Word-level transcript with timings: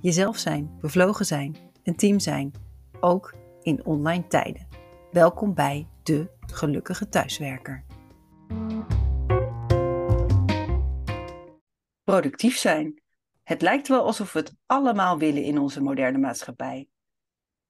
Jezelf 0.00 0.38
zijn, 0.38 0.78
bevlogen 0.80 1.26
zijn, 1.26 1.56
een 1.82 1.96
team 1.96 2.18
zijn, 2.18 2.52
ook 3.00 3.34
in 3.62 3.84
online 3.84 4.26
tijden. 4.26 4.68
Welkom 5.10 5.54
bij 5.54 5.88
de 6.02 6.30
gelukkige 6.52 7.08
thuiswerker. 7.08 7.84
Productief 12.04 12.56
zijn. 12.56 13.02
Het 13.42 13.62
lijkt 13.62 13.88
wel 13.88 14.04
alsof 14.04 14.32
we 14.32 14.38
het 14.38 14.54
allemaal 14.66 15.18
willen 15.18 15.42
in 15.42 15.58
onze 15.58 15.82
moderne 15.82 16.18
maatschappij. 16.18 16.88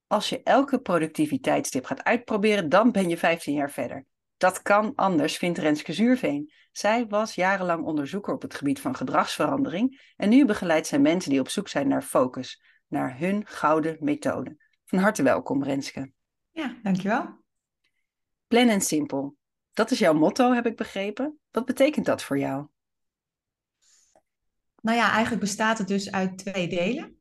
Als 0.07 0.29
je 0.29 0.43
elke 0.43 0.81
productiviteitstip 0.81 1.85
gaat 1.85 2.05
uitproberen, 2.05 2.69
dan 2.69 2.93
ben 2.93 3.09
je 3.09 3.17
15 3.19 3.55
jaar 3.55 3.71
verder. 3.71 4.05
Dat 4.37 4.63
kan 4.63 4.95
anders, 4.95 5.37
vindt 5.37 5.59
Renske 5.59 5.93
Zuurveen. 5.93 6.53
Zij 6.73 7.07
was 7.07 7.35
jarenlang 7.35 7.85
onderzoeker 7.85 8.35
op 8.35 8.43
het 8.43 8.55
gebied 8.55 8.81
van 8.81 8.97
gedragsverandering 8.97 10.13
en 10.17 10.29
nu 10.29 10.45
begeleidt 10.45 10.87
zij 10.87 10.99
mensen 10.99 11.31
die 11.31 11.41
op 11.41 11.49
zoek 11.49 11.69
zijn 11.69 11.89
naar 11.89 12.03
focus, 12.03 12.63
naar 12.87 13.19
hun 13.19 13.47
gouden 13.47 13.97
methode. 14.01 14.57
Van 14.85 14.99
harte 14.99 15.23
welkom, 15.23 15.65
Renske. 15.65 16.13
Ja, 16.51 16.79
dankjewel. 16.83 17.45
Plan 18.47 18.69
en 18.69 18.81
simpel. 18.81 19.37
Dat 19.73 19.91
is 19.91 19.99
jouw 19.99 20.15
motto, 20.15 20.53
heb 20.53 20.67
ik 20.67 20.77
begrepen. 20.77 21.39
Wat 21.51 21.65
betekent 21.65 22.07
dat 22.07 22.23
voor 22.23 22.39
jou? 22.39 22.67
Nou 24.81 24.97
ja, 24.99 25.11
eigenlijk 25.11 25.41
bestaat 25.41 25.79
het 25.79 25.89
dus 25.89 26.13
uit 26.13 26.39
twee 26.39 26.69
delen. 26.69 27.16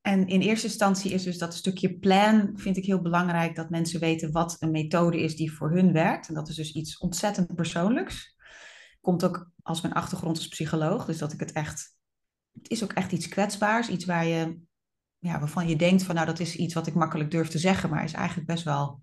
En 0.00 0.26
in 0.26 0.40
eerste 0.40 0.66
instantie 0.66 1.12
is 1.12 1.22
dus 1.22 1.38
dat 1.38 1.54
stukje 1.54 1.98
plan, 1.98 2.52
vind 2.54 2.76
ik 2.76 2.84
heel 2.84 3.00
belangrijk 3.00 3.56
dat 3.56 3.70
mensen 3.70 4.00
weten 4.00 4.32
wat 4.32 4.56
een 4.58 4.70
methode 4.70 5.20
is 5.20 5.36
die 5.36 5.52
voor 5.52 5.70
hun 5.70 5.92
werkt. 5.92 6.28
En 6.28 6.34
dat 6.34 6.48
is 6.48 6.54
dus 6.54 6.72
iets 6.72 6.98
ontzettend 6.98 7.54
persoonlijks. 7.54 8.36
Komt 9.00 9.24
ook 9.24 9.50
als 9.62 9.80
mijn 9.80 9.94
achtergrond 9.94 10.36
als 10.36 10.48
psycholoog, 10.48 11.04
dus 11.04 11.18
dat 11.18 11.32
ik 11.32 11.40
het 11.40 11.52
echt, 11.52 11.96
het 12.52 12.70
is 12.70 12.82
ook 12.82 12.92
echt 12.92 13.12
iets 13.12 13.28
kwetsbaars, 13.28 13.88
iets 13.88 14.04
waar 14.04 14.26
je, 14.26 14.60
ja, 15.18 15.38
waarvan 15.38 15.68
je 15.68 15.76
denkt 15.76 16.02
van 16.02 16.14
nou 16.14 16.26
dat 16.26 16.40
is 16.40 16.56
iets 16.56 16.74
wat 16.74 16.86
ik 16.86 16.94
makkelijk 16.94 17.30
durf 17.30 17.48
te 17.48 17.58
zeggen, 17.58 17.90
maar 17.90 18.04
is 18.04 18.12
eigenlijk 18.12 18.46
best 18.46 18.64
wel, 18.64 19.02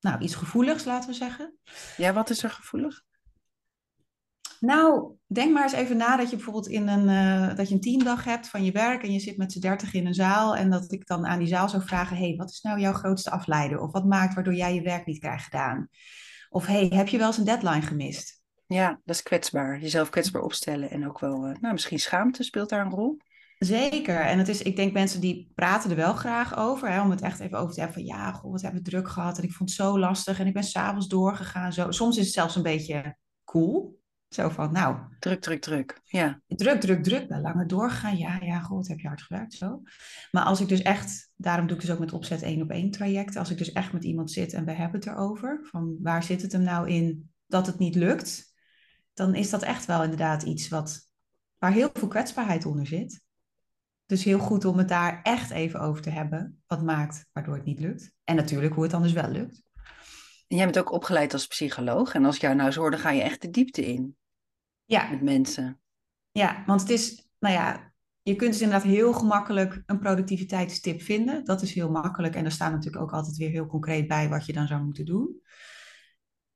nou 0.00 0.20
iets 0.20 0.34
gevoeligs 0.34 0.84
laten 0.84 1.08
we 1.08 1.14
zeggen. 1.14 1.58
Ja, 1.96 2.12
wat 2.12 2.30
is 2.30 2.42
er 2.42 2.50
gevoelig? 2.50 3.06
Nou, 4.60 5.14
denk 5.26 5.52
maar 5.52 5.62
eens 5.62 5.72
even 5.72 5.96
na 5.96 6.16
dat 6.16 6.30
je 6.30 6.36
bijvoorbeeld 6.36 6.68
in 6.68 6.88
een, 6.88 7.08
uh, 7.08 7.56
dat 7.56 7.68
je 7.68 7.74
een 7.74 7.80
teamdag 7.80 8.24
hebt 8.24 8.48
van 8.48 8.64
je 8.64 8.72
werk 8.72 9.02
en 9.02 9.12
je 9.12 9.18
zit 9.18 9.36
met 9.36 9.52
z'n 9.52 9.60
dertig 9.60 9.94
in 9.94 10.06
een 10.06 10.14
zaal 10.14 10.56
en 10.56 10.70
dat 10.70 10.92
ik 10.92 11.06
dan 11.06 11.26
aan 11.26 11.38
die 11.38 11.48
zaal 11.48 11.68
zou 11.68 11.82
vragen, 11.82 12.16
hey, 12.16 12.34
wat 12.36 12.50
is 12.50 12.60
nou 12.60 12.80
jouw 12.80 12.92
grootste 12.92 13.30
afleider? 13.30 13.80
Of 13.80 13.92
wat 13.92 14.04
maakt 14.04 14.34
waardoor 14.34 14.54
jij 14.54 14.74
je 14.74 14.82
werk 14.82 15.06
niet 15.06 15.18
krijgt 15.18 15.44
gedaan? 15.44 15.88
Of 16.50 16.66
hey, 16.66 16.86
heb 16.94 17.08
je 17.08 17.18
wel 17.18 17.26
eens 17.26 17.38
een 17.38 17.44
deadline 17.44 17.82
gemist? 17.82 18.42
Ja, 18.66 19.00
dat 19.04 19.14
is 19.14 19.22
kwetsbaar. 19.22 19.80
Jezelf 19.80 20.10
kwetsbaar 20.10 20.42
opstellen 20.42 20.90
en 20.90 21.08
ook 21.08 21.20
wel, 21.20 21.48
uh, 21.48 21.54
nou 21.60 21.72
misschien 21.72 21.98
schaamte 21.98 22.42
speelt 22.42 22.68
daar 22.68 22.84
een 22.84 22.92
rol. 22.92 23.18
Zeker. 23.58 24.20
En 24.20 24.38
het 24.38 24.48
is, 24.48 24.62
ik 24.62 24.76
denk 24.76 24.92
mensen 24.92 25.20
die 25.20 25.52
praten 25.54 25.90
er 25.90 25.96
wel 25.96 26.14
graag 26.14 26.56
over, 26.56 26.90
hè, 26.90 27.00
om 27.00 27.10
het 27.10 27.20
echt 27.20 27.40
even 27.40 27.58
over 27.58 27.74
te 27.74 27.80
hebben 27.80 27.98
van 27.98 28.06
ja, 28.06 28.32
goh, 28.32 28.50
wat 28.52 28.62
hebben 28.62 28.82
we 28.82 28.90
druk 28.90 29.08
gehad 29.08 29.38
en 29.38 29.44
ik 29.44 29.52
vond 29.52 29.68
het 29.68 29.78
zo 29.78 29.98
lastig 29.98 30.40
en 30.40 30.46
ik 30.46 30.52
ben 30.52 30.62
s'avonds 30.62 31.08
doorgegaan. 31.08 31.72
Zo. 31.72 31.90
Soms 31.90 32.16
is 32.16 32.24
het 32.24 32.34
zelfs 32.34 32.56
een 32.56 32.62
beetje 32.62 33.16
cool. 33.44 33.97
Zo 34.28 34.48
van, 34.48 34.72
nou... 34.72 34.96
Druk, 35.18 35.40
druk, 35.40 35.60
druk. 35.60 36.00
Ja. 36.04 36.40
Druk, 36.46 36.80
druk, 36.80 37.02
druk. 37.02 37.28
Bij 37.28 37.40
langer 37.40 37.66
doorgaan. 37.66 38.16
Ja, 38.16 38.38
ja, 38.40 38.60
goed, 38.60 38.88
heb 38.88 38.98
je 38.98 39.08
hard 39.08 39.22
gewerkt, 39.22 39.54
zo. 39.54 39.82
Maar 40.30 40.44
als 40.44 40.60
ik 40.60 40.68
dus 40.68 40.82
echt... 40.82 41.30
Daarom 41.36 41.66
doe 41.66 41.76
ik 41.76 41.82
dus 41.82 41.90
ook 41.90 41.98
met 41.98 42.12
opzet 42.12 42.42
één 42.42 42.62
op 42.62 42.70
één 42.70 42.90
trajecten. 42.90 43.40
Als 43.40 43.50
ik 43.50 43.58
dus 43.58 43.72
echt 43.72 43.92
met 43.92 44.04
iemand 44.04 44.30
zit 44.30 44.52
en 44.52 44.64
we 44.64 44.72
hebben 44.72 45.00
het 45.00 45.08
erover. 45.08 45.60
Van 45.62 45.96
waar 46.02 46.22
zit 46.22 46.42
het 46.42 46.52
hem 46.52 46.62
nou 46.62 46.88
in 46.88 47.30
dat 47.46 47.66
het 47.66 47.78
niet 47.78 47.94
lukt? 47.94 48.54
Dan 49.14 49.34
is 49.34 49.50
dat 49.50 49.62
echt 49.62 49.84
wel 49.84 50.02
inderdaad 50.02 50.42
iets 50.42 50.68
wat... 50.68 51.10
Waar 51.58 51.72
heel 51.72 51.90
veel 51.92 52.08
kwetsbaarheid 52.08 52.66
onder 52.66 52.86
zit. 52.86 53.22
Dus 54.06 54.24
heel 54.24 54.38
goed 54.38 54.64
om 54.64 54.78
het 54.78 54.88
daar 54.88 55.20
echt 55.22 55.50
even 55.50 55.80
over 55.80 56.02
te 56.02 56.10
hebben. 56.10 56.62
Wat 56.66 56.82
maakt 56.82 57.26
waardoor 57.32 57.54
het 57.54 57.64
niet 57.64 57.80
lukt. 57.80 58.12
En 58.24 58.36
natuurlijk 58.36 58.74
hoe 58.74 58.82
het 58.82 58.92
dan 58.92 59.02
dus 59.02 59.12
wel 59.12 59.30
lukt. 59.30 59.62
En 60.48 60.56
jij 60.56 60.64
bent 60.64 60.78
ook 60.78 60.92
opgeleid 60.92 61.32
als 61.32 61.46
psycholoog. 61.46 62.14
En 62.14 62.24
als 62.24 62.34
ik 62.34 62.40
jou 62.40 62.54
nou 62.54 62.70
zo 62.70 62.80
hoor, 62.80 62.90
dan 62.90 63.00
ga 63.00 63.10
je 63.10 63.22
echt 63.22 63.42
de 63.42 63.50
diepte 63.50 63.86
in. 63.86 64.16
Ja. 64.84 65.10
Met 65.10 65.22
mensen. 65.22 65.80
Ja, 66.30 66.62
want 66.66 66.80
het 66.80 66.90
is, 66.90 67.28
nou 67.38 67.54
ja, 67.54 67.92
je 68.22 68.36
kunt 68.36 68.52
dus 68.52 68.60
inderdaad 68.62 68.86
heel 68.86 69.12
gemakkelijk 69.12 69.82
een 69.86 69.98
productiviteitstip 69.98 71.02
vinden. 71.02 71.44
Dat 71.44 71.62
is 71.62 71.74
heel 71.74 71.90
makkelijk. 71.90 72.34
En 72.34 72.44
er 72.44 72.50
staat 72.50 72.72
natuurlijk 72.72 73.02
ook 73.02 73.12
altijd 73.12 73.36
weer 73.36 73.50
heel 73.50 73.66
concreet 73.66 74.08
bij 74.08 74.28
wat 74.28 74.46
je 74.46 74.52
dan 74.52 74.66
zou 74.66 74.82
moeten 74.84 75.04
doen. 75.04 75.42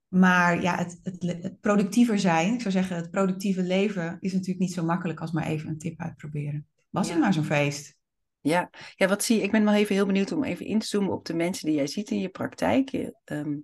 Maar 0.08 0.62
ja, 0.62 0.76
het, 0.76 1.00
het, 1.02 1.22
het 1.42 1.60
productiever 1.60 2.18
zijn, 2.18 2.54
ik 2.54 2.60
zou 2.60 2.72
zeggen, 2.72 2.96
het 2.96 3.10
productieve 3.10 3.62
leven 3.62 4.16
is 4.20 4.32
natuurlijk 4.32 4.58
niet 4.60 4.72
zo 4.72 4.84
makkelijk 4.84 5.20
als 5.20 5.30
maar 5.32 5.46
even 5.46 5.68
een 5.68 5.78
tip 5.78 6.00
uitproberen. 6.00 6.66
Was 6.90 7.06
Ja. 7.06 7.12
het 7.12 7.22
maar 7.22 7.32
zo'n 7.32 7.44
feest? 7.44 7.96
Ja. 8.42 8.70
ja, 8.94 9.08
wat 9.08 9.24
zie 9.24 9.36
je? 9.36 9.42
Ik 9.42 9.50
ben 9.50 9.64
wel 9.64 9.74
even 9.74 9.94
heel 9.94 10.06
benieuwd 10.06 10.32
om 10.32 10.44
even 10.44 10.66
in 10.66 10.78
te 10.78 10.86
zoomen 10.86 11.12
op 11.12 11.24
de 11.24 11.34
mensen 11.34 11.66
die 11.66 11.74
jij 11.76 11.86
ziet 11.86 12.10
in 12.10 12.18
je 12.20 12.28
praktijk. 12.28 12.88
Je, 12.88 13.16
ehm, 13.24 13.56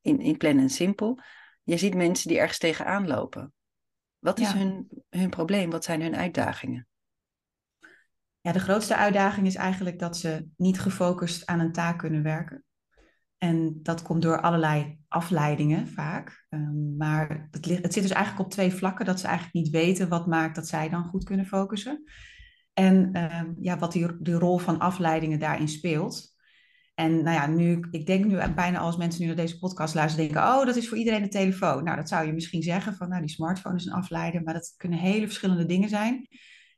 in, 0.00 0.20
in 0.20 0.36
Plan 0.36 0.58
en 0.58 0.70
Simpel. 0.70 1.20
Je 1.62 1.76
ziet 1.76 1.94
mensen 1.94 2.28
die 2.28 2.38
ergens 2.38 2.58
tegenaan 2.58 3.06
lopen. 3.06 3.52
Wat 4.18 4.38
is 4.38 4.50
Ja. 4.52 4.56
hun, 4.56 4.88
hun 5.10 5.30
probleem? 5.30 5.70
Wat 5.70 5.84
zijn 5.84 6.02
hun 6.02 6.16
uitdagingen? 6.16 6.88
Ja, 8.40 8.52
de 8.52 8.60
grootste 8.60 8.96
uitdaging 8.96 9.46
is 9.46 9.54
eigenlijk 9.54 9.98
dat 9.98 10.16
ze 10.16 10.46
niet 10.56 10.80
gefocust 10.80 11.46
aan 11.46 11.60
een 11.60 11.72
taak 11.72 11.98
kunnen 11.98 12.22
werken. 12.22 12.64
En 13.38 13.78
dat 13.82 14.02
komt 14.02 14.22
door 14.22 14.40
allerlei 14.40 14.98
afleidingen 15.08 15.88
vaak. 15.88 16.46
Ehm, 16.48 16.96
maar 16.96 17.48
het, 17.50 17.64
het 17.64 17.92
zit 17.92 18.02
dus 18.02 18.12
eigenlijk 18.12 18.44
op 18.44 18.50
twee 18.52 18.72
vlakken. 18.72 19.06
Dat 19.06 19.20
ze 19.20 19.26
eigenlijk 19.26 19.54
niet 19.54 19.72
weten 19.72 20.08
wat 20.08 20.26
maakt 20.26 20.54
dat 20.54 20.68
zij 20.68 20.88
dan 20.88 21.04
goed 21.04 21.24
kunnen 21.24 21.46
focussen. 21.46 22.04
En 22.78 23.12
ehm, 23.12 23.52
ja, 23.60 23.78
wat 23.78 23.92
die, 23.92 24.38
rol 24.38 24.58
van 24.58 24.78
afleidingen 24.78 25.38
daarin 25.38 25.68
speelt. 25.68 26.36
En 26.94 27.22
nou 27.22 27.36
ja, 27.36 27.46
nu, 27.46 27.86
ik 27.90 28.06
denk 28.06 28.24
nu 28.24 28.52
bijna 28.54 28.78
als 28.78 28.96
mensen 28.96 29.20
nu 29.20 29.26
naar 29.26 29.36
deze 29.36 29.58
podcast 29.58 29.94
luisteren, 29.94 30.26
denken, 30.26 30.52
oh, 30.52 30.66
dat 30.66 30.76
is 30.76 30.88
voor 30.88 30.98
iedereen 30.98 31.22
de 31.22 31.28
telefoon. 31.28 31.84
Nou, 31.84 31.96
dat 31.96 32.08
zou 32.08 32.26
je 32.26 32.32
misschien 32.32 32.62
zeggen 32.62 32.94
van, 32.94 33.08
nou, 33.08 33.20
die 33.20 33.30
smartphone 33.30 33.76
is 33.76 33.86
een 33.86 33.92
afleider, 33.92 34.42
maar 34.42 34.54
dat 34.54 34.74
kunnen 34.76 34.98
hele 34.98 35.26
verschillende 35.26 35.66
dingen 35.66 35.88
zijn. 35.88 36.28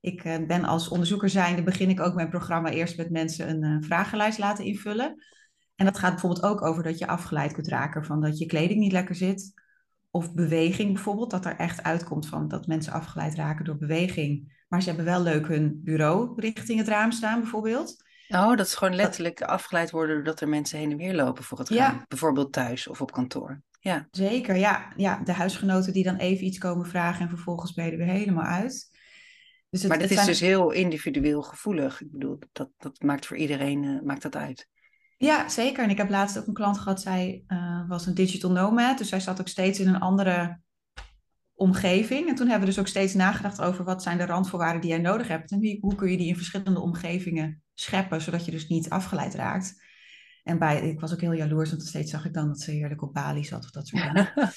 Ik 0.01 0.25
eh, 0.25 0.47
ben 0.47 0.65
als 0.65 0.89
onderzoeker 0.89 1.29
zijnde, 1.29 1.63
begin 1.63 1.91
ik 1.91 2.01
ook 2.01 2.15
mijn 2.15 2.29
programma 2.29 2.71
eerst 2.71 2.97
met 2.97 3.11
mensen 3.11 3.49
een 3.49 3.63
eh, 3.63 3.87
vragenlijst 3.89 4.39
laten 4.39 4.65
invullen. 4.65 5.25
En 5.75 5.85
dat 5.85 5.99
gaat 5.99 6.11
bijvoorbeeld 6.11 6.45
ook 6.45 6.63
over 6.63 6.83
dat 6.83 6.99
je 6.99 7.07
afgeleid 7.07 7.53
kunt 7.53 7.69
raken 7.69 8.05
van 8.05 8.21
dat 8.21 8.39
je 8.39 8.47
kleding 8.47 8.81
niet 8.81 8.93
lekker 8.93 9.15
zit. 9.15 9.53
Of 10.11 10.35
beweging 10.35 10.93
bijvoorbeeld, 10.93 11.31
dat 11.31 11.45
er 11.45 11.57
echt 11.57 11.83
uitkomt 11.83 12.27
van 12.27 12.49
dat 12.49 12.67
mensen 12.67 12.93
afgeleid 12.93 13.35
raken 13.35 13.65
door 13.65 13.79
beweging. 13.79 14.59
Maar 14.71 14.83
ze 14.83 14.89
hebben 14.89 15.05
wel 15.07 15.23
leuk 15.23 15.47
hun 15.49 15.81
bureau 15.85 16.33
richting 16.37 16.79
het 16.79 16.89
raam 16.89 17.13
staan 17.13 17.41
bijvoorbeeld. 17.41 18.05
Oh, 18.29 18.57
dat 18.57 18.67
is 18.67 18.75
gewoon 18.75 18.95
letterlijk 18.95 19.43
afgeleid 19.43 19.91
worden 19.91 20.15
doordat 20.15 20.41
er 20.41 20.49
mensen 20.49 20.79
heen 20.79 20.91
en 20.91 20.97
weer 20.97 21.15
lopen 21.15 21.45
voor 21.45 21.59
het 21.59 21.69
Ja. 21.69 21.89
gaan. 21.89 22.05
Bijvoorbeeld 22.09 22.53
thuis 22.53 22.89
of 22.89 23.01
op 23.01 23.13
kantoor. 23.13 23.63
Ja, 23.81 24.09
Zeker, 24.11 24.57
ja. 24.57 24.93
ja. 24.97 25.21
De 25.25 25.33
huisgenoten 25.33 25.93
die 25.93 26.05
dan 26.05 26.17
even 26.17 26.47
iets 26.47 26.59
komen 26.59 26.87
vragen 26.87 27.23
en 27.23 27.29
vervolgens 27.29 27.73
ben 27.73 27.85
je 27.85 27.91
er 27.91 27.97
weer 27.99 28.07
helemaal 28.07 28.45
uit. 28.45 28.91
Dus 29.71 29.83
het, 29.83 29.89
maar 29.91 30.01
is 30.01 30.11
zijn- 30.13 30.27
dus 30.27 30.41
heel 30.41 30.71
individueel 30.71 31.43
gevoelig. 31.43 32.01
Ik 32.01 32.11
bedoel, 32.11 32.39
dat, 32.53 32.71
dat 32.79 33.03
maakt 33.03 33.27
voor 33.27 33.37
iedereen 33.37 33.85
eh, 33.85 34.01
maakt 34.07 34.23
dat 34.23 34.37
uit. 34.37 34.69
Ja, 35.17 35.49
zeker. 35.49 35.85
En 35.85 35.91
ik 35.91 35.97
heb 35.97 36.11
laatst 36.11 36.39
ook 36.39 36.47
een 36.47 36.53
klant 36.55 36.79
gehad, 36.79 37.01
zij 37.01 37.45
eh, 37.47 37.89
was 37.89 38.07
een 38.07 38.15
digital 38.15 38.51
nomad. 38.51 38.99
Dus 38.99 39.09
zij 39.09 39.21
zat 39.21 39.41
ook 39.41 39.49
steeds 39.49 39.81
in 39.81 39.89
een 39.89 40.01
andere 40.01 40.61
omgeving. 41.61 42.29
En 42.29 42.35
toen 42.35 42.49
hebben 42.49 42.69
we 42.69 42.75
dus 42.75 42.81
ook 42.81 42.89
steeds 42.89 43.15
nagedacht 43.15 43.61
over 43.61 43.85
wat 43.85 44.03
zijn 44.03 44.19
de 44.19 44.27
randvoorwaarden 44.27 44.81
die 44.81 44.91
jij 44.91 44.99
nodig 44.99 45.29
hebt. 45.29 45.51
En 45.51 45.79
hoe 45.81 45.95
kun 45.95 46.11
je 46.11 46.17
die 46.17 46.29
in 46.29 46.37
verschillende 46.37 46.81
omgevingen 46.81 47.63
scheppen, 47.75 48.21
zodat 48.21 48.45
je 48.45 48.51
dus 48.51 48.69
niet 48.69 48.91
afgeleid 48.91 49.35
raakt. 49.35 49.89
En 50.45 50.59
bij, 50.59 50.81
ik 50.81 51.01
was 51.01 51.13
ook 51.13 51.21
heel 51.21 51.33
jaloers, 51.33 51.71
want 51.71 51.83
steeds 51.83 52.11
zag 52.11 52.25
ik 52.25 52.35
dan 52.35 52.47
dat 52.47 52.61
ze 52.61 52.71
heerlijk 52.71 53.03
op 53.03 53.15
Bali 53.15 53.45
zat 53.45 53.65
of 53.65 53.71
dat 53.71 53.87
soort 53.87 54.03
dingen. 54.03 54.33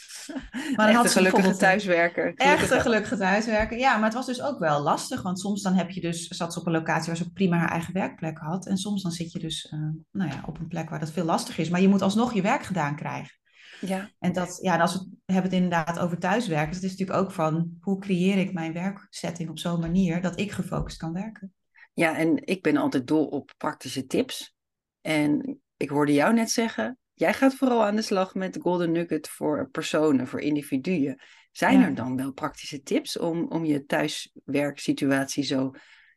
Maar 0.76 0.86
dan 0.86 0.96
had 0.96 1.04
een 1.04 1.12
ze 1.12 1.18
gelukkige 1.18 1.56
thuiswerker. 1.58 2.34
Echt 2.36 2.72
een 2.72 2.82
gelukkige 2.82 3.18
thuiswerken. 3.18 3.78
Ja, 3.78 3.96
maar 3.96 4.04
het 4.04 4.14
was 4.14 4.26
dus 4.26 4.42
ook 4.42 4.60
wel 4.60 4.82
lastig. 4.82 5.22
Want 5.22 5.40
soms 5.40 5.62
dan 5.62 5.74
heb 5.74 5.90
je 5.90 6.02
dus, 6.02 6.28
zat 6.28 6.54
ze 6.54 6.60
op 6.60 6.66
een 6.66 6.72
locatie 6.72 7.08
waar 7.08 7.18
ze 7.18 7.24
ook 7.24 7.34
prima 7.34 7.58
haar 7.58 7.72
eigen 7.72 7.94
werkplek 7.94 8.38
had. 8.38 8.68
En 8.68 8.78
soms 8.78 9.02
dan 9.02 9.12
zit 9.12 9.32
je 9.32 9.40
dus 9.40 9.68
eh, 9.70 9.80
nou 10.12 10.30
ja, 10.30 10.44
op 10.46 10.60
een 10.60 10.68
plek 10.68 10.90
waar 10.90 11.00
dat 11.00 11.12
veel 11.12 11.26
lastiger 11.26 11.64
is. 11.64 11.70
Maar 11.70 11.82
je 11.82 11.88
moet 11.88 12.02
alsnog 12.02 12.34
je 12.34 12.42
werk 12.42 12.64
gedaan 12.64 12.96
krijgen. 12.96 13.43
Ja, 13.88 14.12
En 14.19 14.33
dat, 14.33 14.59
ja, 14.62 14.74
en 14.74 14.81
als 14.81 14.94
we 14.94 15.00
het 15.00 15.09
hebben 15.25 15.51
het 15.51 15.62
inderdaad 15.62 16.00
over 16.00 16.19
thuiswerken. 16.19 16.74
Dat 16.74 16.83
is 16.83 16.91
natuurlijk 16.91 17.19
ook 17.19 17.31
van 17.31 17.77
hoe 17.81 18.00
creëer 18.00 18.38
ik 18.38 18.53
mijn 18.53 18.74
werksetting 18.74 19.50
op 19.50 19.59
zo'n 19.59 19.80
manier 19.80 20.21
dat 20.21 20.39
ik 20.39 20.51
gefocust 20.51 20.97
kan 20.97 21.13
werken. 21.13 21.53
Ja, 21.94 22.18
en 22.18 22.45
ik 22.45 22.62
ben 22.62 22.77
altijd 22.77 23.07
dol 23.07 23.25
op 23.25 23.53
praktische 23.57 24.06
tips. 24.06 24.56
En 25.01 25.59
ik 25.77 25.89
hoorde 25.89 26.13
jou 26.13 26.33
net 26.33 26.51
zeggen, 26.51 26.97
jij 27.13 27.33
gaat 27.33 27.56
vooral 27.56 27.85
aan 27.85 27.95
de 27.95 28.01
slag 28.01 28.35
met 28.35 28.57
Golden 28.62 28.91
Nugget 28.91 29.30
voor 29.30 29.69
personen, 29.69 30.27
voor 30.27 30.39
individuen. 30.41 31.21
Zijn 31.51 31.80
Ja. 31.80 31.85
er 31.85 31.95
dan 31.95 32.15
wel 32.15 32.31
praktische 32.31 32.81
tips 32.81 33.18
om, 33.18 33.47
om 33.47 33.65
je 33.65 33.85
thuiswerksituatie 33.85 35.44
zo 35.44 35.71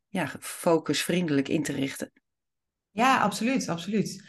ja, 0.08 0.32
focusvriendelijk 0.40 1.48
in 1.48 1.62
te 1.62 1.72
richten? 1.72 2.12
Ja, 2.90 3.18
absoluut, 3.18 3.68
absoluut. 3.68 4.24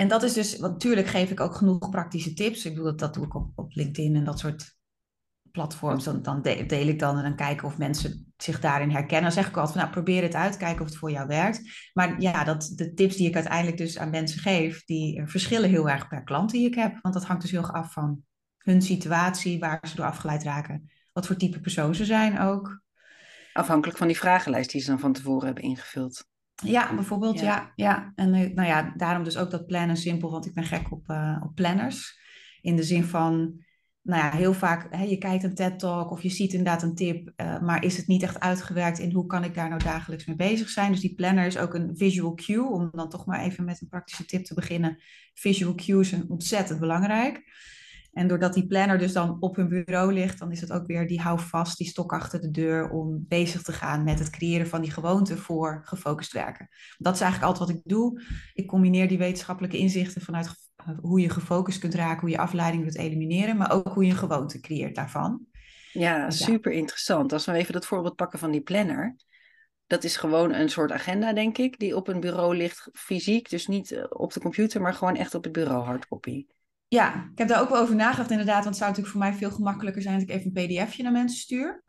En 0.00 0.08
dat 0.08 0.22
is 0.22 0.32
dus, 0.32 0.58
natuurlijk 0.58 1.06
geef 1.06 1.30
ik 1.30 1.40
ook 1.40 1.54
genoeg 1.54 1.90
praktische 1.90 2.32
tips. 2.32 2.64
Ik 2.64 2.70
bedoel, 2.70 2.84
dat, 2.90 2.98
dat 2.98 3.14
doe 3.14 3.24
ik 3.24 3.34
op, 3.34 3.52
op 3.54 3.74
LinkedIn 3.74 4.16
en 4.16 4.24
dat 4.24 4.38
soort 4.38 4.76
platforms. 5.50 6.04
Dan, 6.04 6.22
dan 6.22 6.42
de- 6.42 6.66
deel 6.66 6.86
ik 6.86 6.98
dan 6.98 7.16
en 7.16 7.22
dan 7.22 7.36
kijken 7.36 7.66
of 7.66 7.78
mensen 7.78 8.32
zich 8.36 8.60
daarin 8.60 8.90
herkennen. 8.90 9.22
Dan 9.22 9.32
zeg 9.32 9.48
ik 9.48 9.56
altijd 9.56 9.72
van, 9.72 9.80
nou, 9.80 9.92
probeer 9.92 10.22
het 10.22 10.34
uit, 10.34 10.56
kijken 10.56 10.80
of 10.82 10.88
het 10.88 10.96
voor 10.96 11.10
jou 11.10 11.26
werkt. 11.26 11.90
Maar 11.92 12.20
ja, 12.20 12.44
dat, 12.44 12.72
de 12.74 12.94
tips 12.94 13.16
die 13.16 13.28
ik 13.28 13.34
uiteindelijk 13.34 13.76
dus 13.76 13.98
aan 13.98 14.10
mensen 14.10 14.40
geef, 14.40 14.84
die 14.84 15.20
eh, 15.20 15.26
verschillen 15.26 15.70
heel 15.70 15.90
erg 15.90 16.08
per 16.08 16.22
klant 16.22 16.50
die 16.50 16.66
ik 16.66 16.74
heb. 16.74 16.98
Want 17.02 17.14
dat 17.14 17.24
hangt 17.24 17.42
dus 17.42 17.50
heel 17.50 17.60
erg 17.60 17.72
af 17.72 17.92
van 17.92 18.22
hun 18.58 18.82
situatie, 18.82 19.58
waar 19.58 19.88
ze 19.88 19.96
door 19.96 20.06
afgeleid 20.06 20.42
raken. 20.42 20.90
Wat 21.12 21.26
voor 21.26 21.36
type 21.36 21.60
persoon 21.60 21.94
ze 21.94 22.04
zijn 22.04 22.38
ook. 22.38 22.82
Afhankelijk 23.52 23.98
van 23.98 24.06
die 24.06 24.18
vragenlijst 24.18 24.70
die 24.70 24.80
ze 24.80 24.90
dan 24.90 25.00
van 25.00 25.12
tevoren 25.12 25.46
hebben 25.46 25.64
ingevuld. 25.64 26.28
Ja, 26.64 26.94
bijvoorbeeld, 26.94 27.40
Ja. 27.40 27.44
ja. 27.44 27.72
ja, 27.74 28.12
En 28.14 28.34
eh, 28.34 28.54
nou 28.54 28.68
ja, 28.68 28.92
daarom 28.96 29.24
dus 29.24 29.36
ook 29.36 29.50
dat 29.50 29.66
plannen 29.66 29.96
simpel, 29.96 30.30
want 30.30 30.46
ik 30.46 30.54
ben 30.54 30.64
gek 30.64 30.92
op, 30.92 31.08
eh, 31.08 31.40
op 31.44 31.54
planners. 31.54 32.18
In 32.60 32.76
de 32.76 32.82
zin 32.82 33.04
van, 33.04 33.62
nou 34.02 34.22
ja, 34.22 34.30
heel 34.30 34.52
vaak, 34.52 34.94
hè, 34.94 35.02
je 35.02 35.18
kijkt 35.18 35.44
een 35.44 35.54
TED-talk 35.54 36.10
of 36.10 36.22
je 36.22 36.28
ziet 36.28 36.52
inderdaad 36.52 36.82
een 36.82 36.94
tip, 36.94 37.32
eh, 37.36 37.60
maar 37.60 37.84
is 37.84 37.96
het 37.96 38.06
niet 38.06 38.22
echt 38.22 38.40
uitgewerkt 38.40 38.98
in 38.98 39.12
hoe 39.12 39.26
kan 39.26 39.44
ik 39.44 39.54
daar 39.54 39.68
nou 39.68 39.82
dagelijks 39.82 40.24
mee 40.24 40.36
bezig 40.36 40.68
zijn? 40.68 40.92
Dus 40.92 41.00
die 41.00 41.14
planner 41.14 41.46
is 41.46 41.58
ook 41.58 41.74
een 41.74 41.96
visual 41.96 42.34
cue, 42.34 42.70
om 42.70 42.88
dan 42.92 43.08
toch 43.08 43.26
maar 43.26 43.40
even 43.40 43.64
met 43.64 43.80
een 43.80 43.88
praktische 43.88 44.24
tip 44.24 44.44
te 44.44 44.54
beginnen. 44.54 44.98
Visual 45.34 45.74
cues 45.74 46.08
zijn 46.08 46.28
ontzettend 46.28 46.80
belangrijk. 46.80 47.42
En 48.12 48.28
doordat 48.28 48.54
die 48.54 48.66
planner 48.66 48.98
dus 48.98 49.12
dan 49.12 49.36
op 49.40 49.56
hun 49.56 49.68
bureau 49.68 50.12
ligt, 50.12 50.38
dan 50.38 50.52
is 50.52 50.60
het 50.60 50.72
ook 50.72 50.86
weer 50.86 51.06
die 51.06 51.20
hou 51.20 51.40
vast, 51.40 51.78
die 51.78 51.86
stok 51.86 52.12
achter 52.12 52.40
de 52.40 52.50
deur 52.50 52.90
om 52.90 53.24
bezig 53.28 53.62
te 53.62 53.72
gaan 53.72 54.04
met 54.04 54.18
het 54.18 54.30
creëren 54.30 54.66
van 54.66 54.80
die 54.80 54.90
gewoonte 54.90 55.36
voor 55.36 55.80
gefocust 55.84 56.32
werken. 56.32 56.68
Dat 56.98 57.14
is 57.14 57.20
eigenlijk 57.20 57.52
altijd 57.52 57.68
wat 57.68 57.78
ik 57.78 57.90
doe. 57.90 58.22
Ik 58.54 58.66
combineer 58.66 59.08
die 59.08 59.18
wetenschappelijke 59.18 59.78
inzichten 59.78 60.20
vanuit 60.22 60.48
ge- 60.48 60.96
hoe 61.00 61.20
je 61.20 61.30
gefocust 61.30 61.78
kunt 61.78 61.94
raken, 61.94 62.20
hoe 62.20 62.30
je 62.30 62.38
afleiding 62.38 62.82
kunt 62.82 62.96
elimineren, 62.96 63.56
maar 63.56 63.72
ook 63.72 63.88
hoe 63.88 64.04
je 64.04 64.10
een 64.10 64.16
gewoonte 64.16 64.60
creëert 64.60 64.94
daarvan. 64.94 65.46
Ja, 65.92 66.26
Dus 66.26 66.38
ja. 66.38 66.44
super 66.44 66.72
interessant. 66.72 67.32
Als 67.32 67.46
we 67.46 67.52
even 67.52 67.72
dat 67.72 67.86
voorbeeld 67.86 68.16
pakken 68.16 68.38
van 68.38 68.50
die 68.50 68.60
planner. 68.60 69.16
Dat 69.86 70.04
is 70.04 70.16
gewoon 70.16 70.54
een 70.54 70.68
soort 70.68 70.92
agenda, 70.92 71.32
denk 71.32 71.58
ik, 71.58 71.78
die 71.78 71.96
op 71.96 72.08
een 72.08 72.20
bureau 72.20 72.56
ligt, 72.56 72.88
fysiek. 72.92 73.50
Dus 73.50 73.66
niet 73.66 73.92
eh, 73.92 74.04
op 74.08 74.32
de 74.32 74.40
computer, 74.40 74.80
maar 74.80 74.94
gewoon 74.94 75.16
echt 75.16 75.34
op 75.34 75.44
het 75.44 75.52
bureau, 75.52 75.84
hardcopy. 75.84 76.46
Ja, 76.94 77.28
ik 77.32 77.38
heb 77.38 77.48
daar 77.48 77.60
ook 77.60 77.68
wel 77.68 77.80
over 77.80 77.94
nagedacht 77.94 78.30
inderdaad, 78.30 78.64
want 78.64 78.66
het 78.66 78.76
zou 78.76 78.90
natuurlijk 78.90 79.16
voor 79.16 79.26
mij 79.26 79.34
veel 79.34 79.50
gemakkelijker 79.50 80.02
zijn 80.02 80.18
dat 80.18 80.28
ik 80.28 80.34
even 80.34 80.50
een 80.54 80.66
pdfje 80.66 81.02
naar 81.02 81.12
mensen 81.12 81.38
stuur. 81.38 81.84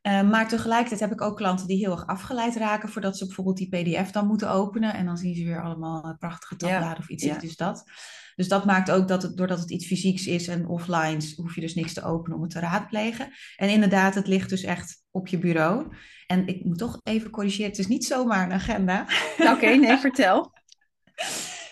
Eh, 0.00 0.30
maar 0.30 0.48
tegelijkertijd 0.48 1.00
heb 1.00 1.12
ik 1.12 1.20
ook 1.20 1.36
klanten 1.36 1.66
die 1.66 1.76
heel 1.76 1.90
erg 1.90 2.06
afgeleid 2.06 2.56
raken 2.56 2.88
voordat 2.88 3.18
ze 3.18 3.26
bijvoorbeeld 3.26 3.56
die 3.56 3.68
pdf 3.68 4.10
dan 4.10 4.26
moeten 4.26 4.50
openen. 4.50 4.94
En 4.94 5.06
dan 5.06 5.16
zien 5.16 5.34
ze 5.34 5.44
weer 5.44 5.62
allemaal 5.62 6.04
eh, 6.04 6.16
prachtige 6.18 6.56
tabbladen 6.56 6.98
of 6.98 7.08
iets. 7.08 7.24
ja. 7.24 7.38
Dus 7.38 7.56
dat. 7.56 7.84
Dus 8.36 8.48
dat 8.48 8.64
maakt 8.64 8.90
ook 8.90 9.08
dat 9.08 9.22
het, 9.22 9.36
doordat 9.36 9.58
het 9.58 9.70
iets 9.70 9.86
fysieks 9.86 10.26
is 10.26 10.48
en 10.48 10.68
offline, 10.68 11.18
hoef 11.36 11.54
je 11.54 11.60
dus 11.60 11.74
niks 11.74 11.92
te 11.92 12.02
openen 12.02 12.36
om 12.36 12.42
het 12.42 12.52
te 12.52 12.60
raadplegen. 12.60 13.28
En 13.56 13.68
inderdaad, 13.68 14.14
het 14.14 14.26
ligt 14.26 14.48
dus 14.48 14.62
echt 14.62 15.04
op 15.10 15.28
je 15.28 15.38
bureau. 15.38 15.86
En 16.26 16.46
ik 16.46 16.64
moet 16.64 16.78
toch 16.78 17.00
even 17.02 17.30
corrigeren, 17.30 17.70
het 17.70 17.78
is 17.78 17.86
niet 17.86 18.04
zomaar 18.04 18.44
een 18.44 18.52
agenda. 18.52 19.06
Oké, 19.38 19.66
nee, 19.66 19.96
vertel. 20.08 20.52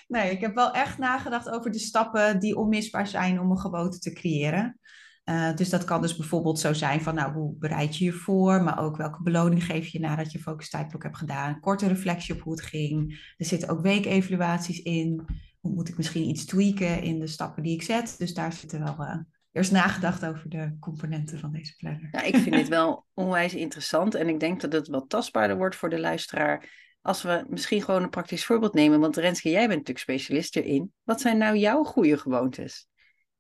Nee, 0.07 0.31
ik 0.31 0.41
heb 0.41 0.55
wel 0.55 0.73
echt 0.73 0.99
nagedacht 0.99 1.51
over 1.51 1.71
de 1.71 1.79
stappen 1.79 2.41
die 2.41 2.57
onmisbaar 2.57 3.07
zijn 3.07 3.41
om 3.41 3.51
een 3.51 3.59
gewoonte 3.59 3.99
te 3.99 4.13
creëren. 4.13 4.81
Eh, 5.25 5.55
dus 5.55 5.71
dat 5.71 5.85
kan 5.85 6.03
dus 6.03 6.17
bijvoorbeeld 6.17 6.59
zo 6.59 6.73
zijn 6.73 7.01
van, 7.01 7.15
nou, 7.15 7.33
hoe 7.33 7.55
bereid 7.59 7.97
je 7.97 8.05
je 8.05 8.13
voor? 8.13 8.63
Maar 8.63 8.79
ook 8.79 8.97
welke 8.97 9.23
beloning 9.23 9.65
geef 9.65 9.87
je 9.87 10.01
nadat 10.01 10.33
je 10.33 10.39
focus 10.39 10.71
tijdblok 10.71 11.03
hebt 11.03 11.17
gedaan? 11.17 11.61
Korte 11.61 11.89
reflectie 11.89 12.35
op 12.35 12.41
hoe 12.41 12.53
het 12.53 12.63
ging. 12.63 13.33
Er 13.37 13.47
zitten 13.47 13.69
ook 13.69 13.81
weekevaluaties 13.81 14.83
in. 14.83 15.25
Hoe 15.61 15.73
moet 15.73 15.89
ik 15.89 15.97
misschien 15.97 16.29
iets 16.29 16.45
tweaken 16.45 17.03
in 17.03 17.19
de 17.19 17.27
stappen 17.27 17.63
die 17.63 17.75
ik 17.75 17.83
zet? 17.83 18.15
Dus 18.19 18.35
daar 18.35 18.53
zitten 18.53 18.85
wel 18.85 19.07
eh, 19.07 19.19
eerst 19.53 19.73
nagedacht 19.73 20.25
over 20.25 20.49
de 20.49 20.77
componenten 20.81 21.39
van 21.39 21.53
deze 21.53 21.77
planner. 21.77 22.09
Ja, 22.13 22.23
ik 22.23 22.37
vind 22.37 22.55
dit 22.55 22.69
wel 22.69 23.07
onwijs 23.15 23.55
interessant. 23.55 24.15
En 24.15 24.29
ik 24.29 24.41
denk 24.41 24.61
dat 24.61 24.73
het 24.73 24.89
wat 24.89 25.09
tastbaarder 25.09 25.57
wordt 25.57 25.77
voor 25.77 25.91
de 25.91 26.01
luisteraar. 26.01 26.86
Als 27.07 27.23
we 27.23 27.45
misschien 27.49 27.83
gewoon 27.83 28.03
een 28.03 28.11
praktisch 28.11 28.45
voorbeeld 28.45 28.75
nemen. 28.75 29.01
Want 29.01 29.17
Renske, 29.17 29.51
jij 29.51 29.67
bent 29.69 29.79
natuurlijk 29.79 29.99
specialist 29.99 30.57
erin. 30.57 30.93
Wat 31.03 31.21
zijn 31.21 31.39
nou 31.39 31.57
jouw 31.57 31.83
goede 31.83 32.19
gewoontes? 32.19 32.89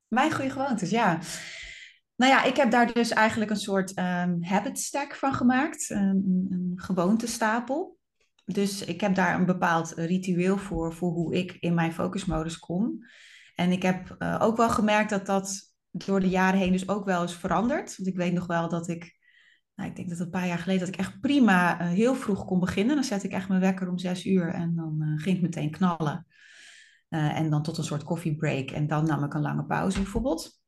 Mijn 0.08 0.32
goede 0.32 0.50
gewoontes, 0.50 0.90
ja. 0.90 1.18
Nou 2.16 2.32
ja, 2.32 2.44
ik 2.44 2.56
heb 2.56 2.70
daar 2.70 2.92
dus 2.92 3.10
eigenlijk 3.10 3.50
een 3.50 3.56
soort 3.56 3.94
ehm, 3.94 4.42
habit 4.42 4.78
stack 4.78 5.14
van 5.14 5.34
gemaakt. 5.34 5.90
Een, 5.90 6.72
gewoontestapel. 6.74 7.98
Dus 8.44 8.84
ik 8.84 9.00
heb 9.00 9.14
daar 9.14 9.34
een 9.34 9.46
bepaald 9.46 9.92
ritueel 9.96 10.58
voor, 10.58 10.94
voor 10.94 11.10
hoe 11.10 11.34
ik 11.34 11.56
in 11.60 11.74
mijn 11.74 11.92
focusmodus 11.92 12.58
kom. 12.58 12.98
En 13.54 13.72
ik 13.72 13.82
heb 13.82 14.14
eh, 14.18 14.38
ook 14.40 14.56
wel 14.56 14.70
gemerkt 14.70 15.10
dat 15.10 15.26
dat 15.26 15.74
door 15.90 16.20
de 16.20 16.28
jaren 16.28 16.60
heen 16.60 16.72
dus 16.72 16.88
ook 16.88 17.04
wel 17.04 17.22
eens 17.22 17.36
verandert. 17.36 17.96
Want 17.96 18.08
ik 18.08 18.16
weet 18.16 18.32
nog 18.32 18.46
wel 18.46 18.68
dat 18.68 18.88
ik, 18.88 19.15
nou, 19.76 19.88
ik 19.88 19.96
denk 19.96 20.08
dat 20.08 20.18
een 20.18 20.30
paar 20.30 20.46
jaar 20.46 20.58
geleden, 20.58 20.86
dat 20.86 20.94
ik 20.94 21.00
echt 21.00 21.20
prima 21.20 21.80
eh, 21.80 21.88
heel 21.88 22.14
vroeg 22.14 22.44
kon 22.44 22.60
beginnen. 22.60 22.94
Dan 22.94 23.04
zet 23.04 23.22
ik 23.22 23.32
echt 23.32 23.48
mijn 23.48 23.60
wekker 23.60 23.88
om 23.88 23.98
zes 23.98 24.26
uur 24.26 24.48
en 24.48 24.74
dan 24.74 25.02
eh, 25.02 25.22
ging 25.22 25.36
ik 25.36 25.42
meteen 25.42 25.70
knallen. 25.70 26.26
Eh, 27.08 27.38
en 27.38 27.50
dan 27.50 27.62
tot 27.62 27.78
een 27.78 27.84
soort 27.84 28.04
koffiebreak. 28.04 28.70
En 28.70 28.86
dan 28.86 29.06
nam 29.06 29.24
ik 29.24 29.34
een 29.34 29.40
lange 29.40 29.64
pauze 29.64 29.98
bijvoorbeeld. 29.98 30.60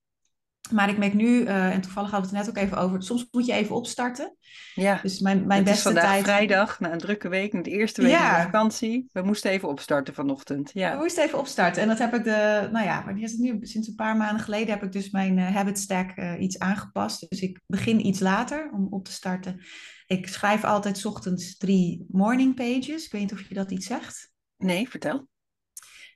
Maar 0.70 0.88
ik 0.88 0.98
merk 0.98 1.14
nu, 1.14 1.44
eh, 1.44 1.72
en 1.74 1.80
toevallig 1.80 2.10
hadden 2.10 2.30
we 2.30 2.36
het 2.36 2.46
net 2.46 2.56
ook 2.56 2.64
even 2.64 2.78
over, 2.78 3.02
soms 3.02 3.26
moet 3.30 3.46
je 3.46 3.52
even 3.52 3.76
opstarten. 3.76 4.36
Ja, 4.74 4.98
Dus 5.02 5.20
mijn, 5.20 5.46
mijn 5.46 5.58
het 5.58 5.68
is 5.68 5.74
beste 5.74 5.88
vandaag 5.92 6.10
tijd. 6.12 6.22
vrijdag, 6.24 6.80
na 6.80 6.92
een 6.92 6.98
drukke 6.98 7.28
week, 7.28 7.64
de 7.64 7.70
eerste 7.70 8.02
week 8.02 8.10
Ja. 8.10 8.28
van 8.28 8.36
de 8.36 8.42
vakantie. 8.42 9.08
We 9.12 9.22
moesten 9.22 9.50
even 9.50 9.68
opstarten 9.68 10.14
vanochtend. 10.14 10.72
We 10.72 10.80
Ja, 10.80 10.96
moesten 10.96 11.24
even 11.24 11.38
opstarten. 11.38 11.82
En 11.82 11.88
dat 11.88 11.98
heb 11.98 12.14
ik 12.14 12.24
de, 12.24 12.68
nou 12.72 12.84
ja, 12.84 13.04
wanneer 13.04 13.22
is 13.24 13.30
het 13.32 13.40
nu? 13.40 13.58
Sinds 13.60 13.88
een 13.88 13.94
paar 13.94 14.16
maanden 14.16 14.44
geleden 14.44 14.70
heb 14.70 14.82
ik 14.82 14.92
dus 14.92 15.10
mijn 15.10 15.38
eh, 15.38 15.54
habit 15.54 15.78
stack 15.78 16.10
eh, 16.10 16.40
iets 16.40 16.58
aangepast. 16.58 17.26
Dus 17.28 17.40
ik 17.40 17.60
begin 17.66 18.06
iets 18.06 18.20
later 18.20 18.70
om 18.72 18.86
op 18.90 19.04
te 19.04 19.12
starten. 19.12 19.60
Ik 20.06 20.28
schrijf 20.28 20.64
altijd 20.64 20.98
's 20.98 21.04
ochtends 21.04 21.56
drie 21.56 22.06
morning 22.08 22.54
pages. 22.54 23.04
Ik 23.04 23.12
weet 23.12 23.20
niet 23.20 23.32
of 23.32 23.48
je 23.48 23.54
dat 23.54 23.70
iets 23.70 23.86
zegt. 23.86 24.32
nee, 24.56 24.88
vertel. 24.88 25.28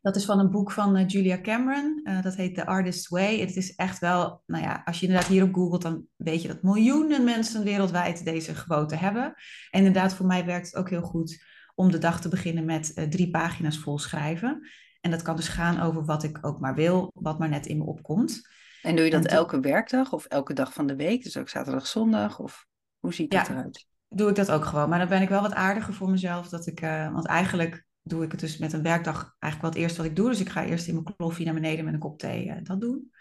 Dat 0.02 0.16
is 0.16 0.24
van 0.24 0.38
een 0.38 0.50
boek 0.50 0.70
van 0.70 0.96
eh, 0.96 1.08
Julia 1.08 1.40
Cameron. 1.40 2.00
Eh, 2.04 2.22
dat 2.22 2.34
heet 2.34 2.54
The 2.54 2.66
Artist's 2.66 3.08
Way. 3.08 3.40
Het 3.40 3.56
is 3.56 3.74
echt 3.74 3.98
wel, 3.98 4.42
nou 4.46 4.64
ja, 4.64 4.82
als 4.84 5.00
je 5.00 5.06
inderdaad 5.06 5.30
hierop 5.30 5.54
googelt, 5.54 5.82
dan 5.82 6.04
weet 6.16 6.42
je 6.42 6.48
dat 6.48 6.62
miljoenen 6.62 7.24
mensen 7.24 7.64
wereldwijd 7.64 8.24
deze 8.24 8.54
gewoonte 8.54 8.96
hebben. 8.96 9.24
En 9.70 9.78
inderdaad, 9.84 10.14
voor 10.14 10.26
mij 10.26 10.44
werkt 10.44 10.66
het 10.66 10.76
ook 10.76 10.90
heel 10.90 11.02
goed 11.02 11.44
om 11.74 11.90
de 11.90 11.98
dag 11.98 12.20
te 12.20 12.28
beginnen 12.28 12.64
met 12.64 12.92
eh, 12.94 13.04
drie 13.04 13.30
pagina's 13.30 13.78
vol 13.78 13.98
schrijven. 13.98 14.68
En 15.00 15.10
dat 15.10 15.22
kan 15.22 15.36
dus 15.36 15.48
gaan 15.48 15.80
over 15.80 16.04
wat 16.04 16.22
ik 16.22 16.38
ook 16.40 16.60
maar 16.60 16.74
wil, 16.74 17.10
wat 17.14 17.38
maar 17.38 17.48
net 17.48 17.66
in 17.66 17.78
me 17.78 17.84
opkomt. 17.84 18.48
En 18.82 18.96
doe 18.96 19.04
je 19.04 19.10
dat 19.10 19.24
En 19.24 19.30
elke 19.36 19.60
werkdag 19.60 20.12
of 20.12 20.24
elke 20.24 20.52
dag 20.52 20.72
van 20.72 20.86
de 20.86 20.96
week? 20.96 21.22
Dus 21.22 21.36
ook 21.36 21.48
zaterdag, 21.48 21.86
zondag? 21.86 22.38
Of 22.38 22.66
hoe 22.98 23.14
ziet 23.14 23.30
dat 23.30 23.46
Ja. 23.46 23.52
eruit? 23.52 23.86
Doe 24.08 24.28
ik 24.28 24.36
dat 24.36 24.50
ook 24.50 24.64
gewoon. 24.64 24.88
Maar 24.88 24.98
dan 24.98 25.08
ben 25.08 25.22
ik 25.22 25.28
wel 25.28 25.42
wat 25.42 25.54
aardiger 25.54 25.94
voor 25.94 26.10
mezelf. 26.10 26.48
Dat 26.48 26.66
ik, 26.66 26.80
want 27.12 27.26
eigenlijk 27.26 27.84
doe 28.02 28.24
ik 28.24 28.30
het 28.30 28.40
dus 28.40 28.58
met 28.58 28.72
een 28.72 28.82
werkdag 28.82 29.36
eigenlijk 29.38 29.60
wel 29.60 29.70
het 29.70 29.78
eerste 29.78 29.96
wat 30.02 30.10
ik 30.10 30.16
doe. 30.16 30.28
Dus 30.28 30.40
ik 30.40 30.48
ga 30.48 30.64
eerst 30.64 30.86
in 30.86 30.94
mijn 30.94 31.16
kloffie 31.16 31.44
naar 31.44 31.54
beneden 31.54 31.84
met 31.84 31.94
een 31.94 32.00
kop 32.00 32.18
thee 32.18 32.50
eh, 32.50 32.64
dat 32.64 32.80
doen. 32.80 33.12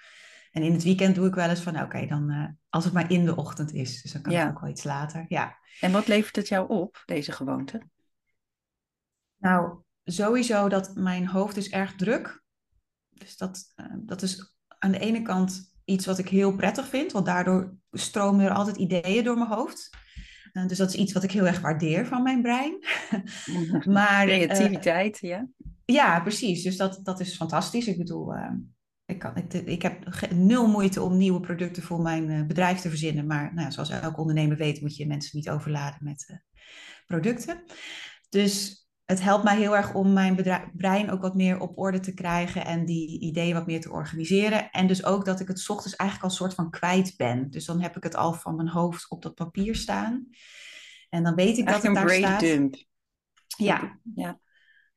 En 0.52 0.64
in 0.64 0.74
het 0.74 0.84
weekend 0.84 1.16
doe 1.16 1.28
ik 1.28 1.36
wel 1.36 1.50
eens 1.50 1.62
van, 1.62 1.74
nou, 1.74 1.86
oké, 1.86 2.06
dan 2.06 2.30
eh, 2.30 2.48
als 2.70 2.84
het 2.84 2.94
maar 2.94 3.12
in 3.12 3.26
de 3.26 3.36
ochtend 3.36 3.74
is. 3.74 4.02
Dus 4.02 4.12
dan 4.12 4.22
kan 4.22 4.32
Ja. 4.32 4.40
het 4.40 4.50
ook 4.50 4.60
wel 4.62 4.70
iets 4.70 4.84
later. 4.84 5.26
Ja. 5.28 5.58
En 5.80 5.92
wat 5.92 6.08
levert 6.08 6.36
het 6.36 6.48
jou 6.48 6.70
op, 6.70 7.04
deze 7.06 7.32
gewoonte? 7.32 7.82
Nou, 9.38 9.82
sowieso 10.04 10.70
dat 10.70 10.96
mijn 10.96 11.28
hoofd 11.28 11.58
is 11.58 11.70
erg 11.70 11.96
druk. 11.96 12.44
Dus 13.10 13.38
dat, 13.38 13.72
eh, 13.76 13.86
dat 13.96 14.22
is 14.22 14.56
aan 14.80 14.92
de 14.92 15.00
ene 15.00 15.22
kant 15.22 15.74
iets 15.86 16.06
wat 16.06 16.18
ik 16.18 16.28
heel 16.28 16.56
prettig 16.56 16.88
vind, 16.88 17.12
want 17.12 17.26
daardoor 17.26 17.76
stromen 17.92 18.46
er 18.46 18.54
altijd 18.54 18.78
ideeën 18.78 19.24
door 19.24 19.38
mijn 19.38 19.50
hoofd. 19.50 19.90
Eh, 20.52 20.68
dus 20.68 20.78
dat 20.78 20.90
is 20.90 20.96
iets 20.96 21.14
wat 21.14 21.24
ik 21.24 21.32
heel 21.32 21.48
erg 21.48 21.60
waardeer 21.60 22.06
van 22.06 22.24
mijn 22.24 22.42
brein. 22.42 22.86
maar, 23.98 24.28
eh, 24.28 24.40
Creativiteit, 24.40 25.18
ja. 25.20 25.48
ja, 25.86 26.20
precies. 26.20 26.64
Dus 26.64 26.78
dat, 26.78 27.00
dat 27.04 27.20
is 27.20 27.36
fantastisch. 27.36 27.88
Ik 27.88 27.98
bedoel, 27.98 28.34
eh, 28.34 28.52
ik, 29.12 29.20
kan, 29.20 29.36
ik, 29.36 29.54
ik 29.54 29.82
heb 29.82 30.32
nul 30.34 30.68
moeite 30.68 31.02
om 31.02 31.18
nieuwe 31.18 31.40
producten 31.40 31.84
voor 31.84 32.02
mijn 32.02 32.30
eh, 32.30 32.46
bedrijf 32.46 32.80
te 32.80 32.90
verzinnen. 32.90 33.26
Maar 33.28 33.54
nou, 33.54 33.72
zoals 33.72 33.90
elke 33.90 34.20
ondernemer 34.20 34.58
weet, 34.58 34.82
moet 34.82 34.96
je 34.96 35.08
mensen 35.08 35.38
niet 35.38 35.50
overladen 35.50 36.00
met 36.04 36.26
eh, 36.28 36.38
producten. 37.06 37.64
Dus 38.30 38.81
het 39.12 39.22
helpt 39.22 39.44
mij 39.44 39.58
heel 39.58 39.76
erg 39.76 39.94
om 39.94 40.14
mijn 40.14 40.36
brein 40.74 41.12
ook 41.12 41.22
wat 41.22 41.36
meer 41.36 41.60
op 41.60 41.78
orde 41.78 42.00
te 42.00 42.14
krijgen 42.14 42.66
en 42.66 42.86
die 42.86 43.20
ideeën 43.20 43.54
wat 43.54 43.66
meer 43.66 43.82
te 43.82 43.92
organiseren. 43.92 44.70
En 44.70 44.88
dus 44.88 45.06
ook 45.06 45.26
dat 45.26 45.40
ik 45.40 45.48
het 45.48 45.60
's 45.60 45.70
ochtends 45.70 45.96
eigenlijk 45.96 46.30
al 46.30 46.36
soort 46.36 46.54
van 46.54 46.70
kwijt 46.70 47.14
ben. 47.18 47.50
Dus 47.50 47.66
dan 47.66 47.82
heb 47.82 47.98
ik 47.98 48.04
het 48.04 48.16
al 48.16 48.34
van 48.34 48.56
mijn 48.56 48.68
hoofd 48.68 49.10
op 49.10 49.22
dat 49.22 49.36
papier 49.36 49.76
staan. 49.76 50.28
En 51.10 51.24
dan 51.24 51.36
weet 51.36 51.58
ik 51.58 51.66
dat 51.68 51.84
het 51.84 51.94
daar 51.94 52.10
staat. 52.10 52.40
dump. 52.40 52.76
Ja. 53.58 54.00
Ja. 54.16 54.40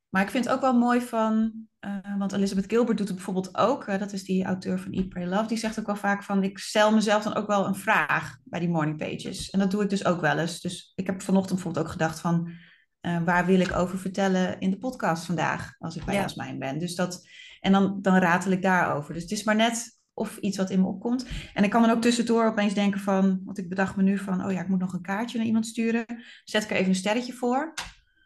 Maar 0.09 0.23
ik 0.23 0.31
vind 0.31 0.45
het 0.45 0.55
ook 0.55 0.61
wel 0.61 0.79
mooi 0.79 1.01
van, 1.01 1.53
eh, 1.79 2.19
want 2.19 2.33
Elizabeth 2.33 2.71
Gilbert 2.71 2.99
doet 2.99 3.07
het 3.07 3.17
bijvoorbeeld 3.17 3.57
ook. 3.57 3.99
dat 3.99 4.13
is 4.13 4.25
die 4.25 4.45
auteur 4.45 4.79
van 4.79 4.93
Eat, 4.93 5.09
Pray, 5.09 5.27
Love. 5.27 5.47
Die 5.47 5.59
zegt 5.59 5.79
ook 5.79 5.87
wel 5.87 5.97
vaak 5.97 6.23
van, 6.23 6.43
ik 6.43 6.59
stel 6.59 6.95
mezelf 6.95 7.23
dan 7.23 7.35
ook 7.35 7.47
wel 7.47 7.67
een 7.67 7.75
vraag 7.75 8.37
bij 8.45 8.61
die 8.61 8.69
morning 8.69 8.99
pages. 8.99 9.51
En 9.51 9.59
dat 9.59 9.71
doe 9.71 9.83
ik 9.83 9.91
dus 9.91 10.05
ook 10.05 10.21
wel 10.21 10.39
eens. 10.39 10.61
Dus 10.61 10.93
ik 10.95 11.07
heb 11.07 11.23
vanochtend 11.23 11.55
bijvoorbeeld 11.55 11.87
ook 11.87 11.93
gedacht 11.93 12.21
van, 12.21 12.51
eh, 13.05 13.23
waar 13.25 13.47
wil 13.47 13.61
ik 13.61 13.73
over 13.77 13.99
vertellen 13.99 14.61
in 14.61 14.71
de 14.71 14.79
podcast 14.79 15.25
vandaag, 15.25 15.75
als 15.79 15.97
ik 15.97 16.05
bij 16.05 16.15
Ja. 16.15 16.21
Jasmijn 16.21 16.59
ben. 16.59 16.79
Dus 16.79 16.95
dat, 16.95 17.29
en 17.61 17.73
dan, 17.73 17.99
dan 18.03 18.17
ratel 18.17 18.51
ik 18.53 18.63
daarover. 18.63 19.15
Dus 19.15 19.23
het 19.23 19.33
is 19.33 19.45
maar 19.45 19.57
net 19.57 19.99
of 20.13 20.37
iets 20.37 20.57
wat 20.57 20.71
in 20.71 20.81
me 20.81 20.87
opkomt. 20.87 21.27
En 21.55 21.65
ik 21.65 21.71
kan 21.71 21.83
dan 21.83 21.91
ook 21.91 22.01
tussendoor 22.03 22.45
opeens 22.47 22.75
denken 22.75 23.01
van, 23.01 23.41
want 23.45 23.59
ik 23.59 23.69
bedacht 23.69 23.97
me 23.97 24.03
nu 24.03 24.19
van, 24.19 24.45
oh 24.45 24.53
ja, 24.53 24.61
ik 24.61 24.69
moet 24.69 24.79
nog 24.81 24.93
een 24.93 25.03
kaartje 25.03 25.37
naar 25.39 25.47
iemand 25.47 25.67
sturen. 25.67 26.05
Zet 26.45 26.63
ik 26.65 26.71
er 26.71 26.77
even 26.77 26.89
een 26.89 26.95
sterretje 26.95 27.33
voor. 27.33 27.75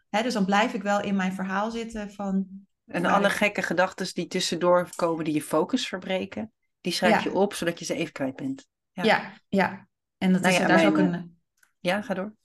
Hè, 0.09 0.21
dus 0.23 0.33
dan 0.33 0.45
blijf 0.45 0.73
ik 0.73 0.81
wel 0.81 1.01
in 1.01 1.15
mijn 1.15 1.33
verhaal 1.33 1.71
zitten 1.71 2.11
van, 2.11 2.47
En 2.85 3.05
alle 3.05 3.25
ik- 3.27 3.31
gekke 3.31 3.61
gedachten 3.61 4.13
die 4.13 4.27
tussendoor 4.27 4.89
komen, 4.95 5.23
die 5.25 5.33
je 5.33 5.41
focus 5.41 5.87
verbreken, 5.87 6.51
die 6.81 6.93
schrijf 6.93 7.23
Ja. 7.23 7.29
je 7.31 7.33
op, 7.37 7.53
zodat 7.53 7.79
je 7.79 7.85
ze 7.85 7.93
even 7.93 8.13
kwijt 8.13 8.35
bent. 8.35 8.67
Ja. 8.91 9.03
ja, 9.03 9.31
ja. 9.47 9.87
En 10.17 10.31
dat 10.33 10.41
Nou 10.41 10.53
is, 10.53 10.59
daar 10.59 10.69
is 10.69 10.75
mijn, 10.75 10.87
ook 10.87 10.97
een... 10.97 11.37
Ja, 11.79 12.01
ga 12.01 12.13
door. 12.13 12.35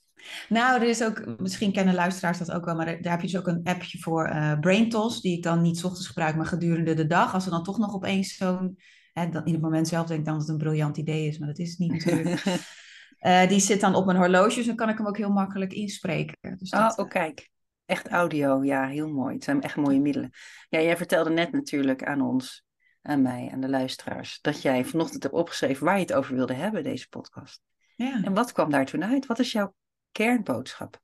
Nou, 0.49 0.81
er 0.83 0.88
is 0.88 1.02
ook, 1.02 1.40
misschien 1.40 1.73
kennen 1.73 1.95
luisteraars 1.95 2.38
dat 2.38 2.50
ook 2.52 2.64
wel, 2.64 2.75
maar 2.75 2.87
daar 3.02 3.12
heb 3.12 3.21
je 3.21 3.26
dus 3.26 3.37
ook 3.38 3.47
een 3.47 3.61
appje 3.64 3.99
voor 3.99 4.26
eh 4.26 4.59
BrainTos, 4.61 5.21
die 5.21 5.37
ik 5.37 5.43
dan 5.43 5.62
niet 5.62 5.78
's 5.78 5.85
ochtends 5.85 6.07
gebruik, 6.07 6.37
maar 6.37 6.47
gedurende 6.47 6.95
de 6.95 7.07
dag. 7.07 7.35
Als 7.35 7.45
er 7.45 7.50
dan 7.50 7.62
toch 7.62 7.78
nog 7.78 7.95
opeens 7.95 8.37
zo'n, 8.37 8.78
in 9.12 9.33
het 9.33 9.61
moment 9.61 9.88
zelf 9.88 10.07
denk 10.07 10.21
ik 10.21 10.26
dan 10.26 10.35
dat 10.38 10.43
het 10.43 10.52
een 10.52 10.62
briljant 10.62 10.97
idee 10.97 11.26
is, 11.26 11.38
maar 11.38 11.49
dat 11.49 11.59
is 11.59 11.71
het 11.71 11.78
niet 11.78 11.93
natuurlijk. 11.93 12.43
Eh, 13.19 13.49
die 13.49 13.61
zit 13.61 13.81
dan 13.81 13.95
op 13.95 14.04
mijn 14.07 14.19
horloge, 14.19 14.54
dus 14.54 14.66
dan 14.66 14.76
kan 14.76 14.88
ik 14.88 14.99
hem 14.99 15.07
ook 15.07 15.16
heel 15.16 15.31
makkelijk 15.31 15.73
inspreken. 15.73 16.59
Dus 16.59 16.71
Oh, 16.71 16.90
oh, 16.97 17.09
kijk. 17.09 17.50
Echt 17.87 18.09
audio, 18.09 18.64
ja, 18.64 18.87
heel 18.87 19.09
mooi. 19.09 19.35
Het 19.35 19.45
zijn 19.45 19.62
echt 19.62 19.76
mooie 19.76 20.00
middelen. 20.00 20.31
Ja, 20.69 20.81
jij 20.81 20.97
vertelde 20.97 21.31
net 21.31 21.52
natuurlijk 21.52 22.04
aan 22.04 22.21
ons, 22.21 22.64
aan 23.02 23.23
mij, 23.23 23.50
aan 23.52 23.61
de 23.61 23.69
luisteraars, 23.69 24.38
dat 24.40 24.62
jij 24.62 24.85
vanochtend 24.85 25.23
hebt 25.23 25.35
opgeschreven 25.35 25.85
waar 25.85 25.95
je 25.95 26.00
het 26.00 26.12
over 26.12 26.35
wilde 26.35 26.54
hebben, 26.54 26.83
deze 26.83 27.09
podcast. 27.09 27.61
ja. 27.97 28.21
En 28.23 28.35
wat 28.35 28.52
kwam 28.52 28.71
daar 28.71 28.87
toen 28.87 29.04
uit? 29.04 29.26
Wat 29.26 29.38
is 29.38 29.52
jouw 29.52 29.75
kernboodschap? 30.14 31.02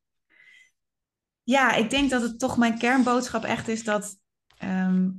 Ja, 1.43 1.75
ik 1.75 1.91
denk 1.91 2.11
dat 2.11 2.23
het 2.23 2.39
toch 2.39 2.57
mijn 2.57 2.79
kernboodschap 2.79 3.45
echt 3.45 3.69
is 3.69 3.85
dat, 3.85 4.19
ehm, 4.57 5.11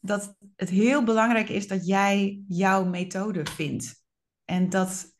dat 0.00 0.36
het 0.56 0.68
heel 0.68 1.04
belangrijk 1.04 1.48
is 1.48 1.68
dat 1.68 1.86
jij 1.86 2.42
jouw 2.48 2.84
methode 2.84 3.46
vindt. 3.46 3.94
En 4.44 4.68
dat, 4.68 5.14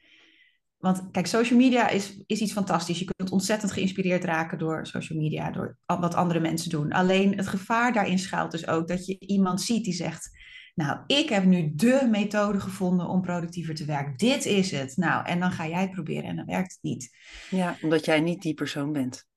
want 0.76 1.10
kijk, 1.10 1.26
social 1.26 1.58
media 1.58 1.88
is, 1.88 2.22
is 2.26 2.40
iets 2.40 2.52
fantastisch. 2.52 2.98
Je 2.98 3.10
kunt 3.16 3.30
ontzettend 3.30 3.72
geïnspireerd 3.72 4.24
raken 4.24 4.58
door 4.58 4.86
social 4.86 5.18
media, 5.18 5.50
door 5.50 5.78
wat 5.86 6.14
andere 6.14 6.40
mensen 6.40 6.70
doen. 6.70 6.92
Alleen 6.92 7.36
het 7.36 7.48
gevaar 7.48 7.92
daarin 7.92 8.18
schuilt 8.18 8.50
dus 8.50 8.66
ook 8.66 8.88
dat 8.88 9.06
je 9.06 9.18
iemand 9.18 9.60
ziet 9.60 9.84
die 9.84 9.94
zegt, 9.94 10.30
nou, 10.74 11.00
ik 11.06 11.28
heb 11.28 11.44
nu 11.44 11.72
de 11.74 12.08
methode 12.10 12.60
gevonden 12.60 13.08
om 13.08 13.20
productiever 13.20 13.74
te 13.74 13.84
werken. 13.84 14.16
Dit 14.16 14.44
is 14.44 14.70
het. 14.70 14.96
Nou, 14.96 15.26
en 15.26 15.40
dan 15.40 15.50
ga 15.50 15.66
jij 15.68 15.80
het 15.80 15.90
proberen 15.90 16.24
en 16.24 16.36
dan 16.36 16.46
werkt 16.46 16.72
het 16.72 16.82
niet. 16.82 17.16
Ja, 17.50 17.76
omdat 17.82 18.04
jij 18.04 18.20
niet 18.20 18.42
die 18.42 18.54
persoon 18.54 18.92
bent. 18.92 19.30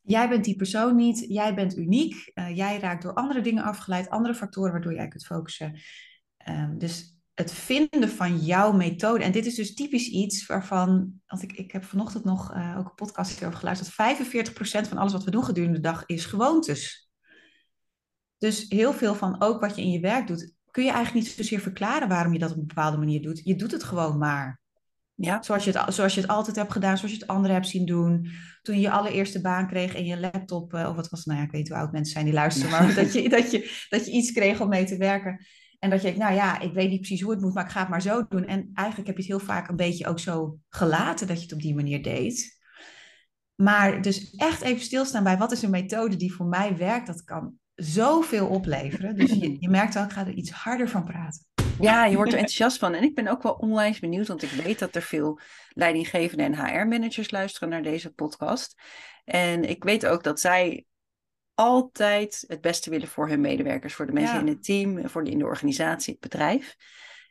Jij 0.00 0.28
bent 0.28 0.44
die 0.44 0.56
persoon 0.56 0.96
niet, 0.96 1.24
jij 1.28 1.54
bent 1.54 1.76
uniek. 1.76 2.30
eh, 2.34 2.56
jij 2.56 2.78
raakt 2.78 3.02
door 3.02 3.14
andere 3.14 3.40
dingen 3.40 3.64
afgeleid, 3.64 4.10
andere 4.10 4.34
factoren 4.34 4.72
waardoor 4.72 4.94
jij 4.94 5.08
kunt 5.08 5.26
focussen. 5.26 5.80
Ehm, 6.36 6.78
dus 6.78 7.18
het 7.34 7.52
vinden 7.52 8.08
van 8.08 8.38
jouw 8.38 8.72
methode. 8.72 9.24
En 9.24 9.32
dit 9.32 9.46
is 9.46 9.54
dus 9.54 9.74
typisch 9.74 10.08
iets 10.08 10.46
waarvan, 10.46 11.20
want 11.26 11.42
ik, 11.42 11.52
ik 11.52 11.72
heb 11.72 11.84
vanochtend 11.84 12.24
nog 12.24 12.52
eh, 12.52 12.74
ook 12.78 12.84
een 12.88 12.94
podcast 12.94 13.30
hierover 13.30 13.58
geluisterd. 13.58 13.92
45% 13.92 14.88
van 14.88 14.98
alles 14.98 15.12
wat 15.12 15.24
we 15.24 15.30
doen 15.30 15.44
gedurende 15.44 15.76
de 15.76 15.88
dag 15.88 16.06
is 16.06 16.24
gewoontes. 16.24 17.10
Dus 18.38 18.66
heel 18.68 18.92
veel 18.92 19.14
van 19.14 19.40
ook 19.40 19.60
wat 19.60 19.76
je 19.76 19.82
in 19.82 19.90
je 19.90 20.00
werk 20.00 20.26
doet, 20.26 20.54
kun 20.70 20.84
je 20.84 20.90
eigenlijk 20.90 21.26
niet 21.26 21.34
zozeer 21.36 21.60
verklaren 21.60 22.08
waarom 22.08 22.32
je 22.32 22.38
dat 22.38 22.50
op 22.50 22.56
een 22.56 22.66
bepaalde 22.66 22.96
manier 22.96 23.22
doet. 23.22 23.40
Je 23.44 23.56
doet 23.56 23.72
het 23.72 23.84
gewoon 23.84 24.18
maar. 24.18 24.60
Ja, 25.14 25.42
Zoals 25.42 25.64
je, 25.64 25.70
het, 25.70 25.94
zoals 25.94 26.14
je 26.14 26.20
het 26.20 26.30
altijd 26.30 26.56
hebt 26.56 26.72
gedaan, 26.72 26.96
zoals 26.96 27.12
je 27.12 27.18
het 27.18 27.28
anderen 27.28 27.56
hebt 27.56 27.68
zien 27.68 27.86
doen. 27.86 28.28
Toen 28.62 28.74
je 28.74 28.80
je 28.80 28.90
allereerste 28.90 29.40
baan 29.40 29.66
kreeg 29.66 29.94
en 29.94 30.04
je 30.04 30.20
laptop, 30.20 30.74
eh, 30.74 30.88
of 30.88 30.96
wat 30.96 31.08
was 31.08 31.18
het, 31.18 31.28
nou 31.28 31.38
ja, 31.38 31.44
ik 31.44 31.52
weet 31.52 31.68
hoe 31.68 31.76
oud 31.76 31.92
mensen 31.92 32.12
zijn 32.12 32.24
die 32.24 32.34
luisteren, 32.34 32.70
maar 32.70 32.94
dat 33.04 33.12
je, 33.12 33.28
dat, 33.28 33.50
je, 33.50 33.86
dat 33.88 34.06
je 34.06 34.12
iets 34.12 34.32
kreeg 34.32 34.60
om 34.60 34.68
mee 34.68 34.84
te 34.84 34.96
werken. 34.96 35.46
En 35.78 35.90
dat 35.90 35.98
je 36.00 36.06
denkt, 36.06 36.22
nou 36.22 36.34
ja, 36.34 36.60
ik 36.60 36.72
weet 36.72 36.90
niet 36.90 37.00
precies 37.00 37.20
hoe 37.20 37.30
het 37.30 37.40
moet, 37.40 37.54
maar 37.54 37.64
ik 37.64 37.70
ga 37.70 37.80
het 37.80 37.88
maar 37.88 38.02
zo 38.02 38.26
doen. 38.28 38.44
En 38.44 38.70
eigenlijk 38.74 39.08
heb 39.08 39.16
je 39.16 39.22
het 39.22 39.32
heel 39.32 39.46
vaak 39.46 39.68
een 39.68 39.76
beetje 39.76 40.06
ook 40.06 40.18
zo 40.18 40.58
gelaten 40.68 41.26
dat 41.26 41.36
je 41.36 41.42
het 41.42 41.52
op 41.52 41.60
die 41.60 41.74
manier 41.74 42.02
deed. 42.02 42.58
Maar 43.54 44.02
dus 44.02 44.30
echt 44.30 44.60
even 44.60 44.82
stilstaan 44.82 45.24
bij 45.24 45.38
wat 45.38 45.52
is 45.52 45.62
een 45.62 45.70
methode 45.70 46.16
die 46.16 46.34
voor 46.34 46.46
mij 46.46 46.76
werkt, 46.76 47.06
dat 47.06 47.24
kan 47.24 47.54
zoveel 47.82 48.46
opleveren. 48.46 49.16
Dus 49.16 49.30
je, 49.30 49.56
je 49.60 49.68
merkt 49.68 49.96
al, 49.96 50.04
ik 50.04 50.10
ga 50.10 50.26
er 50.26 50.32
iets 50.32 50.50
harder 50.50 50.88
van 50.88 51.04
praten. 51.04 51.44
ja, 51.80 52.04
je 52.04 52.16
wordt 52.16 52.30
er 52.32 52.38
enthousiast 52.38 52.78
van. 52.78 52.94
En 52.94 53.02
ik 53.02 53.14
ben 53.14 53.28
ook 53.28 53.42
wel 53.42 53.52
onwijs 53.52 53.98
benieuwd, 53.98 54.26
want 54.26 54.42
ik 54.42 54.50
weet 54.50 54.78
dat 54.78 54.94
er 54.94 55.02
veel 55.02 55.40
leidinggevenden 55.68 56.46
en 56.46 56.66
HR-managers 56.66 57.30
luisteren 57.30 57.68
naar 57.68 57.82
deze 57.82 58.10
podcast. 58.10 58.82
En 59.24 59.64
ik 59.64 59.84
weet 59.84 60.06
ook 60.06 60.22
dat 60.22 60.40
zij 60.40 60.84
altijd 61.54 62.44
het 62.46 62.60
beste 62.60 62.90
willen 62.90 63.08
voor 63.08 63.28
hun 63.28 63.40
medewerkers, 63.40 63.94
voor 63.94 64.06
de 64.06 64.12
mensen 64.12 64.34
Ja. 64.34 64.40
in 64.40 64.46
het 64.48 64.64
team, 64.64 65.08
voor 65.08 65.24
de, 65.24 65.30
in 65.30 65.38
de 65.38 65.44
organisatie, 65.44 66.12
het 66.12 66.22
bedrijf. 66.22 66.76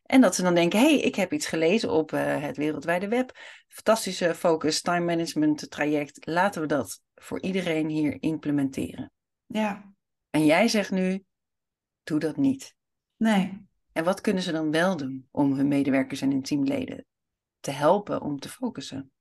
En 0.03 0.21
dat 0.21 0.35
ze 0.35 0.41
dan 0.41 0.55
denken, 0.55 0.79
hé, 0.79 0.85
hey, 0.85 0.99
ik 0.99 1.15
heb 1.15 1.33
iets 1.33 1.45
gelezen 1.45 1.91
op 1.91 2.13
eh, 2.13 2.41
het 2.41 2.57
wereldwijde 2.57 3.07
web. 3.07 3.31
Fantastische 3.67 4.35
focus, 4.35 4.81
time 4.81 5.05
management 5.05 5.71
traject. 5.71 6.25
Laten 6.25 6.61
we 6.61 6.67
dat 6.67 7.01
voor 7.15 7.41
iedereen 7.41 7.89
hier 7.89 8.17
implementeren. 8.19 9.11
Ja, 9.45 9.93
En 10.29 10.45
jij 10.45 10.67
zegt 10.67 10.91
nu, 10.91 11.23
doe 12.03 12.19
dat 12.19 12.37
niet. 12.37 12.75
nee. 13.17 13.67
En 13.91 14.03
wat 14.03 14.21
kunnen 14.21 14.43
ze 14.43 14.51
dan 14.51 14.71
wel 14.71 14.97
doen 14.97 15.27
om 15.31 15.53
hun 15.53 15.67
medewerkers 15.67 16.21
en 16.21 16.31
hun 16.31 16.41
teamleden 16.41 17.05
te 17.59 17.71
helpen 17.71 18.21
om 18.21 18.39
te 18.39 18.49
focussen? 18.49 19.11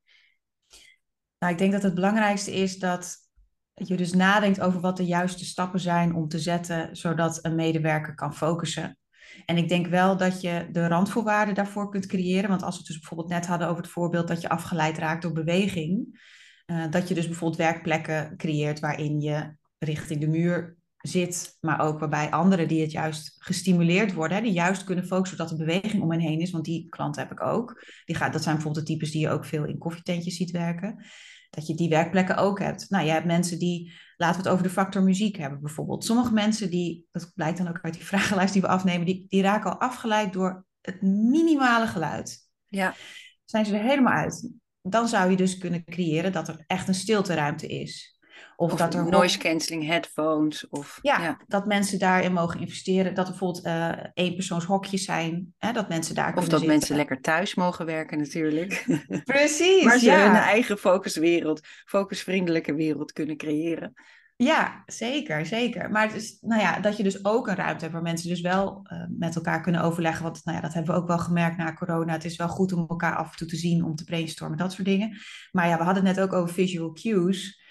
Nou, 1.38 1.52
ik 1.52 1.58
denk 1.58 1.72
dat 1.72 1.82
het 1.82 1.94
belangrijkste 1.94 2.52
is 2.52 2.78
dat 2.78 3.28
je 3.74 3.96
dus 3.96 4.12
nadenkt 4.12 4.60
over 4.60 4.80
wat 4.80 4.96
de 4.96 5.04
juiste 5.04 5.44
stappen 5.44 5.80
zijn 5.80 6.14
om 6.14 6.28
te 6.28 6.38
zetten, 6.38 6.96
zodat 6.96 7.44
een 7.44 7.54
medewerker 7.54 8.14
kan 8.14 8.34
focussen. 8.34 8.98
En 9.46 9.56
ik 9.56 9.68
denk 9.68 9.86
wel 9.86 10.16
dat 10.16 10.40
je 10.40 10.68
de 10.72 10.88
randvoorwaarden 10.88 11.54
daarvoor 11.54 11.90
kunt 11.90 12.06
creëren. 12.06 12.48
Want 12.48 12.62
als 12.62 12.72
we 12.72 12.78
het 12.78 12.86
dus 12.86 12.98
bijvoorbeeld 12.98 13.30
net 13.30 13.46
hadden 13.46 13.68
over 13.68 13.82
het 13.82 13.92
voorbeeld 13.92 14.28
dat 14.28 14.40
je 14.40 14.48
afgeleid 14.48 14.98
raakt 14.98 15.22
door 15.22 15.32
beweging, 15.32 16.20
eh, 16.66 16.90
dat 16.90 17.08
je 17.08 17.14
dus 17.14 17.26
bijvoorbeeld 17.26 17.60
werkplekken 17.60 18.36
creëert 18.36 18.80
waarin 18.80 19.20
je 19.20 19.56
richting 19.78 20.20
de 20.20 20.28
muur 20.28 20.77
zit, 20.98 21.56
maar 21.60 21.80
ook 21.80 21.98
waarbij 21.98 22.30
anderen 22.30 22.68
die 22.68 22.80
het 22.80 22.92
juist 22.92 23.34
gestimuleerd 23.38 24.12
worden, 24.12 24.36
hè, 24.36 24.42
die 24.42 24.52
juist 24.52 24.84
kunnen 24.84 25.06
focussen 25.06 25.36
zodat 25.36 25.52
er 25.52 25.58
beweging 25.66 26.02
om 26.02 26.10
hen 26.10 26.20
heen 26.20 26.40
is, 26.40 26.50
want 26.50 26.64
die 26.64 26.88
klanten 26.88 27.22
heb 27.22 27.32
ik 27.32 27.42
ook. 27.42 27.84
Die 28.04 28.16
gaat, 28.16 28.32
dat 28.32 28.42
zijn 28.42 28.54
bijvoorbeeld 28.54 28.86
de 28.86 28.92
types 28.92 29.10
die 29.10 29.20
je 29.20 29.30
ook 29.30 29.44
veel 29.44 29.64
in 29.64 29.78
koffietentjes 29.78 30.36
ziet 30.36 30.50
werken. 30.50 31.04
Dat 31.50 31.66
je 31.66 31.74
die 31.74 31.88
werkplekken 31.88 32.36
ook 32.36 32.58
hebt. 32.58 32.90
Nou, 32.90 33.04
je 33.04 33.10
hebt 33.10 33.26
mensen 33.26 33.58
die, 33.58 33.92
laten 34.16 34.36
we 34.36 34.42
het 34.42 34.52
over 34.52 34.64
de 34.64 34.72
factor 34.72 35.02
muziek 35.02 35.36
hebben 35.36 35.60
bijvoorbeeld. 35.60 36.04
Sommige 36.04 36.32
mensen 36.32 36.70
die, 36.70 37.06
dat 37.10 37.32
blijkt 37.34 37.58
dan 37.58 37.68
ook 37.68 37.78
uit 37.82 37.94
die 37.94 38.06
vragenlijst 38.12 38.52
die 38.52 38.62
we 38.62 38.68
afnemen, 38.68 39.06
die, 39.06 39.24
die 39.28 39.42
raken 39.42 39.70
al 39.70 39.80
afgeleid 39.80 40.32
door 40.32 40.66
het 40.80 41.02
minimale 41.02 41.86
geluid. 41.86 42.46
Ja, 42.66 42.94
Zijn 43.44 43.66
ze 43.66 43.76
er 43.76 43.82
helemaal 43.82 44.12
uit. 44.12 44.50
Dan 44.82 45.08
zou 45.08 45.30
je 45.30 45.36
dus 45.36 45.58
kunnen 45.58 45.84
creëren 45.84 46.32
dat 46.32 46.48
er 46.48 46.64
echt 46.66 46.88
een 46.88 46.94
stilteruimte 46.94 47.66
is. 47.66 48.17
Of, 48.60 48.72
of 48.72 48.78
dat 48.78 48.94
er 48.94 49.08
noise 49.08 49.38
cancelling 49.38 49.86
headphones. 49.86 50.68
Of, 50.68 50.98
ja, 51.02 51.22
ja. 51.22 51.40
dat 51.46 51.66
mensen 51.66 51.98
daarin 51.98 52.32
mogen 52.32 52.60
investeren. 52.60 53.14
Dat 53.14 53.24
er 53.24 53.30
bijvoorbeeld 53.30 53.64
eh 53.64 53.92
eenpersoonshokjes 54.14 55.04
zijn. 55.04 55.54
Hè, 55.58 55.72
dat 55.72 55.88
mensen 55.88 56.14
daar 56.14 56.28
Of 56.28 56.34
dat 56.34 56.50
zitten. 56.50 56.68
mensen 56.68 56.96
lekker 56.96 57.20
thuis 57.20 57.54
mogen 57.54 57.86
werken 57.86 58.18
natuurlijk. 58.18 58.86
Precies, 59.24 59.84
maar 59.84 59.98
ze 59.98 60.06
ja. 60.06 60.26
hun 60.26 60.40
eigen 60.40 60.78
focuswereld, 60.78 61.60
focusvriendelijke 61.84 62.74
wereld 62.74 63.12
kunnen 63.12 63.36
creëren. 63.36 63.94
Ja, 64.36 64.82
zeker, 64.86 65.46
zeker. 65.46 65.90
Maar 65.90 66.06
het 66.06 66.14
is, 66.16 66.38
nou 66.40 66.60
ja, 66.60 66.80
dat 66.80 66.96
je 66.96 67.02
dus 67.02 67.24
ook 67.24 67.48
een 67.48 67.54
ruimte 67.54 67.80
hebt 67.80 67.92
waar 67.92 68.02
mensen 68.02 68.28
dus 68.28 68.40
wel 68.40 68.80
eh, 68.82 69.04
met 69.08 69.36
elkaar 69.36 69.60
kunnen 69.60 69.82
overleggen. 69.82 70.22
Want 70.22 70.44
nou 70.44 70.56
ja, 70.56 70.62
dat 70.62 70.74
hebben 70.74 70.94
we 70.94 71.00
ook 71.00 71.08
wel 71.08 71.18
gemerkt 71.18 71.56
na 71.56 71.74
corona. 71.74 72.12
Het 72.12 72.24
is 72.24 72.36
wel 72.36 72.48
goed 72.48 72.72
om 72.72 72.86
elkaar 72.88 73.16
af 73.16 73.30
en 73.30 73.36
toe 73.36 73.48
te 73.48 73.56
zien, 73.56 73.84
om 73.84 73.94
te 73.94 74.04
brainstormen, 74.04 74.58
dat 74.58 74.72
soort 74.72 74.86
dingen. 74.86 75.18
Maar 75.52 75.68
ja, 75.68 75.78
we 75.78 75.84
hadden 75.84 76.06
het 76.06 76.16
net 76.16 76.24
ook 76.24 76.32
over 76.32 76.54
visual 76.54 76.92
cues. 76.92 77.66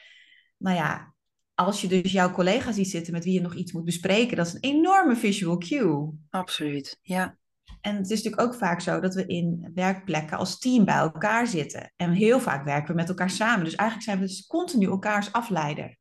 Nou 0.57 0.75
ja, 0.75 1.13
als 1.53 1.81
je 1.81 1.87
dus 1.87 2.11
jouw 2.11 2.31
collega 2.31 2.71
ziet 2.71 2.89
zitten 2.89 3.13
met 3.13 3.23
wie 3.23 3.33
je 3.33 3.41
nog 3.41 3.55
iets 3.55 3.71
moet 3.71 3.85
bespreken, 3.85 4.37
dat 4.37 4.47
is 4.47 4.53
een 4.53 4.59
enorme 4.59 5.15
visual 5.15 5.57
cue. 5.57 6.11
Absoluut, 6.29 6.99
ja. 7.01 7.37
En 7.81 7.95
het 7.95 8.09
is 8.09 8.23
natuurlijk 8.23 8.41
ook 8.41 8.55
vaak 8.59 8.81
zo 8.81 8.99
dat 8.99 9.13
we 9.13 9.25
in 9.25 9.71
werkplekken 9.73 10.37
als 10.37 10.59
team 10.59 10.85
bij 10.85 10.95
elkaar 10.95 11.47
zitten. 11.47 11.93
En 11.95 12.11
heel 12.11 12.39
vaak 12.39 12.65
werken 12.65 12.87
we 12.87 12.99
met 12.99 13.09
elkaar 13.09 13.29
samen. 13.29 13.63
Dus 13.63 13.75
eigenlijk 13.75 14.09
zijn 14.09 14.19
we 14.19 14.25
dus 14.27 14.45
continu 14.45 14.85
elkaars 14.85 15.31
afleider. 15.31 15.97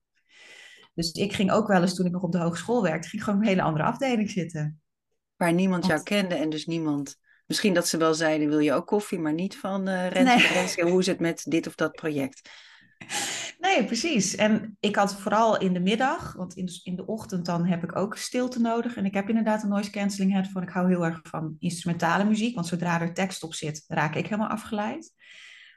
Dus 0.95 1.13
ik 1.13 1.33
ging 1.33 1.51
ook 1.51 1.67
wel 1.67 1.81
eens, 1.81 1.95
toen 1.95 2.07
ik 2.07 2.13
nog 2.13 2.23
op 2.23 2.33
de 2.33 2.39
hogeschool 2.39 2.83
werkte, 2.83 3.09
ging 3.09 3.23
ik 3.23 3.29
gewoon 3.29 3.41
op 3.41 3.47
een 3.47 3.53
hele 3.53 3.67
andere 3.67 3.85
afdeling 3.85 4.31
zitten. 4.31 4.81
Waar 5.37 5.53
niemand 5.53 5.87
jou 5.87 6.03
kende 6.03 6.35
en 6.35 6.51
dus 6.51 6.67
niemand... 6.67 7.17
Misschien 7.47 7.75
dat 7.75 7.89
ze 7.89 7.97
wel 7.97 8.15
zeiden, 8.15 8.49
wil 8.49 8.59
je 8.59 8.73
ook 8.73 8.87
koffie, 8.87 9.19
maar 9.19 9.35
niet 9.35 9.57
van 9.57 9.89
Rens 9.89 10.35
Nee. 10.35 10.53
Rens, 10.53 10.75
hoe 10.75 11.01
is 11.01 11.07
het 11.07 11.21
met 11.21 11.45
dit 11.49 11.67
of 11.67 11.75
dat 11.75 11.93
project? 11.93 12.51
Nee, 13.59 13.85
precies. 13.85 14.35
En 14.35 14.77
ik 14.81 14.97
had 14.97 15.21
vooral 15.21 15.61
in 15.61 15.73
de 15.73 15.81
middag, 15.81 16.33
want 16.33 16.55
in 16.55 16.67
de, 16.67 16.81
in 16.83 16.97
de 16.97 17.07
ochtend 17.07 17.47
dan 17.47 17.67
heb 17.67 17.83
ik 17.83 17.97
ook 17.97 18.17
stilte 18.17 18.61
nodig. 18.61 18.97
En 18.97 19.05
ik 19.05 19.15
heb 19.15 19.29
inderdaad 19.29 19.63
een 19.63 19.69
noise 19.69 19.91
cancelling 19.91 20.33
headphone. 20.33 20.67
Ik 20.67 20.73
hou 20.73 20.89
heel 20.89 21.05
erg 21.05 21.21
van 21.23 21.57
instrumentale 21.59 22.25
muziek, 22.25 22.55
want 22.55 22.67
zodra 22.67 23.01
er 23.01 23.15
tekst 23.15 23.43
op 23.43 23.55
zit, 23.55 23.85
raak 23.87 24.15
ik 24.15 24.25
helemaal 24.25 24.49
afgeleid. 24.49 25.13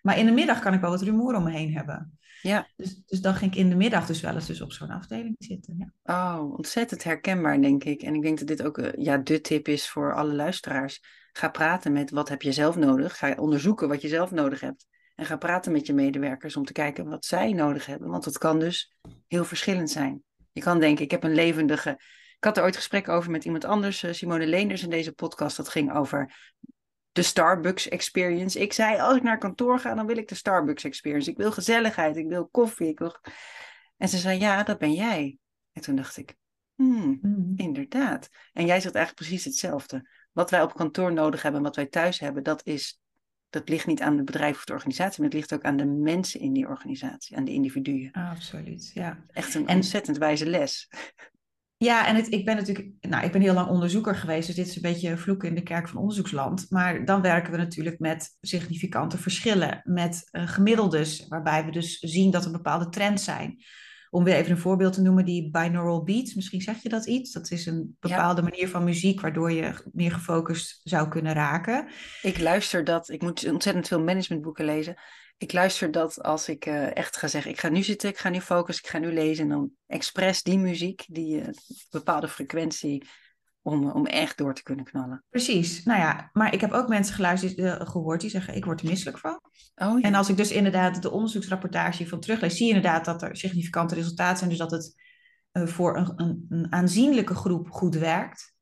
Maar 0.02 0.18
in 0.18 0.26
de 0.26 0.32
middag 0.32 0.60
kan 0.60 0.74
ik 0.74 0.82
wel 0.82 0.90
wat 0.90 1.02
rumoer 1.02 1.36
om 1.36 1.44
me 1.44 1.52
heen 1.52 1.74
hebben. 1.74 2.20
Ja. 2.42 2.68
Dus, 2.76 3.02
dus 3.06 3.22
dan 3.22 3.36
ging 3.36 3.52
ik 3.52 3.58
in 3.58 3.70
de 3.70 3.76
middag 3.76 4.06
dus 4.06 4.22
wel 4.22 4.36
eens 4.36 4.46
dus 4.46 4.62
op 4.62 4.72
zo'n 4.72 4.90
afdeling 4.90 5.36
zitten. 5.40 5.94
Ja. 6.04 6.38
Oh, 6.38 6.54
ontzettend 6.54 7.04
herkenbaar, 7.04 7.62
denk 7.62 7.84
ik. 7.84 8.02
En 8.02 8.16
ik 8.16 8.22
denk 8.22 8.38
dat 8.38 8.48
dit 8.48 8.64
ook 8.64 8.78
uh, 8.78 8.90
ja, 8.98 9.18
de 9.18 9.42
tip 9.42 9.68
is 9.68 9.90
voor 9.90 10.16
alle 10.16 10.34
luisteraars. 10.34 11.04
Ga 11.32 11.50
praten 11.50 11.92
met 11.92 12.12
wat 12.12 12.30
heb 12.30 12.42
je 12.42 12.52
zelf 12.52 12.76
nodig. 12.76 13.18
Ga 13.18 13.36
onderzoeken 13.38 13.88
wat 13.88 14.02
je 14.02 14.08
zelf 14.08 14.32
nodig 14.32 14.60
hebt. 14.60 14.88
En 15.20 15.26
ga 15.26 15.38
praten 15.38 15.72
met 15.72 15.86
je 15.86 15.94
medewerkers 15.94 16.56
om 16.56 16.66
te 16.66 16.74
kijken 16.74 17.10
wat 17.10 17.26
zij 17.26 17.54
nodig 17.54 17.86
hebben. 17.86 18.10
Want 18.10 18.26
het 18.26 18.38
kan 18.38 18.60
dus 18.60 18.96
heel 19.28 19.46
verschillend 19.46 19.90
zijn. 19.90 20.24
Je 20.52 20.62
kan 20.62 20.80
denken, 20.80 21.04
ik 21.04 21.12
heb 21.12 21.24
een 21.24 21.34
levendige. 21.34 21.90
Ik 22.38 22.44
had 22.44 22.58
er 22.58 22.64
ooit 22.64 22.76
gesprek 22.76 23.10
over 23.10 23.32
met 23.32 23.46
iemand 23.46 23.66
anders, 23.66 24.04
eh, 24.04 24.14
Simone 24.14 24.48
Leenders, 24.48 24.84
in 24.84 24.90
deze 24.90 25.12
podcast. 25.12 25.58
Dat 25.58 25.70
ging 25.70 25.94
over 25.94 26.36
de 27.12 27.22
Starbucks 27.22 27.88
experience. 27.88 28.60
Ik 28.60 28.74
zei, 28.74 29.00
als 29.00 29.16
ik 29.16 29.24
naar 29.24 29.38
kantoor 29.38 29.80
ga, 29.80 29.94
dan 29.94 30.06
wil 30.06 30.18
ik 30.18 30.28
de 30.28 30.36
Starbucks 30.36 30.84
experience. 30.84 31.30
Ik 31.30 31.38
wil 31.38 31.52
gezelligheid, 31.52 32.18
ik 32.18 32.28
wil 32.28 32.48
koffie. 32.48 32.88
Ik 32.88 33.00
wil... 33.00 33.16
En 33.98 34.10
ze 34.10 34.18
zei, 34.18 34.40
ja, 34.40 34.64
dat 34.64 34.78
ben 34.78 34.94
jij. 34.94 35.38
En 35.72 35.82
toen 35.82 35.96
dacht 35.96 36.18
ik, 36.18 36.36
hmm, 36.76 37.20
mm. 37.22 37.54
inderdaad. 37.56 38.30
En 38.54 38.66
jij 38.66 38.82
zegt 38.82 38.96
eigenlijk 38.96 39.28
precies 39.28 39.46
hetzelfde. 39.46 40.10
Wat 40.32 40.50
wij 40.50 40.62
op 40.62 40.74
kantoor 40.74 41.14
nodig 41.14 41.42
hebben, 41.42 41.62
wat 41.62 41.76
wij 41.76 41.86
thuis 41.86 42.20
hebben, 42.20 42.44
dat 42.44 42.66
is 42.66 43.00
dat 43.50 43.70
ligt 43.70 43.88
niet 43.88 44.02
aan 44.02 44.16
het 44.16 44.26
bedrijf 44.26 44.56
of 44.56 44.66
de 44.66 44.74
organisatie, 44.74 45.22
maar 45.22 45.30
het 45.30 45.40
ligt 45.40 45.54
ook 45.54 45.64
aan 45.64 45.78
de 45.78 45.86
mensen 45.86 46.40
in 46.40 46.54
die 46.54 46.68
organisatie, 46.68 47.38
aan 47.38 47.46
de 47.46 47.54
individuen. 47.54 48.12
absoluut, 48.12 48.92
ja. 48.94 49.26
Echt 49.28 49.56
een 49.56 49.70
ontzettend 49.70 50.18
wijze 50.18 50.46
les. 50.46 50.90
Ja, 51.78 52.08
en 52.08 52.16
het, 52.16 52.34
ik 52.34 52.46
ben 52.46 52.56
natuurlijk, 52.56 52.90
nou, 53.02 53.26
ik 53.26 53.32
ben 53.32 53.42
heel 53.42 53.54
lang 53.54 53.68
onderzoeker 53.68 54.16
geweest, 54.16 54.48
dus 54.48 54.56
dit 54.56 54.68
is 54.68 54.76
een 54.76 54.82
beetje 54.82 55.18
vloeken 55.18 55.50
in 55.50 55.56
de 55.56 55.64
kerk 55.64 55.88
van 55.88 56.00
onderzoeksland. 56.00 56.66
Maar 56.70 57.06
dan 57.06 57.22
werken 57.22 57.52
we 57.52 57.58
natuurlijk 57.58 58.00
met 58.00 58.38
significante 58.42 59.18
verschillen, 59.18 59.82
met 59.84 60.30
uh, 60.32 60.48
gemiddeldes, 60.48 61.28
waarbij 61.28 61.66
we 61.66 61.72
dus 61.72 62.00
zien 62.00 62.32
dat 62.32 62.46
er 62.46 62.52
bepaalde 62.52 62.90
trends 62.90 63.24
zijn 63.24 63.64
om 64.10 64.24
weer 64.24 64.36
even 64.36 64.52
een 64.52 64.58
voorbeeld 64.58 64.94
te 64.94 65.02
noemen, 65.02 65.26
die 65.26 65.50
binaural 65.50 66.04
beats. 66.04 66.34
Misschien 66.34 66.62
zeg 66.62 66.84
je 66.84 66.90
dat 66.90 67.06
iets. 67.06 67.32
Dat 67.32 67.52
is 67.52 67.66
een 67.66 67.98
bepaalde 68.00 68.42
manier 68.42 68.70
van 68.70 68.84
muziek 68.84 69.22
waardoor 69.22 69.52
je 69.52 69.74
meer 69.92 70.12
gefocust 70.12 70.82
zou 70.84 71.08
kunnen 71.08 71.34
raken. 71.34 71.88
Ik 72.22 72.40
luister 72.40 72.84
dat. 72.84 73.10
Ik 73.10 73.22
moet 73.22 73.50
ontzettend 73.50 73.88
veel 73.88 74.04
managementboeken 74.04 74.66
lezen. 74.66 74.96
Ik 75.38 75.54
luister 75.54 75.92
dat 75.92 76.24
als 76.24 76.50
ik 76.50 76.66
uh, 76.66 76.96
echt 76.96 77.18
ga 77.18 77.28
zeggen, 77.28 77.52
ik 77.52 77.60
ga 77.60 77.70
nu 77.70 77.84
zitten, 77.84 78.10
ik 78.10 78.18
ga 78.18 78.30
nu 78.30 78.42
focussen, 78.42 78.84
ik 78.84 78.90
ga 78.90 78.98
nu 78.98 79.14
lezen. 79.14 79.44
En 79.44 79.50
dan 79.50 79.72
expres 79.88 80.44
die 80.44 80.58
muziek, 80.58 81.06
die 81.08 81.42
uh, 81.42 81.48
bepaalde 81.90 82.28
frequentie 82.28 83.08
om, 83.62 83.92
om 83.92 84.06
echt 84.06 84.38
door 84.38 84.54
te 84.54 84.64
kunnen 84.64 84.86
knallen. 84.86 85.24
Precies. 85.30 85.84
Nou 85.84 86.00
ja, 86.00 86.30
maar 86.34 86.54
ik 86.54 86.62
heb 86.62 86.72
ook 86.72 86.88
mensen 86.88 87.16
geluisterd, 87.16 87.58
uh, 87.58 87.76
gehoord 87.80 88.22
die 88.22 88.30
zeggen: 88.30 88.56
ik 88.56 88.66
word 88.66 88.82
er 88.82 88.88
misselijk 88.88 89.18
van. 89.18 89.40
Oh, 89.76 90.00
ja. 90.00 90.08
En 90.08 90.16
als 90.16 90.30
ik 90.30 90.38
dus 90.38 90.52
inderdaad 90.52 91.02
de 91.02 91.12
onderzoeksrapportage 91.12 92.08
van 92.08 92.20
teruglees, 92.20 92.58
zie 92.58 92.68
je 92.68 92.74
inderdaad 92.74 93.06
dat 93.06 93.22
er 93.22 93.38
significante 93.38 93.96
resultaten 93.96 94.38
zijn. 94.38 94.50
Dus 94.50 94.60
dat 94.60 94.72
het 94.72 94.94
uh, 95.54 95.68
voor 95.68 95.98
een, 95.98 96.14
een, 96.16 96.46
een, 96.50 96.72
aanzienlijke 96.72 97.36
groep 97.36 97.70
goed 97.70 97.96
werkt. 97.96 98.54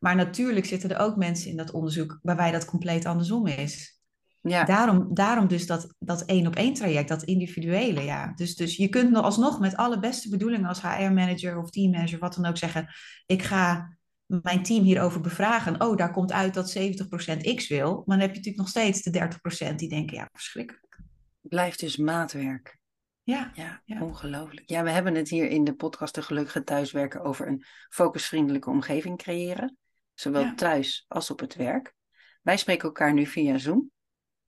Maar 0.00 0.16
natuurlijk 0.16 0.66
zitten 0.66 0.90
er 0.90 0.98
ook 0.98 1.16
mensen 1.16 1.50
in 1.50 1.56
dat 1.56 1.70
onderzoek 1.70 2.18
waarbij 2.22 2.50
dat 2.50 2.64
compleet 2.64 3.06
andersom 3.06 3.46
is. 3.46 4.00
Ja. 4.40 4.64
Daarom, 4.64 5.14
daarom 5.14 5.48
dus 5.48 5.66
dat, 5.66 5.94
dat 5.98 6.24
één 6.24 6.46
op 6.46 6.56
één 6.56 6.74
traject, 6.74 7.08
dat 7.08 7.22
individuele, 7.22 8.02
ja. 8.02 8.32
Dus, 8.34 8.56
dus 8.56 8.76
je 8.76 8.88
kunt 8.88 9.10
nog 9.10 9.24
alsnog 9.24 9.60
met 9.60 9.76
alle 9.76 9.98
beste 9.98 10.28
bedoelingen 10.28 10.68
als 10.68 10.82
HR-manager 10.82 11.58
of 11.58 11.70
teammanager, 11.70 12.18
wat 12.18 12.34
dan 12.34 12.46
ook 12.46 12.56
zeggen, 12.56 12.88
ik 13.26 13.42
ga 13.42 13.95
mijn 14.26 14.62
team 14.62 14.84
hierover 14.84 15.20
bevragen. 15.20 15.80
Oh, 15.80 15.96
daar 15.96 16.12
komt 16.12 16.32
uit 16.32 16.54
dat 16.54 16.78
70% 16.78 17.54
X 17.54 17.68
wil. 17.68 17.94
Maar 17.94 18.18
dan 18.18 18.26
heb 18.26 18.30
je 18.30 18.36
natuurlijk 18.36 18.56
nog 18.56 18.68
steeds 18.68 19.02
de 19.02 19.70
30% 19.70 19.74
die 19.74 19.88
denken, 19.88 20.16
ja, 20.16 20.28
verschrikkelijk. 20.32 21.00
Blijft 21.40 21.80
dus 21.80 21.96
maatwerk. 21.96 22.78
Ja, 23.22 23.50
ja, 23.54 23.82
ja, 23.84 24.02
ongelooflijk. 24.02 24.70
Ja, 24.70 24.82
we 24.82 24.90
hebben 24.90 25.14
het 25.14 25.28
hier 25.28 25.48
in 25.48 25.64
de 25.64 25.74
podcast 25.74 26.14
De 26.14 26.22
Gelukkige 26.22 26.64
Thuiswerken 26.64 27.22
over 27.22 27.48
een 27.48 27.64
focusvriendelijke 27.88 28.70
omgeving 28.70 29.18
creëren. 29.18 29.76
Zowel 30.14 30.54
thuis 30.54 31.04
als 31.08 31.30
op 31.30 31.40
het 31.40 31.54
werk. 31.54 31.94
Wij 32.42 32.56
spreken 32.56 32.84
elkaar 32.84 33.12
nu 33.12 33.26
via 33.26 33.58
Zoom. 33.58 33.90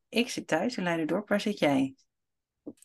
Ik 0.09 0.29
zit 0.29 0.47
thuis 0.47 0.77
in 0.77 0.83
Leiderdorp. 0.83 1.29
Waar 1.29 1.41
zit 1.41 1.59
jij? 1.59 1.95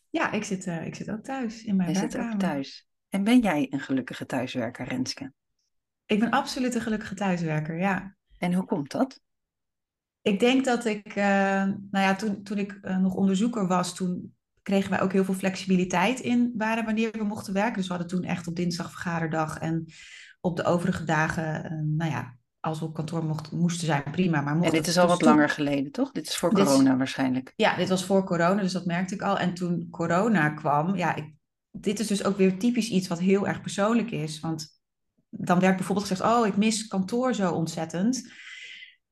Ja, 0.09 0.31
ik 0.31 0.43
zit, 0.43 0.65
uh, 0.65 0.85
ik 0.85 0.95
zit 0.95 1.11
ook 1.11 1.23
thuis 1.23 1.63
in 1.63 1.75
mijn 1.75 1.91
jij 1.91 2.01
zit 2.09 2.17
ook 2.17 2.39
thuis. 2.39 2.87
En 3.09 3.23
ben 3.23 3.39
jij 3.39 3.67
een 3.69 3.79
gelukkige 3.79 4.25
thuiswerker, 4.25 4.87
Renske? 4.87 5.33
Ik 6.13 6.19
ben 6.19 6.29
absoluut 6.29 6.75
een 6.75 6.81
gelukkige 6.81 7.15
thuiswerker, 7.15 7.77
ja. 7.77 8.15
En 8.37 8.53
hoe 8.53 8.65
komt 8.65 8.91
dat? 8.91 9.21
Ik 10.21 10.39
denk 10.39 10.65
dat 10.65 10.85
ik, 10.85 11.07
uh, 11.07 11.23
nou 11.63 11.75
ja, 11.91 12.15
toen, 12.15 12.43
toen 12.43 12.57
ik 12.57 12.79
uh, 12.81 12.97
nog 12.97 13.13
onderzoeker 13.13 13.67
was, 13.67 13.95
toen 13.95 14.35
kregen 14.61 14.89
wij 14.89 15.01
ook 15.01 15.11
heel 15.11 15.23
veel 15.23 15.33
flexibiliteit 15.33 16.19
in 16.19 16.53
waar 16.57 16.77
en 16.77 16.85
wanneer 16.85 17.11
we 17.11 17.23
mochten 17.23 17.53
werken. 17.53 17.73
Dus 17.73 17.87
we 17.87 17.93
hadden 17.93 18.11
toen 18.11 18.23
echt 18.23 18.47
op 18.47 18.55
dinsdag 18.55 18.91
vergaderdag 18.91 19.59
en 19.59 19.85
op 20.41 20.57
de 20.57 20.63
overige 20.63 21.03
dagen, 21.03 21.65
uh, 21.65 21.97
nou 21.97 22.11
ja, 22.11 22.37
als 22.59 22.79
we 22.79 22.85
op 22.85 22.93
kantoor 22.93 23.25
mochten, 23.25 23.57
moesten 23.57 23.85
zijn, 23.85 24.03
prima. 24.11 24.41
Maar 24.41 24.61
en 24.61 24.71
dit 24.71 24.87
is 24.87 24.97
al 24.97 25.07
wat 25.07 25.19
toen... 25.19 25.29
langer 25.29 25.49
geleden, 25.49 25.91
toch? 25.91 26.11
Dit 26.11 26.27
is 26.27 26.37
voor 26.37 26.53
corona 26.53 26.97
waarschijnlijk. 26.97 27.53
Ja, 27.55 27.75
dit 27.75 27.89
was 27.89 28.05
voor 28.05 28.23
corona, 28.23 28.61
dus 28.61 28.71
dat 28.71 28.85
merkte 28.85 29.13
ik 29.13 29.21
al. 29.21 29.39
En 29.39 29.53
toen 29.53 29.87
corona 29.89 30.49
kwam, 30.49 30.95
ja, 30.95 31.15
ik, 31.15 31.33
dit 31.71 31.99
is 31.99 32.07
dus 32.07 32.23
ook 32.23 32.37
weer 32.37 32.59
typisch 32.59 32.89
iets 32.89 33.07
wat 33.07 33.19
heel 33.19 33.47
erg 33.47 33.61
persoonlijk 33.61 34.11
is. 34.11 34.39
Want 34.39 34.81
dan 35.37 35.59
werd 35.59 35.75
bijvoorbeeld 35.75 36.07
gezegd, 36.07 36.31
oh, 36.31 36.47
ik 36.47 36.57
mis 36.57 36.87
kantoor 36.87 37.33
zo 37.33 37.51
ontzettend. 37.51 38.31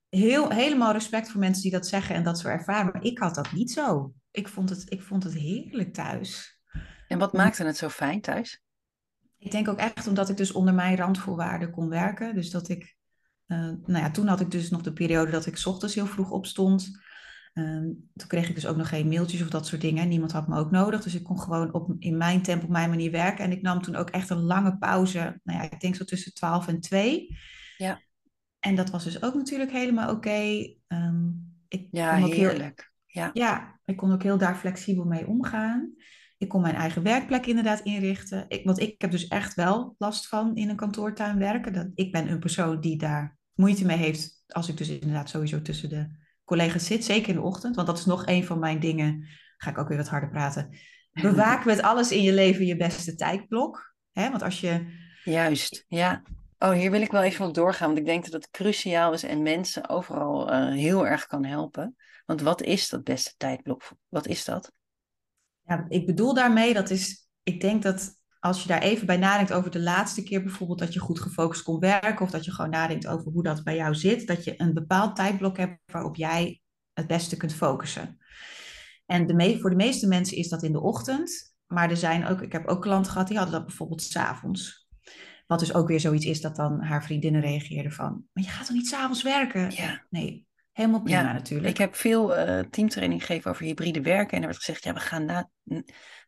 Heel, 0.10 0.50
helemaal 0.50 0.92
respect 0.92 1.30
voor 1.30 1.40
mensen 1.40 1.64
die 1.64 1.72
dat 1.72 1.88
zeggen 1.88 2.16
en 2.16 2.24
dat 2.24 2.40
zo 2.40 2.48
ervaren. 2.48 2.92
Maar 2.94 3.04
ik 3.04 3.20
had 3.20 3.36
dat 3.36 3.52
niet 3.52 3.72
zo. 3.72 4.14
Ik 4.32 4.48
vond 4.48 4.70
het, 4.70 4.92
ik 4.92 5.02
vond 5.02 5.24
het 5.24 5.34
heerlijk 5.34 5.94
thuis. 5.94 6.60
En 7.08 7.20
wat 7.20 7.34
maakte 7.34 7.64
het 7.64 7.78
zo 7.78 7.90
fijn 7.90 8.22
thuis? 8.22 8.64
Ik 9.38 9.52
denk 9.52 9.68
ook 9.68 9.78
echt 9.78 10.08
omdat 10.08 10.30
ik 10.30 10.38
dus 10.38 10.52
onder 10.52 10.74
mijn 10.74 10.98
randvoorwaarden 10.98 11.72
kon 11.72 11.90
werken. 11.90 12.36
Dus 12.36 12.50
dat 12.50 12.70
ik, 12.70 12.96
uh, 13.48 13.58
nou 13.58 14.04
ja, 14.04 14.12
toen 14.12 14.28
had 14.28 14.40
ik 14.40 14.52
dus 14.52 14.70
nog 14.70 14.82
de 14.82 14.94
periode 14.94 15.32
dat 15.32 15.46
ik 15.46 15.62
ochtends 15.66 15.96
heel 15.96 16.06
vroeg 16.06 16.32
opstond. 16.32 17.00
Um, 17.54 18.10
toen 18.16 18.28
kreeg 18.28 18.50
ik 18.50 18.56
dus 18.56 18.66
ook 18.66 18.78
nog 18.78 18.90
geen 18.90 19.08
mailtjes 19.08 19.42
of 19.42 19.50
dat 19.50 19.68
soort 19.68 19.82
dingen. 19.82 20.08
Niemand 20.08 20.32
had 20.32 20.48
me 20.48 20.58
ook 20.58 20.72
nodig. 20.72 21.04
Dus 21.04 21.16
ik 21.16 21.24
kon 21.24 21.40
gewoon 21.40 21.74
op, 21.74 21.96
in 22.00 22.18
mijn 22.18 22.42
tempo, 22.42 22.66
op 22.66 22.72
mijn 22.72 22.90
manier 22.90 23.12
werken. 23.12 23.46
En 23.46 23.52
ik 23.52 23.62
nam 23.62 23.82
toen 23.82 23.96
ook 23.96 24.10
echt 24.10 24.30
een 24.30 24.42
lange 24.42 24.78
pauze. 24.78 25.40
Nou 25.44 25.60
ja, 25.60 25.72
ik 25.72 25.80
denk 25.80 25.96
zo 25.96 26.04
tussen 26.04 26.34
12 26.34 26.68
en 26.68 26.80
2. 26.80 27.38
Ja. 27.78 28.02
En 28.60 28.76
dat 28.76 28.90
was 28.90 29.04
dus 29.04 29.24
ook 29.24 29.34
natuurlijk 29.34 29.72
helemaal 29.72 30.10
oké. 30.10 30.16
Okay. 30.16 30.78
Um, 30.88 31.50
ja, 31.92 32.16
heerlijk. 32.16 32.92
Heel, 33.06 33.24
ja. 33.24 33.30
ja, 33.34 33.80
ik 33.86 33.98
kon 33.98 34.12
ook 34.12 34.24
heel 34.24 34.38
daar 34.38 34.56
flexibel 34.56 35.06
mee 35.06 35.28
omgaan. 35.28 35.94
Ik 36.38 36.48
kon 36.48 36.62
mijn 36.62 36.76
eigen 36.76 37.04
werkplek 37.04 37.46
inderdaad 37.46 37.80
inrichten. 37.80 38.46
Ik, 38.48 38.66
want 38.66 38.80
ik 38.80 39.02
heb 39.02 39.12
dus 39.12 39.28
echt 39.28 39.54
wel 39.54 39.96
last 39.98 40.28
van 40.28 40.56
in 40.56 40.70
een 40.70 40.76
kantoortuin 40.76 41.38
werken. 41.38 41.74
Dat, 41.74 41.88
ik 41.96 42.12
ben 42.12 42.32
een 42.32 42.40
persoon 42.40 42.82
die 42.82 42.98
daar 42.98 43.38
moeite 43.54 43.86
mee 43.86 43.98
heeft. 43.98 44.44
Als 44.48 44.70
ik 44.70 44.78
dus 44.78 44.90
inderdaad 44.90 45.30
sowieso 45.30 45.62
tussen 45.62 45.90
de 45.90 46.08
collega's 46.44 46.86
zit, 46.86 47.06
zeker 47.06 47.30
in 47.30 47.36
de 47.36 47.42
ochtend, 47.42 47.76
want 47.76 47.88
dat 47.88 47.98
is 47.98 48.06
nog 48.06 48.26
een 48.26 48.46
van 48.46 48.60
mijn 48.60 48.80
dingen. 48.80 49.28
Ga 49.58 49.70
ik 49.70 49.78
ook 49.78 49.88
weer 49.88 49.98
wat 49.98 50.08
harder 50.08 50.30
praten. 50.30 50.70
Bewaak 51.22 51.66
met 51.66 51.82
alles 51.82 52.12
in 52.12 52.22
je 52.22 52.34
leven 52.34 52.66
je 52.66 52.76
beste 52.76 53.16
tijdblok. 53.16 53.94
Hè? 54.12 54.30
Want 54.30 54.42
als 54.42 54.60
je. 54.60 55.00
Juist, 55.24 55.86
ja. 55.88 56.24
Oh, 56.60 56.72
hier 56.72 56.92
wil 56.92 57.02
ik 57.02 57.12
wel 57.12 57.24
even 57.24 57.46
op 57.46 57.54
doorgaan, 57.54 57.88
want 57.88 58.00
ik 58.00 58.06
denk 58.06 58.24
dat 58.24 58.34
het 58.34 58.50
cruciaal 58.52 59.14
is 59.14 59.24
en 59.24 59.42
mensen 59.42 59.90
overal 59.90 60.54
uh, 60.54 60.72
heel 60.72 61.08
erg 61.08 61.26
kan 61.26 61.46
helpen. 61.46 61.96
Want 62.26 62.42
wat 62.42 62.62
is 62.62 62.90
dat 62.90 63.04
beste 63.04 63.34
tijdblok? 63.38 63.92
Wat 64.10 64.28
is 64.28 64.46
dat? 64.46 64.72
Ja, 65.62 65.86
ik 65.90 66.06
bedoel 66.06 66.34
daarmee, 66.34 66.74
dat 66.74 66.90
is, 66.90 67.28
ik 67.44 67.62
denk 67.62 67.84
dat 67.84 68.21
als 68.42 68.62
je 68.62 68.68
daar 68.68 68.82
even 68.82 69.06
bij 69.06 69.18
nadenkt 69.18 69.54
over 69.54 69.72
de 69.72 69.80
laatste 69.80 70.24
keer 70.24 70.44
bijvoorbeeld 70.44 70.80
dat 70.80 70.94
je 70.94 71.00
goed 71.00 71.20
gefocust 71.20 71.64
kon 71.64 71.80
werken, 71.80 72.26
of 72.26 72.32
dat 72.32 72.46
je 72.46 72.52
gewoon 72.52 72.70
nadenkt 72.70 73.08
over 73.08 73.32
hoe 73.32 73.44
dat 73.44 73.64
bij 73.64 73.76
jou 73.76 73.96
zit, 73.96 74.28
dat 74.28 74.44
je 74.44 74.54
een 74.58 74.74
bepaald 74.74 75.16
tijdblok 75.16 75.58
hebt 75.58 75.80
waarop 75.86 76.16
jij 76.16 76.62
het 76.94 77.08
beste 77.08 77.38
kunt 77.38 77.54
focussen. 77.54 78.18
En 79.06 79.28
de 79.28 79.58
voor 79.60 79.70
de 79.70 79.76
meeste 79.76 80.08
mensen 80.08 80.38
is 80.38 80.50
dat 80.50 80.64
in 80.64 80.72
de 80.72 80.82
ochtend, 80.82 81.56
maar 81.68 81.90
er 81.90 81.98
zijn 81.98 82.26
ook, 82.26 82.42
ik 82.42 82.52
heb 82.52 82.68
ook 82.68 82.82
klanten 82.82 83.12
gehad 83.12 83.28
die 83.28 83.38
hadden 83.38 83.56
dat 83.56 83.66
bijvoorbeeld 83.66 84.02
s'avonds. 84.02 84.88
Wat 85.48 85.60
dus 85.60 85.74
ook 85.74 85.88
weer 85.88 86.00
zoiets 86.00 86.26
is 86.26 86.42
dat 86.42 86.56
dan 86.56 86.82
haar 86.82 87.04
vriendinnen 87.04 87.42
reageerden 87.42 87.92
van, 87.92 88.24
maar 88.34 88.44
je 88.44 88.50
gaat 88.50 88.66
toch 88.66 88.76
niet 88.76 88.88
s'avonds 88.88 89.24
werken? 89.24 89.72
Ja. 89.72 90.06
Nee, 90.10 90.46
helemaal 90.72 91.02
prima 91.02 91.34
natuurlijk. 91.34 91.70
Ik 91.70 91.78
heb 91.78 91.96
veel 91.96 92.38
uh, 92.38 92.60
teamtraining 92.60 93.26
gegeven 93.26 93.52
over 93.52 93.66
hybride 93.66 94.02
werken 94.02 94.36
en 94.36 94.42
er 94.42 94.48
werd 94.48 94.64
gezegd, 94.64 94.84
ja, 94.84 94.94
we 94.94 95.00
gaan 95.00 95.26
na, 95.26 95.50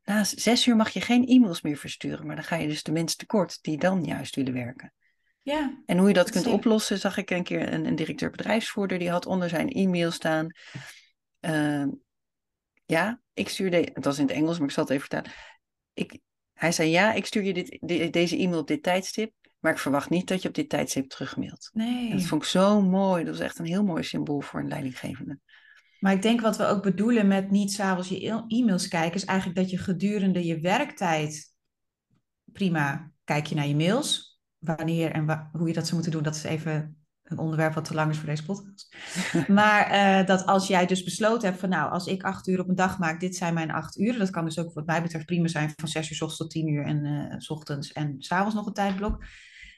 na 0.03 0.23
zes 0.23 0.67
uur 0.67 0.75
mag 0.75 0.89
je 0.89 1.01
geen 1.01 1.25
e-mails 1.25 1.61
meer 1.61 1.77
versturen, 1.77 2.25
maar 2.25 2.35
dan 2.35 2.45
ga 2.45 2.55
je 2.55 2.67
dus 2.67 2.83
de 2.83 2.91
mensen 2.91 3.17
tekort 3.17 3.59
die 3.61 3.77
dan 3.77 4.03
juist 4.03 4.35
willen 4.35 4.53
werken. 4.53 4.93
Ja, 5.41 5.81
en 5.85 5.97
hoe 5.97 6.07
je 6.07 6.13
dat, 6.13 6.29
kunt 6.29 6.47
oplossen, 6.47 6.99
zag 6.99 7.17
ik 7.17 7.29
een 7.29 7.43
keer 7.43 7.73
een, 7.73 7.85
een 7.85 7.95
directeur 7.95 8.29
bedrijfsvoerder, 8.29 8.99
die 8.99 9.09
had 9.09 9.25
onder 9.25 9.49
zijn 9.49 9.69
e-mail 9.69 10.11
staan. 10.11 10.47
Uh, 11.41 11.85
ja, 12.85 13.21
ik 13.33 13.49
stuurde, 13.49 13.89
het 13.93 14.05
was 14.05 14.17
in 14.17 14.27
het 14.27 14.35
Engels, 14.35 14.57
maar 14.57 14.67
ik 14.67 14.73
zal 14.73 14.83
het 14.83 14.91
even 14.91 15.07
vertellen. 15.09 15.37
Ik, 15.93 16.19
hij 16.53 16.71
zei, 16.71 16.89
ja, 16.89 17.13
ik 17.13 17.25
stuur 17.25 17.43
je 17.43 17.53
dit, 17.53 18.13
deze 18.13 18.37
e-mail 18.37 18.59
op 18.59 18.67
dit 18.67 18.83
tijdstip, 18.83 19.33
maar 19.59 19.71
ik 19.71 19.77
verwacht 19.77 20.09
niet 20.09 20.27
dat 20.27 20.41
je 20.41 20.47
op 20.47 20.53
dit 20.53 20.69
tijdstip 20.69 21.09
terugmailt. 21.09 21.69
Nee. 21.73 22.09
En 22.09 22.17
dat 22.17 22.25
vond 22.25 22.43
ik 22.43 22.47
zo 22.47 22.81
mooi. 22.81 23.23
Dat 23.23 23.37
was 23.37 23.43
echt 23.43 23.59
een 23.59 23.65
heel 23.65 23.83
mooi 23.83 24.03
symbool 24.03 24.41
voor 24.41 24.59
een 24.59 24.67
leidinggevende. 24.67 25.39
Maar 26.03 26.13
ik 26.13 26.21
denk 26.21 26.41
wat 26.41 26.57
we 26.57 26.65
ook 26.65 26.83
bedoelen 26.83 27.27
met 27.27 27.51
niet 27.51 27.71
s'avonds 27.71 28.09
je 28.09 28.25
e- 28.25 28.43
e-mails 28.47 28.87
kijken, 28.87 29.15
is 29.15 29.25
eigenlijk 29.25 29.59
dat 29.59 29.69
je 29.69 29.77
gedurende 29.77 30.45
je 30.45 30.59
werktijd 30.59 31.51
prima 32.51 33.11
kijk 33.23 33.45
je 33.45 33.55
naar 33.55 33.67
je 33.67 33.75
mails. 33.75 34.41
Wanneer 34.57 35.11
en 35.11 35.49
hoe 35.51 35.67
je 35.67 35.73
dat 35.73 35.83
zou 35.83 35.93
moeten 35.93 36.11
doen, 36.11 36.23
dat 36.23 36.35
is 36.35 36.43
even 36.43 37.05
een 37.23 37.37
onderwerp 37.37 37.73
wat 37.73 37.85
te 37.85 37.93
lang 37.93 38.11
is 38.11 38.17
voor 38.17 38.25
deze 38.25 38.45
podcast. 38.45 38.95
maar 39.47 39.91
uh, 39.91 40.27
dat 40.27 40.45
als 40.45 40.67
jij 40.67 40.85
dus 40.85 41.03
besloten 41.03 41.47
hebt 41.47 41.59
van 41.59 41.69
nou, 41.69 41.91
als 41.91 42.07
ik 42.07 42.23
acht 42.23 42.47
uur 42.47 42.59
op 42.59 42.69
een 42.69 42.75
dag 42.75 42.99
maak, 42.99 43.19
dit 43.19 43.35
zijn 43.35 43.53
mijn 43.53 43.71
acht 43.71 43.97
uur. 43.97 44.17
Dat 44.17 44.29
kan 44.29 44.45
dus 44.45 44.59
ook 44.59 44.73
wat 44.73 44.85
mij 44.85 45.01
betreft 45.01 45.25
prima 45.25 45.47
zijn 45.47 45.73
van 45.75 45.87
zes 45.87 46.09
uur 46.09 46.15
s 46.15 46.21
ochtends 46.21 46.37
tot 46.37 46.49
tien 46.49 46.67
uur 46.67 46.85
en 46.85 47.05
uh, 47.05 47.35
s 47.37 47.49
ochtends 47.49 47.91
en 47.91 48.15
s'avonds 48.17 48.55
nog 48.55 48.65
een 48.65 48.73
tijdblok. 48.73 49.23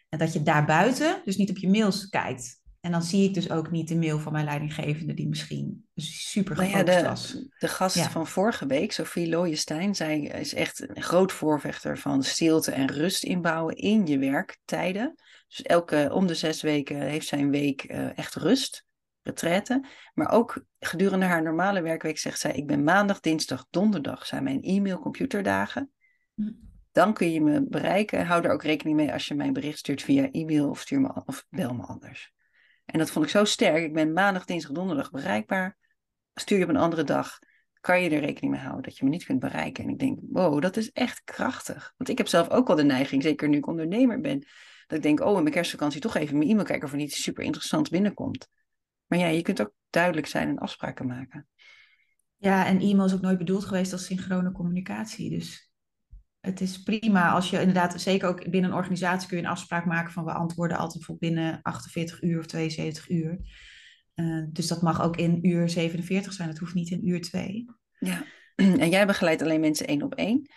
En 0.09 0.19
dat 0.19 0.33
je 0.33 0.43
daarbuiten 0.43 1.21
dus 1.23 1.37
niet 1.37 1.49
op 1.49 1.57
je 1.57 1.69
mails 1.69 2.09
kijkt. 2.09 2.63
En 2.85 2.91
dan 2.91 3.03
zie 3.03 3.27
ik 3.27 3.33
dus 3.33 3.49
ook 3.49 3.71
niet 3.71 3.87
de 3.87 3.95
mail 3.95 4.19
van 4.19 4.31
mijn 4.31 4.45
leidinggevende, 4.45 5.13
die 5.13 5.27
misschien 5.27 5.85
super 5.95 6.55
gefocust 6.55 6.85
nou 6.85 6.97
ja, 6.97 7.01
de, 7.01 7.07
was. 7.07 7.37
De 7.59 7.67
gast 7.67 7.99
van 7.99 8.27
vorige 8.27 8.65
week, 8.65 8.91
Sophie 8.91 9.29
Looijenstein, 9.29 9.95
zij 9.95 10.21
is 10.21 10.53
echt 10.53 10.89
een 10.95 11.03
groot 11.03 11.31
voorvechter 11.31 11.97
van 11.97 12.23
stilte 12.23 12.71
en 12.71 12.91
rust 12.91 13.23
inbouwen 13.23 13.75
in 13.75 14.05
je 14.05 14.17
werktijden. 14.17 15.15
Dus 15.47 15.61
elke 15.61 16.09
om 16.13 16.27
de 16.27 16.35
zes 16.35 16.61
weken 16.61 17.01
heeft 17.01 17.27
zij 17.27 17.39
een 17.39 17.51
week 17.51 17.91
uh, 17.91 18.17
echt 18.17 18.35
rust, 18.35 18.85
retraite. 19.21 19.85
Maar 20.13 20.31
ook 20.31 20.65
gedurende 20.79 21.25
haar 21.25 21.43
normale 21.43 21.81
werkweek 21.81 22.17
zegt 22.17 22.39
zij: 22.39 22.51
Ik 22.51 22.67
ben 22.67 22.83
maandag, 22.83 23.19
dinsdag, 23.19 23.65
donderdag 23.69 24.25
zijn 24.25 24.43
mijn 24.43 24.61
e-mail 24.61 24.99
computerdagen. 24.99 25.91
Hm. 26.35 26.51
Dan 26.91 27.13
kun 27.13 27.31
je 27.31 27.41
me 27.41 27.65
bereiken. 27.67 28.25
Hou 28.25 28.43
er 28.43 28.51
ook 28.51 28.63
rekening 28.63 28.95
mee 28.95 29.13
als 29.13 29.27
je 29.27 29.35
mij 29.35 29.47
een 29.47 29.53
bericht 29.53 29.77
stuurt 29.77 30.01
via 30.01 30.31
e-mail 30.31 30.69
of, 30.69 30.79
stuur 30.79 31.01
me, 31.01 31.23
of 31.25 31.45
bel 31.49 31.73
me 31.73 31.83
anders. 31.83 32.33
En 32.85 32.99
dat 32.99 33.11
vond 33.11 33.25
ik 33.25 33.31
zo 33.31 33.45
sterk. 33.45 33.83
Ik 33.83 33.93
ben 33.93 34.13
maandag, 34.13 34.45
dinsdag, 34.45 34.71
donderdag 34.71 35.11
bereikbaar. 35.11 35.77
Stuur 36.33 36.57
je 36.57 36.63
op 36.63 36.69
een 36.69 36.77
andere 36.77 37.03
dag, 37.03 37.39
kan 37.79 38.01
je 38.01 38.09
er 38.09 38.19
rekening 38.19 38.53
mee 38.53 38.61
houden 38.61 38.83
dat 38.83 38.97
je 38.97 39.03
me 39.03 39.09
niet 39.09 39.25
kunt 39.25 39.39
bereiken. 39.39 39.83
En 39.83 39.89
ik 39.89 39.99
denk, 39.99 40.19
wow, 40.29 40.61
dat 40.61 40.77
is 40.77 40.91
echt 40.91 41.23
krachtig. 41.23 41.93
Want 41.97 42.09
ik 42.09 42.17
heb 42.17 42.27
zelf 42.27 42.49
ook 42.49 42.67
wel 42.67 42.75
de 42.75 42.83
neiging, 42.83 43.23
zeker 43.23 43.49
nu 43.49 43.57
ik 43.57 43.67
ondernemer 43.67 44.19
ben, 44.19 44.39
dat 44.87 44.97
ik 44.97 45.03
denk, 45.03 45.19
oh, 45.19 45.35
in 45.35 45.41
mijn 45.41 45.55
kerstvakantie 45.55 46.01
toch 46.01 46.15
even 46.15 46.37
mijn 46.37 46.49
e-mail 46.49 46.65
kijken 46.65 46.85
of 46.85 46.91
er 46.91 46.97
niet 46.97 47.13
super 47.13 47.43
interessant 47.43 47.89
binnenkomt. 47.89 48.49
Maar 49.05 49.19
ja, 49.19 49.27
je 49.27 49.41
kunt 49.41 49.61
ook 49.61 49.73
duidelijk 49.89 50.27
zijn 50.27 50.47
en 50.47 50.57
afspraken 50.57 51.07
maken. 51.07 51.47
Ja, 52.35 52.65
en 52.65 52.79
e-mail 52.79 53.05
is 53.05 53.13
ook 53.13 53.21
nooit 53.21 53.37
bedoeld 53.37 53.65
geweest 53.65 53.91
als 53.91 54.05
synchrone 54.05 54.51
communicatie. 54.51 55.29
Dus 55.29 55.64
het 56.45 56.61
is 56.61 56.83
prima 56.83 57.31
als 57.31 57.49
je 57.49 57.59
inderdaad, 57.59 58.01
zeker 58.01 58.27
ook 58.27 58.49
binnen 58.49 58.71
een 58.71 58.77
organisatie 58.77 59.27
kun 59.27 59.37
je 59.37 59.43
een 59.43 59.49
afspraak 59.49 59.85
maken 59.85 60.11
van 60.11 60.25
we 60.25 60.31
antwoorden 60.31 60.77
altijd 60.77 61.03
voor 61.03 61.17
binnen 61.17 61.59
48 61.61 62.21
uur 62.21 62.39
of 62.39 62.45
72 62.45 63.09
uur. 63.09 63.37
Uh, 64.15 64.43
dus 64.49 64.67
dat 64.67 64.81
mag 64.81 65.01
ook 65.01 65.15
in 65.15 65.47
uur 65.47 65.69
47 65.69 66.33
zijn, 66.33 66.49
het 66.49 66.57
hoeft 66.57 66.73
niet 66.73 66.89
in 66.89 67.07
uur 67.07 67.21
2. 67.21 67.65
Ja, 67.99 68.23
en 68.55 68.89
jij 68.89 69.05
begeleidt 69.05 69.41
alleen 69.41 69.59
mensen 69.59 69.87
één 69.87 70.01
op 70.01 70.15
één. 70.15 70.49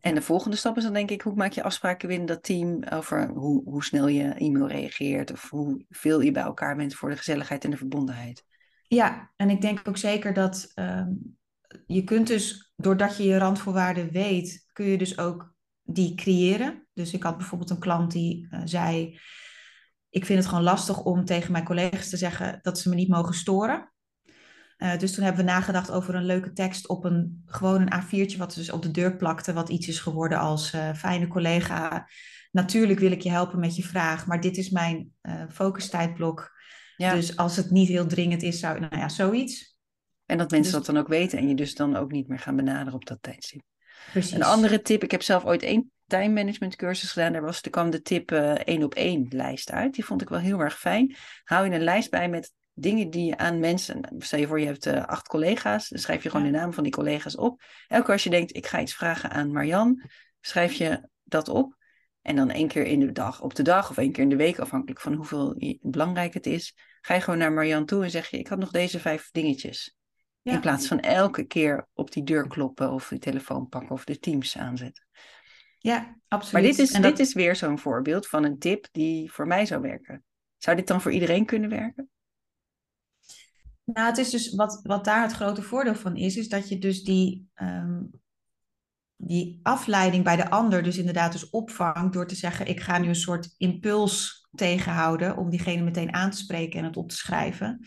En 0.00 0.14
de 0.14 0.22
volgende 0.22 0.56
stap 0.56 0.76
is 0.76 0.82
dan 0.82 0.92
denk 0.92 1.10
ik, 1.10 1.22
hoe 1.22 1.34
maak 1.34 1.52
je 1.52 1.62
afspraken 1.62 2.08
binnen 2.08 2.26
dat 2.26 2.42
team 2.42 2.84
over 2.84 3.28
hoe, 3.28 3.62
hoe 3.64 3.84
snel 3.84 4.08
je 4.08 4.22
e-mail 4.22 4.68
reageert 4.68 5.32
of 5.32 5.50
hoeveel 5.50 6.20
je 6.20 6.30
bij 6.30 6.42
elkaar 6.42 6.76
bent 6.76 6.94
voor 6.94 7.10
de 7.10 7.16
gezelligheid 7.16 7.64
en 7.64 7.70
de 7.70 7.76
verbondenheid. 7.76 8.44
Ja, 8.88 9.32
en 9.36 9.50
ik 9.50 9.60
denk 9.60 9.80
ook 9.88 9.96
zeker 9.96 10.32
dat 10.32 10.72
um, 10.74 11.36
je 11.86 12.04
kunt 12.04 12.26
dus, 12.26 12.71
doordat 12.82 13.16
je 13.16 13.24
je 13.24 13.38
randvoorwaarden 13.38 14.10
weet, 14.10 14.66
kun 14.72 14.84
je 14.84 14.98
dus 14.98 15.18
ook 15.18 15.54
die 15.82 16.14
creëren. 16.14 16.86
Dus 16.92 17.12
ik 17.12 17.22
had 17.22 17.36
bijvoorbeeld 17.36 17.70
een 17.70 17.78
klant 17.78 18.12
die 18.12 18.48
uh, 18.50 18.60
zei, 18.64 19.18
ik 20.10 20.24
vind 20.24 20.38
het 20.38 20.48
gewoon 20.48 20.64
lastig 20.64 21.02
om 21.02 21.24
tegen 21.24 21.52
mijn 21.52 21.64
collega's 21.64 22.08
te 22.08 22.16
zeggen 22.16 22.58
dat 22.62 22.78
ze 22.78 22.88
me 22.88 22.94
niet 22.94 23.08
mogen 23.08 23.34
storen. 23.34 23.92
Uh, 24.78 24.98
dus 24.98 25.12
toen 25.14 25.24
hebben 25.24 25.44
we 25.44 25.50
nagedacht 25.50 25.90
over 25.90 26.14
een 26.14 26.24
leuke 26.24 26.52
tekst 26.52 26.88
op 26.88 27.04
een 27.04 27.42
gewoon 27.46 27.80
een 27.80 28.02
A4'tje 28.02 28.38
wat 28.38 28.54
dus 28.54 28.70
op 28.70 28.82
de 28.82 28.90
deur 28.90 29.16
plakte, 29.16 29.52
wat 29.52 29.68
iets 29.68 29.88
is 29.88 29.98
geworden 29.98 30.38
als 30.38 30.74
uh, 30.74 30.94
fijne 30.94 31.26
collega. 31.28 32.08
Natuurlijk 32.50 32.98
wil 32.98 33.10
ik 33.10 33.20
je 33.20 33.30
helpen 33.30 33.60
met 33.60 33.76
je 33.76 33.82
vraag, 33.82 34.26
maar 34.26 34.40
dit 34.40 34.56
is 34.56 34.70
mijn 34.70 35.12
focustijdblok. 35.50 36.60
Ja. 36.96 37.14
Dus 37.14 37.36
als 37.36 37.56
het 37.56 37.70
niet 37.70 37.88
heel 37.88 38.06
dringend 38.06 38.42
is, 38.42 38.60
zou 38.60 38.80
nou 38.80 38.96
ja, 38.96 39.08
zoiets. 39.08 39.71
En 40.32 40.38
dat 40.38 40.50
mensen 40.50 40.72
dus... 40.72 40.84
dat 40.84 40.94
dan 40.94 41.02
ook 41.02 41.08
weten 41.08 41.38
en 41.38 41.48
je 41.48 41.54
dus 41.54 41.74
dan 41.74 41.96
ook 41.96 42.10
niet 42.10 42.28
meer 42.28 42.38
gaan 42.38 42.56
benaderen 42.56 42.94
op 42.94 43.06
dat 43.06 43.18
tijdstip. 43.20 43.62
Precies. 44.10 44.32
Een 44.32 44.42
andere 44.42 44.82
tip, 44.82 45.02
ik 45.02 45.10
heb 45.10 45.22
zelf 45.22 45.44
ooit 45.44 45.62
één 45.62 45.90
time 46.06 46.32
management 46.32 46.76
cursus 46.76 47.12
gedaan. 47.12 47.32
Daar 47.32 47.42
was, 47.42 47.62
er 47.62 47.70
kwam 47.70 47.90
de 47.90 48.02
tip 48.02 48.30
één 48.30 48.82
op 48.82 48.94
één 48.94 49.26
lijst 49.30 49.70
uit. 49.70 49.94
Die 49.94 50.04
vond 50.04 50.22
ik 50.22 50.28
wel 50.28 50.38
heel 50.38 50.60
erg 50.60 50.78
fijn. 50.78 51.16
Hou 51.44 51.68
je 51.68 51.74
een 51.74 51.84
lijst 51.84 52.10
bij 52.10 52.28
met 52.28 52.52
dingen 52.72 53.10
die 53.10 53.26
je 53.26 53.36
aan 53.36 53.60
mensen. 53.60 54.00
Stel 54.18 54.38
je 54.38 54.46
voor, 54.46 54.60
je 54.60 54.66
hebt 54.66 54.86
uh, 54.86 55.04
acht 55.04 55.28
collega's. 55.28 55.88
Dan 55.88 55.98
schrijf 55.98 56.22
je 56.22 56.30
gewoon 56.30 56.46
de 56.46 56.58
naam 56.58 56.72
van 56.72 56.82
die 56.82 56.92
collega's 56.92 57.36
op. 57.36 57.62
Elke 57.88 58.04
keer 58.04 58.12
als 58.12 58.24
je 58.24 58.30
denkt, 58.30 58.56
ik 58.56 58.66
ga 58.66 58.80
iets 58.80 58.94
vragen 58.94 59.30
aan 59.30 59.52
Marjan, 59.52 60.02
schrijf 60.40 60.72
je 60.72 61.08
dat 61.22 61.48
op. 61.48 61.76
En 62.22 62.36
dan 62.36 62.50
één 62.50 62.68
keer 62.68 62.84
in 62.84 63.00
de 63.00 63.12
dag, 63.12 63.42
op 63.42 63.54
de 63.54 63.62
dag 63.62 63.90
of 63.90 63.98
één 63.98 64.12
keer 64.12 64.22
in 64.22 64.28
de 64.28 64.36
week, 64.36 64.58
afhankelijk 64.58 65.00
van 65.00 65.14
hoeveel 65.14 65.78
belangrijk 65.80 66.34
het 66.34 66.46
is, 66.46 66.76
ga 67.00 67.14
je 67.14 67.20
gewoon 67.20 67.38
naar 67.38 67.52
Marjan 67.52 67.84
toe 67.84 68.04
en 68.04 68.10
zeg 68.10 68.28
je: 68.28 68.38
Ik 68.38 68.48
had 68.48 68.58
nog 68.58 68.70
deze 68.70 69.00
vijf 69.00 69.30
dingetjes. 69.30 69.96
In 70.42 70.60
plaats 70.60 70.86
van 70.86 71.00
elke 71.00 71.44
keer 71.44 71.88
op 71.92 72.12
die 72.12 72.22
deur 72.22 72.48
kloppen 72.48 72.92
of 72.92 73.08
de 73.08 73.18
telefoon 73.18 73.68
pakken 73.68 73.90
of 73.90 74.04
de 74.04 74.18
Teams 74.18 74.58
aanzetten. 74.58 75.06
Ja, 75.78 76.16
absoluut. 76.28 76.52
Maar 76.52 76.62
dit 76.62 76.78
is, 76.78 76.90
dit 76.90 77.18
is 77.18 77.34
weer 77.34 77.56
zo'n 77.56 77.78
voorbeeld 77.78 78.28
van 78.28 78.44
een 78.44 78.58
tip 78.58 78.88
die 78.92 79.32
voor 79.32 79.46
mij 79.46 79.66
zou 79.66 79.80
werken. 79.80 80.24
Zou 80.58 80.76
dit 80.76 80.86
dan 80.86 81.00
voor 81.00 81.12
iedereen 81.12 81.44
kunnen 81.44 81.70
werken? 81.70 82.10
Nou, 83.84 84.06
het 84.06 84.18
is 84.18 84.30
dus 84.30 84.54
wat, 84.54 84.80
wat 84.82 85.04
daar 85.04 85.22
het 85.22 85.32
grote 85.32 85.62
voordeel 85.62 85.94
van 85.94 86.16
is, 86.16 86.36
is 86.36 86.48
dat 86.48 86.68
je 86.68 86.78
dus 86.78 87.02
die, 87.02 87.48
um, 87.54 88.10
die 89.16 89.60
afleiding 89.62 90.24
bij 90.24 90.36
de 90.36 90.50
ander 90.50 90.82
dus 90.82 90.98
inderdaad 90.98 91.32
dus 91.32 91.50
opvangt 91.50 92.12
door 92.12 92.26
te 92.26 92.34
zeggen, 92.34 92.66
ik 92.66 92.80
ga 92.80 92.98
nu 92.98 93.08
een 93.08 93.14
soort 93.14 93.54
impuls 93.56 94.46
tegenhouden 94.54 95.36
om 95.36 95.50
diegene 95.50 95.82
meteen 95.82 96.14
aan 96.14 96.30
te 96.30 96.36
spreken 96.36 96.78
en 96.78 96.84
het 96.84 96.96
op 96.96 97.08
te 97.08 97.16
schrijven. 97.16 97.86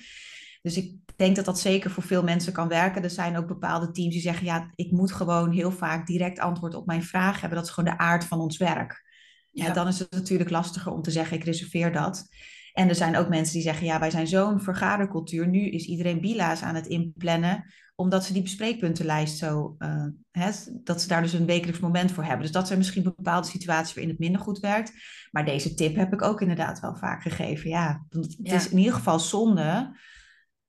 Dus 0.66 0.78
ik 0.78 0.92
denk 1.16 1.36
dat 1.36 1.46
dat 1.46 1.60
zeker 1.60 1.92
voor 1.92 2.04
veel 2.04 2.24
mensen 2.24 2.54
kan 2.54 2.68
werken. 2.68 3.04
Er 3.04 3.10
zijn 3.10 3.38
ook 3.38 3.48
bepaalde 3.48 3.92
teams 3.92 4.14
die 4.14 4.22
zeggen, 4.22 4.46
ja, 4.46 4.72
ik 4.76 4.92
moet 4.92 5.12
gewoon 5.12 5.52
heel 5.52 5.72
vaak 5.72 6.08
direct 6.08 6.40
antwoord 6.40 6.76
op 6.76 6.86
mijn 6.86 7.04
vraag 7.04 7.42
hebben. 7.42 7.58
Dat 7.58 7.68
is 7.68 7.74
gewoon 7.74 7.94
de 7.94 7.98
aard 7.98 8.24
van 8.24 8.40
ons 8.40 8.58
werk. 8.58 9.04
Ja. 9.52 9.74
dan 9.74 9.88
is 9.88 10.00
het 10.00 10.12
natuurlijk 10.12 10.50
lastiger 10.50 10.92
om 10.92 11.02
te 11.02 11.12
zeggen, 11.12 11.38
ik 11.38 11.44
reserveer 11.44 11.92
dat. 11.92 12.28
En 12.74 12.90
er 12.90 12.96
zijn 12.96 13.18
ook 13.18 13.30
mensen 13.30 13.54
die 13.54 13.62
zeggen, 13.62 13.86
ja, 13.86 14.00
wij 14.00 14.10
zijn 14.10 14.28
zo'n 14.28 14.62
vergadercultuur. 14.62 15.48
Nu 15.48 15.70
is 15.70 15.86
iedereen 15.86 16.22
bila's 16.22 16.62
aan 16.62 16.76
het 16.76 16.88
inplannen, 16.88 17.74
omdat 17.96 18.26
ze 18.26 18.34
die 18.34 18.42
bespreekpuntenlijst 18.42 19.38
zo, 19.38 19.76
uh, 19.80 20.06
hè, 20.32 20.50
dat 20.84 21.02
ze 21.02 21.08
daar 21.08 21.22
dus 21.22 21.34
een 21.34 21.46
wekelijks 21.46 21.80
moment 21.80 22.12
voor 22.12 22.24
hebben. 22.24 22.42
Dus 22.42 22.52
dat 22.52 22.68
zijn 22.68 22.80
misschien 22.80 23.04
bepaalde 23.04 23.48
situaties 23.48 23.94
waarin 23.94 24.12
het 24.12 24.22
minder 24.22 24.42
goed 24.42 24.60
werkt. 24.60 24.92
Maar 25.32 25.46
deze 25.46 25.74
tip 25.74 25.96
heb 25.96 26.14
ik 26.14 26.22
ook 26.22 26.42
inderdaad 26.42 26.80
wel 26.80 26.96
vaak 26.96 27.22
gegeven. 27.22 27.70
Ja, 27.70 28.06
het 28.10 28.54
is 28.54 28.70
in 28.70 28.78
ieder 28.78 28.94
geval 28.94 29.20
zonde 29.20 29.96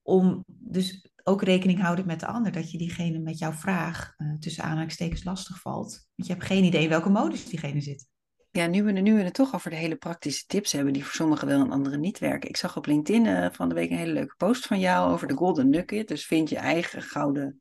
om 0.06 0.44
dus 0.46 1.08
ook 1.22 1.42
rekening 1.42 1.80
houden 1.80 2.06
met 2.06 2.20
de 2.20 2.26
ander. 2.26 2.52
Dat 2.52 2.70
je 2.70 2.78
diegene 2.78 3.18
met 3.18 3.38
jouw 3.38 3.52
vraag 3.52 4.14
uh, 4.16 4.34
tussen 4.38 4.64
aanhalingstekens 4.64 5.24
lastig 5.24 5.60
valt. 5.60 6.06
Want 6.14 6.28
je 6.28 6.34
hebt 6.34 6.44
geen 6.44 6.64
idee 6.64 6.82
in 6.82 6.88
welke 6.88 7.08
modus 7.08 7.48
diegene 7.48 7.80
zit. 7.80 8.08
Ja, 8.50 8.66
nu 8.66 8.84
we, 8.84 8.92
nu 8.92 9.14
we 9.14 9.22
het 9.22 9.34
toch 9.34 9.54
over 9.54 9.70
de 9.70 9.76
hele 9.76 9.96
praktische 9.96 10.44
tips 10.46 10.72
hebben, 10.72 10.92
die 10.92 11.04
voor 11.04 11.14
sommigen 11.14 11.46
wel 11.46 11.60
en 11.60 11.70
anderen 11.70 12.00
niet 12.00 12.18
werken. 12.18 12.48
Ik 12.48 12.56
zag 12.56 12.76
op 12.76 12.86
LinkedIn 12.86 13.24
uh, 13.24 13.46
van 13.52 13.68
de 13.68 13.74
week 13.74 13.90
een 13.90 13.96
hele 13.96 14.12
leuke 14.12 14.34
post 14.36 14.66
van 14.66 14.78
jou 14.78 15.12
over 15.12 15.28
de 15.28 15.34
Golden 15.34 15.70
Nugget. 15.70 16.08
Dus 16.08 16.26
vind 16.26 16.48
je 16.48 16.56
eigen 16.56 17.02
gouden, 17.02 17.60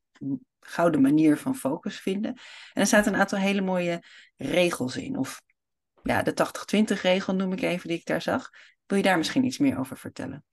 gouden 0.60 1.02
manier 1.02 1.38
van 1.38 1.56
focus 1.56 2.00
vinden. 2.00 2.32
En 2.74 2.82
er 2.82 2.88
staat 2.88 3.08
een 3.08 3.16
aantal 3.16 3.40
hele 3.40 3.62
mooie 3.62 4.04
regels 4.36 4.98
in. 4.98 5.18
Of 5.18 5.42
ja, 6.04 6.22
de 6.22 6.34
80-20 6.98 7.02
regel 7.02 7.36
noem 7.36 7.52
ik 7.52 7.62
even, 7.62 7.88
die 7.88 7.98
ik 7.98 8.06
daar 8.06 8.22
zag. 8.22 8.50
Wil 8.86 8.98
je 8.98 9.04
daar 9.04 9.18
misschien 9.18 9.46
iets 9.46 9.58
meer 9.58 9.80
over 9.80 9.98
vertellen? 9.98 10.44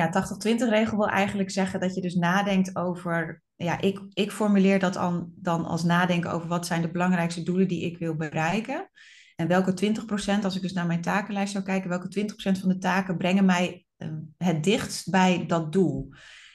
Ja, 0.00 0.08
80-20 0.08 0.68
regel 0.68 0.96
wil 0.96 1.08
eigenlijk 1.08 1.50
zeggen 1.50 1.80
dat 1.80 1.94
je 1.94 2.00
dus 2.00 2.14
nadenkt 2.14 2.76
over 2.76 3.42
ja, 3.56 3.80
ik, 3.80 4.00
ik 4.12 4.30
formuleer 4.30 4.78
dat 4.78 4.94
dan, 4.94 5.32
dan 5.36 5.64
als 5.64 5.84
nadenken 5.84 6.32
over 6.32 6.48
wat 6.48 6.66
zijn 6.66 6.82
de 6.82 6.90
belangrijkste 6.90 7.42
doelen 7.42 7.68
die 7.68 7.84
ik 7.84 7.98
wil 7.98 8.14
bereiken. 8.14 8.90
En 9.36 9.48
welke 9.48 9.94
20%, 10.40 10.44
als 10.44 10.56
ik 10.56 10.62
dus 10.62 10.72
naar 10.72 10.86
mijn 10.86 11.00
takenlijst 11.00 11.52
zou 11.52 11.64
kijken, 11.64 11.88
welke 11.88 12.20
20% 12.20 12.60
van 12.60 12.68
de 12.68 12.78
taken 12.78 13.16
brengen 13.16 13.44
mij 13.44 13.86
ehm, 13.96 14.18
het 14.36 14.64
dichtst 14.64 15.10
bij 15.10 15.46
dat 15.46 15.72
doel? 15.72 16.08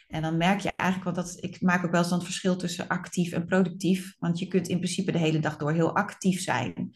En 0.07 0.21
dan 0.21 0.37
merk 0.37 0.59
je 0.59 0.71
eigenlijk, 0.75 1.15
want 1.15 1.27
dat, 1.27 1.43
ik 1.43 1.61
maak 1.61 1.85
ook 1.85 1.91
wel 1.91 1.99
eens 1.99 2.09
dan 2.09 2.17
het 2.17 2.27
verschil 2.27 2.55
tussen 2.55 2.87
actief 2.87 3.31
en 3.31 3.45
productief. 3.45 4.15
Want 4.19 4.39
je 4.39 4.47
kunt 4.47 4.67
in 4.67 4.77
principe 4.77 5.11
de 5.11 5.17
hele 5.17 5.39
dag 5.39 5.57
door 5.57 5.71
heel 5.71 5.95
actief 5.95 6.41
zijn. 6.41 6.95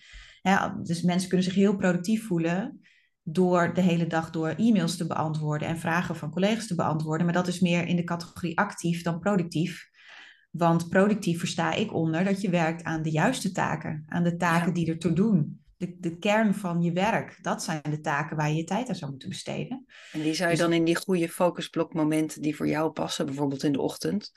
dus 0.83 1.01
mensen 1.01 1.27
kunnen 1.27 1.47
zich 1.47 1.55
heel 1.55 1.75
productief 1.75 2.27
voelen 2.27 2.79
door 3.23 3.73
de 3.73 3.81
hele 3.81 4.07
dag 4.07 4.29
door 4.29 4.49
e-mails 4.49 4.97
te 4.97 5.07
beantwoorden 5.07 5.67
en 5.67 5.77
vragen 5.77 6.15
van 6.15 6.31
collega's 6.31 6.67
te 6.67 6.75
beantwoorden. 6.75 7.25
Maar 7.25 7.35
dat 7.35 7.47
is 7.47 7.59
meer 7.59 7.87
in 7.87 7.95
de 7.95 8.03
categorie 8.03 8.57
actief 8.57 9.01
dan 9.01 9.19
productief. 9.19 9.89
Want 10.51 10.89
productief 10.89 11.39
versta 11.39 11.73
ik 11.73 11.93
onder 11.93 12.23
dat 12.23 12.41
je 12.41 12.49
werkt 12.49 12.83
aan 12.83 13.01
de 13.01 13.11
juiste 13.11 13.51
taken, 13.51 14.03
aan 14.07 14.23
de 14.23 14.35
taken 14.35 14.73
die 14.73 14.89
er 14.89 14.99
toe 14.99 15.13
doen. 15.13 15.63
De, 15.77 15.95
de 15.99 16.17
kern 16.17 16.53
van 16.53 16.81
je 16.81 16.91
werk, 16.91 17.37
dat 17.41 17.63
zijn 17.63 17.81
de 17.89 17.99
taken 17.99 18.37
waar 18.37 18.49
je 18.49 18.55
je 18.55 18.63
tijd 18.63 18.89
aan 18.89 18.95
zou 18.95 19.11
moeten 19.11 19.29
besteden. 19.29 19.85
En 20.11 20.21
die 20.21 20.33
zou 20.33 20.49
je 20.49 20.55
dus 20.55 20.65
dan 20.65 20.73
in 20.73 20.83
die 20.83 20.95
goede 20.95 21.29
focusblokmomenten 21.29 22.41
die 22.41 22.55
voor 22.55 22.67
jou 22.67 22.91
passen, 22.91 23.25
bijvoorbeeld 23.25 23.63
in 23.63 23.71
de 23.71 23.81
ochtend, 23.81 24.31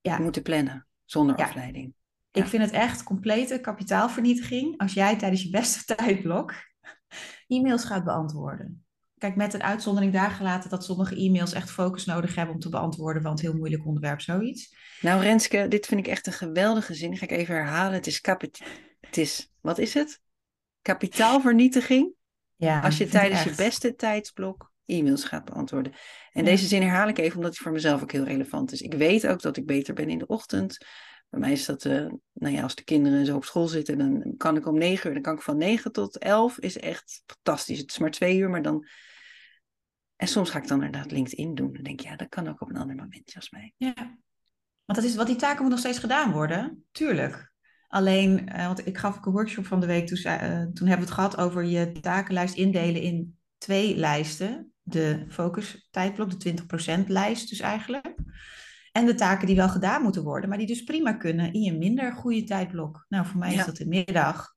ja. 0.00 0.18
moeten 0.18 0.42
plannen, 0.42 0.86
zonder 1.04 1.36
afleiding. 1.36 1.94
Ik 2.32 2.46
vind 2.46 2.62
het 2.62 2.72
echt 2.72 3.02
complete 3.02 3.58
kapitaalvernietiging 3.60 4.78
als 4.78 4.92
jij 4.92 5.16
tijdens 5.16 5.42
je 5.42 5.50
beste 5.50 5.84
tijdblok 5.94 6.54
e-mails 7.46 7.84
gaat 7.84 8.04
beantwoorden. 8.04 8.84
Kijk, 9.18 9.36
met 9.36 9.54
een 9.54 9.62
uitzondering 9.62 10.12
daar 10.12 10.30
gelaten 10.30 10.70
dat 10.70 10.84
sommige 10.84 11.16
e-mails 11.16 11.52
echt 11.52 11.70
focus 11.70 12.04
nodig 12.04 12.34
hebben 12.34 12.54
om 12.54 12.60
te 12.60 12.68
beantwoorden, 12.68 13.22
want 13.22 13.40
heel 13.40 13.54
moeilijk 13.54 13.86
onderwerp, 13.86 14.20
zoiets. 14.20 14.76
Nou, 15.00 15.22
Renske, 15.22 15.68
dit 15.68 15.86
vind 15.86 16.00
ik 16.00 16.06
echt 16.06 16.26
een 16.26 16.32
geweldige 16.32 16.94
zin. 16.94 17.16
ga 17.16 17.24
ik 17.24 17.30
even 17.30 17.54
herhalen. 17.54 17.92
Het 17.92 18.06
is, 18.06 18.20
kapit 18.20 18.62
het 19.00 19.16
is 19.16 19.52
wat 19.60 19.78
is 19.78 19.94
het? 19.94 20.20
Kapitaalvernietiging. 20.82 22.12
Ja, 22.56 22.80
als 22.80 22.98
je 22.98 23.08
tijdens 23.08 23.42
je 23.42 23.54
beste 23.54 23.94
tijdsblok 23.94 24.72
e-mails 24.86 25.24
gaat 25.24 25.44
beantwoorden. 25.44 25.92
En 26.32 26.44
deze 26.44 26.66
zin 26.66 26.82
herhaal 26.82 27.08
ik 27.08 27.18
even 27.18 27.36
omdat 27.36 27.52
die 27.52 27.60
voor 27.62 27.72
mezelf 27.72 28.02
ook 28.02 28.12
heel 28.12 28.24
relevant 28.24 28.72
is. 28.72 28.80
Ik 28.80 28.94
weet 28.94 29.26
ook 29.26 29.42
dat 29.42 29.56
ik 29.56 29.66
beter 29.66 29.94
ben 29.94 30.08
in 30.08 30.18
de 30.18 30.26
ochtend. 30.26 30.86
Bij 31.34 31.42
mij 31.42 31.52
is 31.52 31.64
dat, 31.64 31.84
uh, 31.84 32.06
nou 32.32 32.54
ja, 32.54 32.62
als 32.62 32.74
de 32.74 32.84
kinderen 32.84 33.26
zo 33.26 33.36
op 33.36 33.44
school 33.44 33.68
zitten, 33.68 33.98
dan 33.98 34.34
kan 34.36 34.56
ik 34.56 34.66
om 34.66 34.78
negen 34.78 35.06
uur, 35.08 35.14
dan 35.14 35.22
kan 35.22 35.34
ik 35.34 35.42
van 35.42 35.56
negen 35.56 35.92
tot 35.92 36.18
elf, 36.18 36.58
is 36.58 36.78
echt 36.78 37.22
fantastisch. 37.26 37.78
Het 37.78 37.90
is 37.90 37.98
maar 37.98 38.10
twee 38.10 38.38
uur, 38.38 38.50
maar 38.50 38.62
dan... 38.62 38.86
En 40.16 40.28
soms 40.28 40.50
ga 40.50 40.58
ik 40.58 40.68
dan 40.68 40.82
inderdaad 40.82 41.10
LinkedIn 41.10 41.54
doen. 41.54 41.72
Dan 41.72 41.82
denk 41.82 42.00
ik, 42.00 42.06
ja, 42.06 42.16
dat 42.16 42.28
kan 42.28 42.48
ook 42.48 42.60
op 42.60 42.68
een 42.68 42.76
ander 42.76 42.96
moment, 42.96 43.32
Jasmijn. 43.32 43.72
Ja, 43.76 43.94
want 44.84 44.98
dat 44.98 45.02
is, 45.02 45.14
wat 45.14 45.26
die 45.26 45.36
taken 45.36 45.62
moeten 45.62 45.70
nog 45.70 45.78
steeds 45.78 45.98
gedaan 45.98 46.32
worden, 46.32 46.84
tuurlijk. 46.92 47.52
Alleen, 47.86 48.48
uh, 48.48 48.66
want 48.66 48.86
ik 48.86 48.98
gaf 48.98 49.16
ook 49.16 49.26
een 49.26 49.32
workshop 49.32 49.66
van 49.66 49.80
de 49.80 49.86
week, 49.86 50.06
toen, 50.06 50.18
uh, 50.18 50.48
toen 50.48 50.88
hebben 50.88 50.88
we 50.88 50.90
het 50.90 51.10
gehad 51.10 51.36
over 51.36 51.64
je 51.64 51.92
takenlijst 52.00 52.54
indelen 52.54 53.02
in 53.02 53.38
twee 53.58 53.96
lijsten. 53.96 54.72
De 54.82 55.24
focus 55.28 55.88
tijdblok, 55.90 56.30
de 56.30 56.36
20% 56.36 57.06
lijst 57.06 57.48
dus 57.48 57.60
eigenlijk. 57.60 58.13
En 58.96 59.06
de 59.06 59.14
taken 59.14 59.46
die 59.46 59.56
wel 59.56 59.68
gedaan 59.68 60.02
moeten 60.02 60.22
worden, 60.22 60.48
maar 60.48 60.58
die 60.58 60.66
dus 60.66 60.82
prima 60.82 61.12
kunnen 61.12 61.52
in 61.52 61.60
je 61.60 61.72
minder 61.72 62.12
goede 62.12 62.44
tijdblok. 62.44 63.06
Nou, 63.08 63.26
voor 63.26 63.38
mij 63.38 63.54
is 63.54 63.64
dat 63.64 63.76
de 63.76 63.86
middag. 63.86 64.54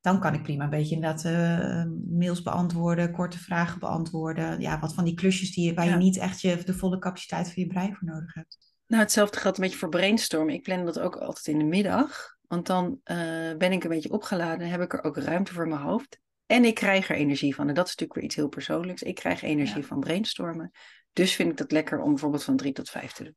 Dan 0.00 0.20
kan 0.20 0.34
ik 0.34 0.42
prima 0.42 0.64
een 0.64 0.70
beetje 0.70 0.94
inderdaad 0.94 1.24
uh, 1.24 1.84
mails 2.18 2.42
beantwoorden, 2.42 3.12
korte 3.12 3.38
vragen 3.38 3.80
beantwoorden. 3.80 4.60
Ja, 4.60 4.78
wat 4.78 4.94
van 4.94 5.04
die 5.04 5.14
klusjes 5.14 5.54
die, 5.54 5.74
waar 5.74 5.88
je 5.88 5.96
niet 5.96 6.16
echt 6.16 6.40
je, 6.40 6.62
de 6.64 6.74
volle 6.74 6.98
capaciteit 6.98 7.52
van 7.52 7.62
je 7.62 7.68
brein 7.68 7.96
voor 7.96 8.08
nodig 8.08 8.34
hebt. 8.34 8.58
Nou, 8.86 9.02
hetzelfde 9.02 9.38
geldt 9.38 9.56
een 9.56 9.62
beetje 9.62 9.78
voor 9.78 9.88
brainstormen. 9.88 10.54
Ik 10.54 10.62
plan 10.62 10.84
dat 10.84 10.98
ook 10.98 11.16
altijd 11.16 11.46
in 11.46 11.58
de 11.58 11.64
middag. 11.64 12.36
Want 12.48 12.66
dan 12.66 13.00
uh, 13.04 13.16
ben 13.58 13.72
ik 13.72 13.84
een 13.84 13.90
beetje 13.90 14.12
opgeladen, 14.12 14.68
heb 14.68 14.80
ik 14.80 14.92
er 14.92 15.04
ook 15.04 15.16
ruimte 15.16 15.52
voor 15.52 15.68
mijn 15.68 15.80
hoofd. 15.80 16.20
En 16.46 16.64
ik 16.64 16.74
krijg 16.74 17.10
er 17.10 17.16
energie 17.16 17.54
van. 17.54 17.68
En 17.68 17.74
dat 17.74 17.86
is 17.86 17.90
natuurlijk 17.90 18.14
weer 18.18 18.28
iets 18.28 18.36
heel 18.36 18.48
persoonlijks. 18.48 19.02
Ik 19.02 19.14
krijg 19.14 19.42
energie 19.42 19.86
van 19.86 20.00
brainstormen. 20.00 20.70
Dus 21.12 21.34
vind 21.34 21.50
ik 21.50 21.56
dat 21.56 21.72
lekker 21.72 22.00
om 22.00 22.10
bijvoorbeeld 22.10 22.44
van 22.44 22.56
drie 22.56 22.72
tot 22.72 22.90
vijf 22.90 23.12
te 23.12 23.24
doen. 23.24 23.36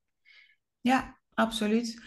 Ja, 0.81 1.19
absoluut. 1.33 2.01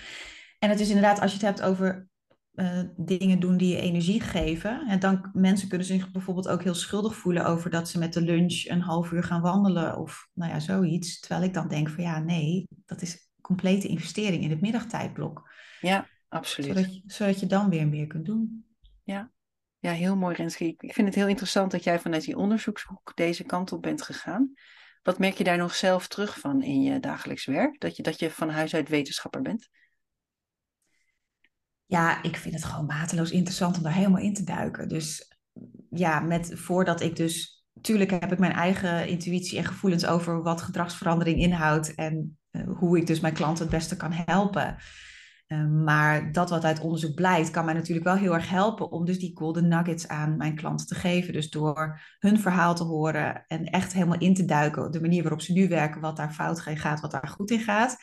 En 0.58 0.70
het 0.70 0.80
is 0.80 0.88
inderdaad, 0.88 1.20
als 1.20 1.30
je 1.30 1.36
het 1.36 1.46
hebt 1.46 1.62
over 1.62 2.08
uh, 2.56 2.82
dingen 2.96 3.40
doen 3.40 3.56
die 3.56 3.68
je 3.68 3.80
energie 3.80 4.20
geven. 4.20 4.86
En 4.88 4.98
dan 5.00 5.30
mensen 5.32 5.68
kunnen 5.68 5.86
zich 5.86 6.10
bijvoorbeeld 6.10 6.48
ook 6.48 6.62
heel 6.62 6.74
schuldig 6.74 7.16
voelen 7.16 7.46
over 7.46 7.70
dat 7.70 7.88
ze 7.88 7.98
met 7.98 8.12
de 8.12 8.20
lunch 8.20 8.64
een 8.64 8.80
half 8.80 9.12
uur 9.12 9.22
gaan 9.22 9.40
wandelen 9.40 9.98
of 9.98 10.28
nou 10.32 10.52
ja, 10.52 10.60
zoiets. 10.60 11.20
Terwijl 11.20 11.42
ik 11.42 11.54
dan 11.54 11.68
denk 11.68 11.88
van 11.88 12.04
ja, 12.04 12.18
nee, 12.18 12.68
dat 12.86 13.02
is 13.02 13.28
complete 13.40 13.88
investering 13.88 14.42
in 14.42 14.50
het 14.50 14.60
middagtijdblok. 14.60 15.50
Ja, 15.80 16.08
absoluut. 16.28 16.76
Zodat 16.76 16.94
je, 16.94 17.02
zodat 17.06 17.40
je 17.40 17.46
dan 17.46 17.70
weer 17.70 17.88
meer 17.88 18.06
kunt 18.06 18.26
doen. 18.26 18.66
Ja, 19.02 19.30
ja 19.78 19.92
heel 19.92 20.16
mooi 20.16 20.34
Renske. 20.34 20.64
Ik 20.64 20.92
vind 20.94 21.06
het 21.06 21.16
heel 21.16 21.28
interessant 21.28 21.70
dat 21.70 21.84
jij 21.84 22.00
vanuit 22.00 22.24
die 22.24 22.36
onderzoekshoek 22.36 23.12
deze 23.14 23.44
kant 23.44 23.72
op 23.72 23.82
bent 23.82 24.02
gegaan. 24.02 24.52
Wat 25.06 25.18
merk 25.18 25.38
je 25.38 25.44
daar 25.44 25.56
nog 25.56 25.74
zelf 25.74 26.08
terug 26.08 26.38
van 26.38 26.62
in 26.62 26.82
je 26.82 27.00
dagelijks 27.00 27.44
werk? 27.44 27.80
Dat 27.80 27.96
je, 27.96 28.02
dat 28.02 28.18
je 28.18 28.30
van 28.30 28.50
huis 28.50 28.74
uit 28.74 28.88
wetenschapper 28.88 29.42
bent? 29.42 29.68
Ja, 31.84 32.22
ik 32.22 32.36
vind 32.36 32.54
het 32.54 32.64
gewoon 32.64 32.86
mateloos 32.86 33.30
interessant 33.30 33.76
om 33.76 33.82
daar 33.82 33.92
helemaal 33.92 34.20
in 34.20 34.34
te 34.34 34.44
duiken. 34.44 34.88
Dus 34.88 35.36
ja, 35.90 36.20
met, 36.20 36.50
voordat 36.54 37.00
ik 37.00 37.16
dus... 37.16 37.64
Tuurlijk 37.80 38.10
heb 38.10 38.32
ik 38.32 38.38
mijn 38.38 38.52
eigen 38.52 39.08
intuïtie 39.08 39.58
en 39.58 39.64
gevoelens 39.64 40.06
over 40.06 40.42
wat 40.42 40.62
gedragsverandering 40.62 41.38
inhoudt 41.38 41.94
en 41.94 42.38
uh, 42.50 42.62
hoe 42.78 42.98
ik 42.98 43.06
dus 43.06 43.20
mijn 43.20 43.34
klanten 43.34 43.62
het 43.62 43.74
beste 43.74 43.96
kan 43.96 44.12
helpen. 44.12 44.76
Ehm, 45.46 45.84
maar 45.84 46.32
dat 46.32 46.50
wat 46.50 46.64
uit 46.64 46.80
onderzoek 46.80 47.14
blijkt, 47.14 47.50
kan 47.50 47.64
mij 47.64 47.74
natuurlijk 47.74 48.06
wel 48.06 48.16
heel 48.16 48.34
erg 48.34 48.48
helpen 48.48 48.90
om 48.90 49.04
dus 49.04 49.18
die 49.18 49.36
golden 49.36 49.68
nuggets 49.68 50.08
aan 50.08 50.36
mijn 50.36 50.54
klanten 50.54 50.86
te 50.86 50.94
geven. 50.94 51.32
Dus 51.32 51.50
door 51.50 52.00
hun 52.18 52.40
verhaal 52.40 52.74
te 52.74 52.84
horen 52.84 53.44
en 53.46 53.64
echt 53.64 53.92
helemaal 53.92 54.18
in 54.18 54.34
te 54.34 54.44
duiken, 54.44 54.90
de 54.90 55.00
manier 55.00 55.22
waarop 55.22 55.40
ze 55.40 55.52
nu 55.52 55.68
werken, 55.68 56.00
wat 56.00 56.16
daar 56.16 56.32
fout 56.32 56.60
gaat, 56.60 57.00
wat 57.00 57.10
daar 57.10 57.28
goed 57.28 57.50
in 57.50 57.60
gaat, 57.60 57.96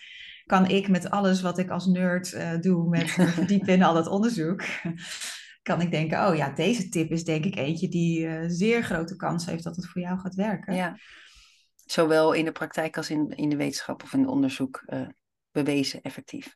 kan 0.46 0.68
ik 0.68 0.88
met 0.88 1.10
alles 1.10 1.42
wat 1.42 1.58
ik 1.58 1.70
als 1.70 1.86
nerd 1.86 2.34
uh, 2.34 2.60
doe, 2.60 2.90
met 2.90 3.12
verdiepen 3.12 3.74
in 3.74 3.84
al 3.84 3.94
dat 3.94 4.08
onderzoek, 4.08 4.64
kan 5.62 5.82
ik 5.82 5.92
denken, 5.92 6.28
oh 6.28 6.36
ja, 6.36 6.50
deze 6.50 6.90
tip 6.90 7.12
is 7.12 7.24
denk 7.24 7.46
ik 7.46 7.56
eentje 7.56 7.90
die 7.90 8.20
uh, 8.20 8.44
zeer 8.48 8.84
grote 8.84 9.16
kans 9.16 9.46
heeft 9.46 9.64
dat 9.64 9.76
het 9.76 9.88
voor 9.88 10.02
jou 10.02 10.20
gaat 10.20 10.36
werken. 10.36 10.76
Ja, 10.76 10.98
zowel 11.86 12.34
in 12.34 12.46
de 12.46 12.52
praktijk 12.52 12.98
als 12.98 13.10
in, 13.10 13.30
in 13.30 13.50
de 13.50 13.56
wetenschap 13.56 14.04
of 14.04 14.14
in 14.14 14.20
het 14.20 14.30
onderzoek 14.30 14.84
uh, 14.88 15.08
bewezen 15.52 16.02
effectief. 16.02 16.56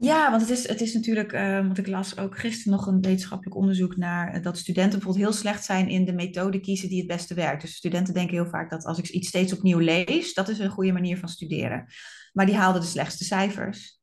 Ja, 0.00 0.30
want 0.30 0.42
het 0.42 0.50
is, 0.50 0.68
het 0.68 0.80
is 0.80 0.94
natuurlijk, 0.94 1.32
uh, 1.32 1.60
want 1.60 1.78
ik 1.78 1.86
las 1.86 2.18
ook 2.18 2.38
gisteren 2.38 2.72
nog 2.72 2.86
een 2.86 3.00
wetenschappelijk 3.00 3.56
onderzoek 3.56 3.96
naar 3.96 4.36
uh, 4.36 4.42
dat 4.42 4.58
studenten 4.58 4.98
bijvoorbeeld 4.98 5.24
heel 5.24 5.40
slecht 5.40 5.64
zijn 5.64 5.88
in 5.88 6.04
de 6.04 6.12
methode 6.12 6.60
kiezen 6.60 6.88
die 6.88 6.98
het 6.98 7.06
beste 7.06 7.34
werkt. 7.34 7.62
Dus 7.62 7.74
studenten 7.74 8.14
denken 8.14 8.34
heel 8.34 8.50
vaak 8.50 8.70
dat 8.70 8.84
als 8.84 8.98
ik 8.98 9.08
iets 9.08 9.28
steeds 9.28 9.52
opnieuw 9.52 9.78
lees, 9.78 10.34
dat 10.34 10.48
is 10.48 10.58
een 10.58 10.70
goede 10.70 10.92
manier 10.92 11.18
van 11.18 11.28
studeren. 11.28 11.86
Maar 12.32 12.46
die 12.46 12.54
haalden 12.54 12.80
de 12.80 12.86
slechtste 12.86 13.24
cijfers. 13.24 14.00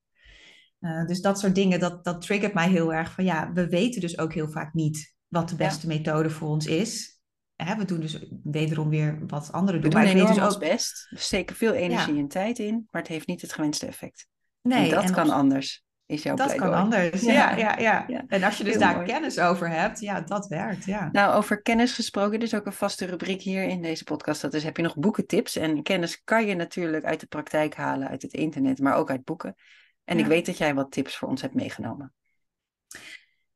Uh, 0.80 1.06
dus 1.06 1.22
dat 1.22 1.40
soort 1.40 1.56
dingen, 1.56 1.80
dat, 1.80 2.04
dat 2.04 2.22
triggert 2.22 2.54
mij 2.54 2.70
heel 2.70 2.94
erg 2.94 3.12
van 3.12 3.24
ja, 3.24 3.52
we 3.54 3.68
weten 3.68 4.02
dus 4.02 4.18
ook 4.18 4.34
heel 4.34 4.50
vaak 4.50 4.74
niet 4.74 5.16
wat 5.28 5.50
de 5.50 5.56
beste 5.56 5.88
methode 5.88 6.30
voor 6.30 6.50
ons 6.50 6.66
is. 6.66 7.20
Hè, 7.56 7.76
we 7.76 7.86
doen 7.86 8.00
dus 8.00 8.26
wederom 8.44 8.90
weer 8.90 9.28
wat 9.28 9.52
anderen 9.52 9.82
doen. 9.82 9.90
We 9.90 9.98
doen 9.98 10.08
enorm 10.08 10.34
dus 10.34 10.54
ook... 10.54 10.60
best. 10.60 11.08
We 11.10 11.20
steken 11.20 11.56
veel 11.56 11.74
energie 11.74 12.14
ja. 12.14 12.20
en 12.20 12.28
tijd 12.28 12.60
in, 12.60 12.88
maar 12.92 13.02
het 13.02 13.12
heeft 13.12 13.28
niet 13.28 13.42
het 13.42 13.54
gewenste 13.54 13.86
effect. 13.86 14.28
Nee, 14.62 14.84
en 14.84 15.02
dat 15.02 15.12
kan 15.12 15.30
anders 15.30 15.85
is 16.06 16.24
jouw 16.24 16.36
Dat 16.36 16.56
kan 16.56 16.74
anders, 16.74 17.22
ja. 17.22 17.56
Ja, 17.56 17.78
ja, 17.78 18.06
ja, 18.08 18.24
En 18.28 18.44
als 18.44 18.58
je 18.58 18.64
dus 18.64 18.78
daar 18.78 19.04
kennis 19.04 19.40
over 19.40 19.70
hebt, 19.70 20.00
ja, 20.00 20.22
dat 20.22 20.48
werkt, 20.48 20.86
ja. 20.86 21.10
Nou, 21.12 21.36
over 21.36 21.62
kennis 21.62 21.94
gesproken, 21.94 22.40
is 22.40 22.54
ook 22.54 22.66
een 22.66 22.74
vaste 22.74 23.06
rubriek 23.06 23.42
hier 23.42 23.64
in 23.64 23.82
deze 23.82 24.04
podcast. 24.04 24.42
Dat 24.42 24.54
is, 24.54 24.64
heb 24.64 24.78
je 24.78 24.84
nog 24.84 24.98
boekentips? 24.98 25.56
En 25.56 25.84
kennis 25.84 26.24
kan 26.24 26.46
je 26.46 26.56
natuurlijk 26.56 27.04
uit 27.04 27.20
de 27.20 27.28
praktijk 27.28 27.76
halen, 27.76 28.08
uit 28.08 28.22
het 28.22 28.34
internet, 28.34 28.80
maar 28.80 28.96
ook 28.96 29.10
uit 29.10 29.24
boeken. 29.24 29.56
En 30.04 30.20
ik 30.20 30.26
weet 30.26 30.46
dat 30.46 30.58
jij 30.58 30.74
wat 30.74 30.92
tips 30.92 31.18
voor 31.18 31.30
ons 31.30 31.42
hebt 31.42 31.54
meegenomen. 31.54 32.14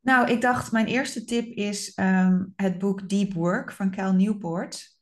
Nou, 0.00 0.30
ik 0.30 0.40
dacht, 0.40 0.72
mijn 0.72 0.86
eerste 0.86 1.24
tip 1.24 1.46
is 1.46 1.98
um, 1.98 2.52
het 2.56 2.78
boek 2.78 3.08
Deep 3.08 3.32
Work 3.32 3.72
van 3.72 3.90
Cal 3.90 4.12
Newport. 4.12 4.98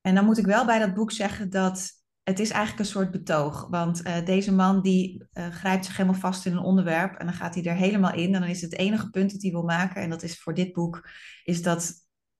En 0.00 0.14
dan 0.14 0.24
moet 0.24 0.38
ik 0.38 0.46
wel 0.46 0.64
bij 0.64 0.78
dat 0.78 0.94
boek 0.94 1.12
zeggen 1.12 1.50
dat 1.50 2.01
het 2.22 2.38
is 2.38 2.50
eigenlijk 2.50 2.80
een 2.80 2.92
soort 2.92 3.10
betoog. 3.10 3.66
Want 3.70 4.06
uh, 4.06 4.24
deze 4.24 4.52
man 4.52 4.82
die 4.82 5.24
uh, 5.34 5.48
grijpt 5.48 5.84
zich 5.84 5.96
helemaal 5.96 6.20
vast 6.20 6.46
in 6.46 6.52
een 6.52 6.58
onderwerp 6.58 7.14
en 7.14 7.26
dan 7.26 7.34
gaat 7.34 7.54
hij 7.54 7.64
er 7.64 7.74
helemaal 7.74 8.14
in. 8.14 8.34
En 8.34 8.40
dan 8.40 8.50
is 8.50 8.60
het 8.60 8.78
enige 8.78 9.10
punt 9.10 9.32
dat 9.32 9.42
hij 9.42 9.50
wil 9.50 9.62
maken, 9.62 10.02
en 10.02 10.10
dat 10.10 10.22
is 10.22 10.40
voor 10.40 10.54
dit 10.54 10.72
boek, 10.72 11.08
is 11.44 11.62
dat 11.62 11.92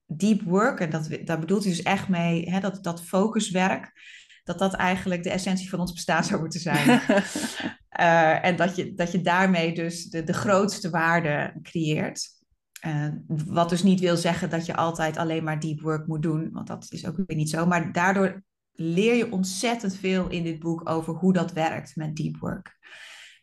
deep 0.05 0.41
work, 0.41 0.79
en 0.79 0.89
dat, 0.89 1.09
daar 1.23 1.39
bedoelt 1.39 1.63
hij 1.63 1.71
dus 1.71 1.81
echt 1.81 2.07
mee, 2.07 2.49
hè, 2.49 2.59
dat, 2.59 2.83
dat 2.83 3.03
focuswerk, 3.03 3.91
dat 4.43 4.59
dat 4.59 4.73
eigenlijk 4.73 5.23
de 5.23 5.29
essentie 5.29 5.69
van 5.69 5.79
ons 5.79 5.93
bestaan 5.93 6.23
zou 6.23 6.39
moeten 6.39 6.59
zijn. 6.59 7.01
uh, 7.99 8.45
en 8.47 8.55
dat 8.55 8.75
je, 8.75 8.93
dat 8.93 9.11
je 9.11 9.21
daarmee 9.21 9.73
dus 9.73 10.09
de, 10.09 10.23
de 10.23 10.33
grootste 10.33 10.89
waarde 10.89 11.59
creëert. 11.61 12.29
wat 13.27 13.69
dus 13.69 13.83
niet 13.83 13.99
wil 13.99 14.17
zeggen 14.17 14.49
dat 14.49 14.65
je 14.65 14.75
altijd 14.75 15.17
alleen 15.17 15.43
maar 15.43 15.59
deep 15.59 15.81
work 15.81 16.07
moet 16.07 16.21
doen, 16.21 16.49
want 16.51 16.67
dat 16.67 16.85
is 16.89 17.05
ook 17.05 17.15
weer 17.25 17.37
niet 17.37 17.49
zo. 17.49 17.65
Maar 17.65 17.91
daardoor 17.91 18.43
leer 18.73 19.15
je 19.15 19.31
ontzettend 19.31 19.95
veel 19.95 20.29
in 20.29 20.43
dit 20.43 20.59
boek 20.59 20.89
over 20.89 21.13
hoe 21.13 21.33
dat 21.33 21.53
werkt 21.53 21.95
met 21.95 22.15
deep 22.15 22.37
work. 22.37 22.77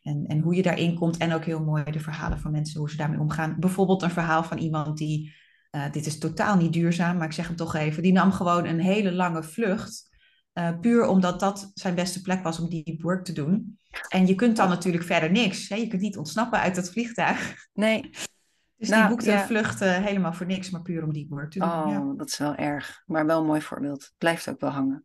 En, 0.02 0.24
en 0.26 0.40
hoe 0.40 0.54
je 0.54 0.62
daarin 0.62 0.94
komt. 0.94 1.16
En 1.16 1.32
ook 1.32 1.44
heel 1.44 1.64
mooi 1.64 1.84
de 1.84 2.00
verhalen 2.00 2.38
van 2.38 2.50
mensen, 2.50 2.80
hoe 2.80 2.90
ze 2.90 2.96
daarmee 2.96 3.20
omgaan. 3.20 3.56
Bijvoorbeeld 3.58 4.02
een 4.02 4.10
verhaal 4.10 4.44
van 4.44 4.58
iemand 4.58 4.98
die, 4.98 5.34
uh, 5.70 5.92
dit 5.92 6.06
is 6.06 6.18
totaal 6.18 6.56
niet 6.56 6.72
duurzaam, 6.72 7.16
maar 7.16 7.26
ik 7.26 7.32
zeg 7.32 7.46
hem 7.46 7.56
toch 7.56 7.74
even, 7.74 8.02
die 8.02 8.12
nam 8.12 8.32
gewoon 8.32 8.64
een 8.64 8.80
hele 8.80 9.12
lange 9.12 9.42
vlucht. 9.42 10.08
Uh, 10.54 10.78
puur 10.80 11.06
omdat 11.06 11.40
dat 11.40 11.70
zijn 11.74 11.94
beste 11.94 12.20
plek 12.20 12.42
was 12.42 12.60
om 12.60 12.68
deep 12.68 13.02
work 13.02 13.24
te 13.24 13.32
doen. 13.32 13.78
En 14.08 14.26
je 14.26 14.34
kunt 14.34 14.56
dan 14.56 14.68
natuurlijk 14.68 15.04
verder 15.04 15.30
niks. 15.30 15.68
Hè? 15.68 15.76
Je 15.76 15.86
kunt 15.86 16.02
niet 16.02 16.16
ontsnappen 16.16 16.60
uit 16.60 16.74
dat 16.74 16.90
vliegtuig. 16.90 17.54
Nee. 17.72 18.10
Dus 18.76 18.88
nou, 18.88 19.00
die 19.00 19.10
boekte 19.10 19.30
ja. 19.30 19.46
vluchten 19.46 20.02
helemaal 20.02 20.32
voor 20.32 20.46
niks, 20.46 20.70
maar 20.70 20.82
puur 20.82 21.04
om 21.04 21.12
deep 21.12 21.28
work 21.28 21.50
te 21.50 21.58
doen. 21.58 21.68
Oh, 21.68 21.86
ja. 21.88 22.12
dat 22.16 22.28
is 22.28 22.38
wel 22.38 22.54
erg. 22.54 23.02
Maar 23.06 23.26
wel 23.26 23.40
een 23.40 23.46
mooi 23.46 23.60
voorbeeld. 23.60 24.12
Blijft 24.18 24.48
ook 24.48 24.60
wel 24.60 24.70
hangen. 24.70 25.04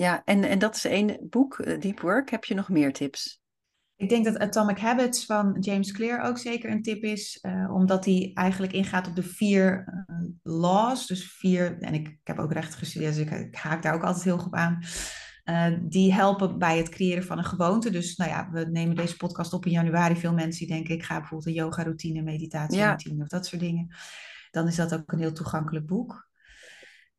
Ja, 0.00 0.22
en, 0.24 0.44
en 0.44 0.58
dat 0.58 0.76
is 0.76 0.84
één 0.84 1.16
boek, 1.30 1.58
eh, 1.58 1.80
Deep 1.80 2.00
Work. 2.00 2.30
Heb 2.30 2.44
je 2.44 2.54
nog 2.54 2.68
meer 2.68 2.92
tips? 2.92 3.40
Ik 3.96 4.08
denk 4.08 4.24
dat 4.24 4.38
Atomic 4.38 4.78
Habits 4.78 5.24
van 5.26 5.56
James 5.60 5.92
Clear 5.92 6.22
ook 6.22 6.38
zeker 6.38 6.70
een 6.70 6.82
tip 6.82 7.02
is, 7.02 7.38
uh, 7.42 7.72
omdat 7.74 8.04
hij 8.04 8.30
eigenlijk 8.34 8.72
ingaat 8.72 9.06
op 9.06 9.16
de 9.16 9.22
vier 9.22 9.84
uh, 10.06 10.28
laws. 10.42 11.06
Dus 11.06 11.32
vier, 11.32 11.78
en 11.80 11.94
ik, 11.94 12.08
ik, 12.08 12.18
heb 12.24 12.38
ook 12.38 12.52
recht 12.52 12.74
gestudeerd, 12.74 13.14
dus 13.14 13.24
ik, 13.24 13.30
ik, 13.30 13.54
haak 13.54 13.82
daar 13.82 13.94
ook 13.94 14.02
altijd 14.02 14.24
heel 14.24 14.38
goed 14.38 14.46
op 14.46 14.54
aan. 14.54 14.78
Uh, 15.44 15.78
die 15.82 16.14
helpen 16.14 16.58
bij 16.58 16.78
het 16.78 16.88
creëren 16.88 17.24
van 17.24 17.38
een 17.38 17.44
gewoonte. 17.44 17.90
Dus 17.90 18.16
nou 18.16 18.30
ja, 18.30 18.50
we 18.50 18.64
nemen 18.64 18.96
deze 18.96 19.16
podcast 19.16 19.52
op 19.52 19.66
in 19.66 19.72
januari. 19.72 20.16
Veel 20.16 20.34
mensen 20.34 20.66
die 20.66 20.74
denken, 20.74 20.94
ik 20.94 21.02
ga 21.02 21.18
bijvoorbeeld 21.18 21.48
een 21.48 21.62
yoga 21.62 21.82
routine, 21.82 22.22
meditatie 22.22 22.82
routine 22.82 23.22
of 23.22 23.28
dat 23.28 23.46
soort 23.46 23.62
dingen. 23.62 23.94
Dan 24.50 24.66
is 24.66 24.76
dat 24.76 24.94
ook 24.94 25.12
een 25.12 25.18
heel 25.18 25.32
toegankelijk 25.32 25.86
boek. 25.86 26.29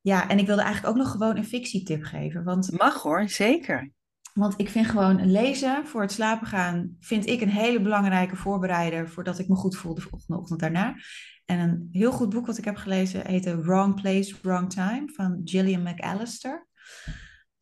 Ja, 0.02 0.30
en 0.30 0.40
ik 0.40 0.46
wilde 0.46 0.62
eigenlijk 0.62 0.94
ook 0.94 1.04
nog 1.04 1.12
gewoon 1.12 1.38
een 1.38 1.46
fictietip 1.46 2.04
geven. 2.04 2.44
Want, 2.44 2.72
Mag 2.78 3.02
hoor, 3.02 3.30
zeker. 3.30 3.92
Want 4.34 4.54
ik 4.58 4.70
vind 4.70 4.88
gewoon 4.88 5.32
lezen 5.32 5.88
voor 5.88 6.02
het 6.02 6.12
slapen 6.12 6.48
gaan, 6.48 6.96
vind 7.00 7.26
ik 7.28 7.42
een 7.42 7.50
hele 7.50 7.82
belangrijke 7.82 8.36
voorbereider 8.36 9.10
voordat 9.10 9.40
ik 9.40 9.48
me 9.48 9.56
goed 9.56 9.78
voel 9.78 9.96
de 9.96 10.02
volgende 10.02 10.40
ochtend 10.40 10.60
daarna. 10.60 10.96
En 11.46 11.60
een 11.60 11.88
heel 11.92 12.12
goed 12.12 12.30
boek 12.30 12.46
wat 12.46 12.58
ik 12.58 12.66
heb 12.66 12.76
gelezen 12.76 13.28
heet 13.28 13.56
Wrong 13.56 14.02
Place, 14.02 14.36
Wrong 14.42 14.70
Time 14.70 15.12
van 15.14 15.42
Gillian 15.44 15.84
McAllister. 15.84 16.68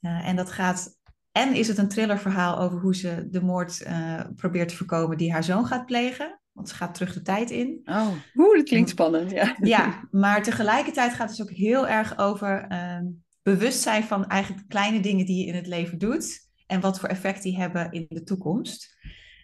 Uh, 0.02 0.28
en 0.28 0.36
dat 0.36 0.52
gaat, 0.52 0.98
en 1.32 1.54
is 1.54 1.68
het 1.68 1.78
een 1.78 1.88
thrillerverhaal 1.88 2.60
over 2.60 2.80
hoe 2.80 2.96
ze 2.96 3.28
de 3.30 3.42
moord 3.42 3.82
uh, 3.88 4.22
probeert 4.36 4.70
te 4.70 4.76
voorkomen 4.76 5.18
die 5.18 5.32
haar 5.32 5.44
zoon 5.44 5.66
gaat 5.66 5.86
plegen. 5.86 6.40
Want 6.60 6.72
ze 6.72 6.78
gaat 6.78 6.94
terug 6.94 7.14
de 7.14 7.22
tijd 7.22 7.52
in. 7.52 7.82
Oh, 7.86 8.08
hoe 8.34 8.56
dat 8.56 8.68
klinkt 8.68 8.90
spannend, 8.90 9.32
ja. 9.32 9.56
Ja, 9.62 10.04
maar 10.12 10.44
tegelijkertijd 10.44 11.14
gaat 11.14 11.30
het 11.30 11.38
dus 11.38 11.48
ook 11.48 11.56
heel 11.56 11.88
erg 11.88 12.18
over 12.18 12.66
uh, 12.72 13.00
bewustzijn 13.42 14.04
van 14.04 14.28
eigenlijk 14.28 14.68
kleine 14.68 15.00
dingen 15.00 15.26
die 15.26 15.40
je 15.40 15.46
in 15.46 15.56
het 15.56 15.68
leven 15.68 15.98
doet. 15.98 16.48
En 16.68 16.80
wat 16.80 17.00
voor 17.00 17.10
effect 17.10 17.44
die 17.44 17.58
hebben 17.58 17.92
in 17.92 18.06
de 18.10 18.24
toekomst. 18.24 18.98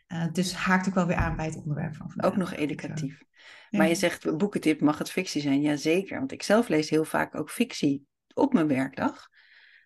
Uh, 0.07 0.31
dus 0.31 0.53
haakt 0.53 0.87
ook 0.87 0.93
wel 0.93 1.05
weer 1.05 1.15
aan 1.15 1.35
bij 1.35 1.45
het 1.45 1.55
onderwerp 1.55 1.95
van 1.95 2.09
vandaag. 2.09 2.31
Ook 2.31 2.37
nog 2.37 2.53
educatief. 2.53 3.23
Ja. 3.69 3.77
Maar 3.77 3.87
je 3.87 3.95
zegt, 3.95 4.37
boekentip, 4.37 4.81
mag 4.81 4.97
het 4.97 5.11
fictie 5.11 5.41
zijn? 5.41 5.61
Jazeker, 5.61 6.17
want 6.17 6.31
ik 6.31 6.43
zelf 6.43 6.67
lees 6.67 6.89
heel 6.89 7.05
vaak 7.05 7.35
ook 7.35 7.49
fictie 7.49 8.05
op 8.33 8.53
mijn 8.53 8.67
werkdag. 8.67 9.29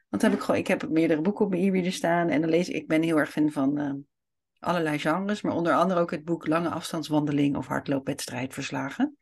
Want 0.10 0.22
heb 0.22 0.34
ik, 0.34 0.40
gewoon, 0.40 0.60
ik 0.60 0.68
heb 0.68 0.90
meerdere 0.90 1.22
boeken 1.22 1.46
op 1.46 1.52
mijn 1.52 1.64
e-reader 1.64 1.92
staan 1.92 2.30
en 2.30 2.42
dan 2.42 2.50
lees 2.50 2.70
ik, 2.70 2.76
ik 2.76 2.88
ben 2.88 3.02
heel 3.02 3.18
erg 3.18 3.30
fan 3.30 3.52
van 3.52 3.80
uh, 3.80 3.94
allerlei 4.60 5.00
genres, 5.00 5.42
maar 5.42 5.56
onder 5.56 5.74
andere 5.74 6.00
ook 6.00 6.12
het 6.12 6.26
boek 6.26 6.48
Lange 6.48 6.70
afstandswandeling 6.70 7.56
of 7.58 7.68
hardloopwedstrijdverslagen. 7.68 9.18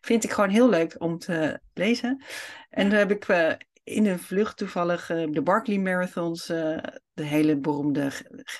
Vind 0.00 0.24
ik 0.24 0.30
gewoon 0.30 0.50
heel 0.50 0.68
leuk 0.68 0.94
om 0.98 1.18
te 1.18 1.60
lezen. 1.74 2.24
En 2.70 2.90
daar 2.90 2.98
heb 2.98 3.10
ik 3.10 3.28
uh, 3.28 3.52
in 3.84 4.06
een 4.06 4.18
vlucht 4.18 4.56
toevallig 4.56 5.10
uh, 5.10 5.26
de 5.30 5.42
Barkley 5.42 5.78
Marathons, 5.78 6.50
uh, 6.50 6.78
de 7.12 7.22
hele 7.22 7.58
beroemde, 7.58 8.10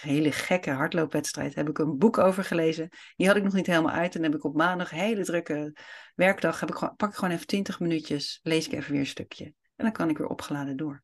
hele 0.00 0.32
gekke 0.32 0.70
hardloopwedstrijd, 0.70 1.54
heb 1.54 1.68
ik 1.68 1.78
een 1.78 1.98
boek 1.98 2.18
over 2.18 2.44
gelezen. 2.44 2.88
Die 3.16 3.26
had 3.26 3.36
ik 3.36 3.42
nog 3.42 3.52
niet 3.52 3.66
helemaal 3.66 3.94
uit. 3.94 4.14
En 4.14 4.22
heb 4.22 4.34
ik 4.34 4.44
op 4.44 4.56
maandag, 4.56 4.90
hele 4.90 5.24
drukke 5.24 5.76
werkdag, 6.14 6.60
heb 6.60 6.68
ik 6.68 6.74
gewoon, 6.74 6.96
pak 6.96 7.08
ik 7.08 7.14
gewoon 7.14 7.34
even 7.34 7.46
20 7.46 7.80
minuutjes, 7.80 8.40
lees 8.42 8.66
ik 8.66 8.72
even 8.72 8.90
weer 8.90 9.00
een 9.00 9.06
stukje. 9.06 9.44
En 9.44 9.84
dan 9.84 9.92
kan 9.92 10.08
ik 10.08 10.18
weer 10.18 10.26
opgeladen 10.26 10.76
door. 10.76 11.02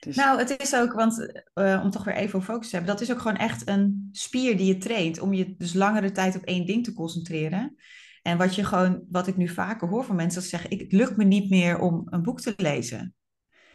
Dus... 0.00 0.16
Nou, 0.16 0.38
het 0.38 0.60
is 0.60 0.74
ook, 0.74 0.92
want 0.92 1.42
uh, 1.54 1.80
om 1.84 1.90
toch 1.90 2.04
weer 2.04 2.14
even 2.14 2.38
op 2.38 2.44
focus 2.44 2.68
te 2.68 2.76
hebben, 2.76 2.94
dat 2.94 3.02
is 3.02 3.12
ook 3.12 3.20
gewoon 3.20 3.36
echt 3.36 3.68
een 3.68 4.08
spier 4.12 4.56
die 4.56 4.66
je 4.66 4.76
traint 4.76 5.20
om 5.20 5.32
je 5.32 5.54
dus 5.58 5.74
langere 5.74 6.12
tijd 6.12 6.36
op 6.36 6.42
één 6.42 6.66
ding 6.66 6.84
te 6.84 6.92
concentreren. 6.92 7.76
En 8.22 8.38
wat 8.38 8.54
je 8.54 8.64
gewoon, 8.64 9.04
wat 9.08 9.26
ik 9.26 9.36
nu 9.36 9.48
vaker 9.48 9.88
hoor 9.88 10.04
van 10.04 10.16
mensen, 10.16 10.34
dat 10.34 10.42
ze 10.42 10.48
zeggen, 10.48 10.70
ik, 10.70 10.80
het 10.80 10.92
lukt 10.92 11.16
me 11.16 11.24
niet 11.24 11.50
meer 11.50 11.78
om 11.78 12.06
een 12.10 12.22
boek 12.22 12.40
te 12.40 12.54
lezen. 12.56 13.14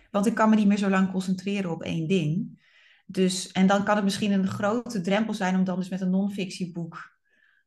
Want 0.10 0.26
ik 0.26 0.34
kan 0.34 0.50
me 0.50 0.56
niet 0.56 0.68
meer 0.68 0.78
zo 0.78 0.90
lang 0.90 1.12
concentreren 1.12 1.72
op 1.72 1.84
één 1.84 2.08
ding. 2.08 2.60
Dus, 3.06 3.52
en 3.52 3.68
dan 3.68 3.84
kan 3.84 3.96
het 3.96 4.04
misschien 4.04 4.32
een 4.32 4.48
grote 4.48 5.02
drempel 5.02 5.34
zijn 5.34 5.56
om 5.56 5.64
dan 5.64 5.80
dus 5.80 5.90
met 5.90 6.02
een 6.02 6.10
non-fictieboek 6.10 7.18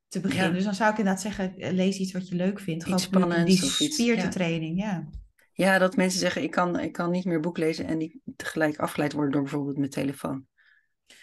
te 0.09 0.21
beginnen. 0.21 0.49
Ja. 0.49 0.55
Dus 0.55 0.65
dan 0.65 0.75
zou 0.75 0.91
ik 0.91 0.99
inderdaad 0.99 1.23
zeggen, 1.23 1.55
lees 1.57 1.99
iets 1.99 2.13
wat 2.13 2.29
je 2.29 2.35
leuk 2.35 2.61
vindt. 2.61 2.87
Iets 2.87 3.03
spannends 3.03 3.77
die 3.79 3.91
spier 3.91 4.21
te 4.21 4.29
training, 4.29 4.79
ja. 4.79 5.09
Ja, 5.57 5.79
dat 5.79 5.97
mensen 5.97 6.21
zeggen, 6.21 6.43
ik 6.43 6.51
kan, 6.51 6.79
ik 6.79 6.93
kan 6.93 7.11
niet 7.11 7.25
meer 7.25 7.41
boek 7.41 7.59
lezen 7.59 7.87
en 7.87 7.99
niet 7.99 8.17
tegelijk 8.37 8.79
afgeleid 8.79 9.13
worden 9.13 9.33
door 9.33 9.43
bijvoorbeeld 9.43 9.79
mijn 9.79 9.91
telefoon. 9.91 10.47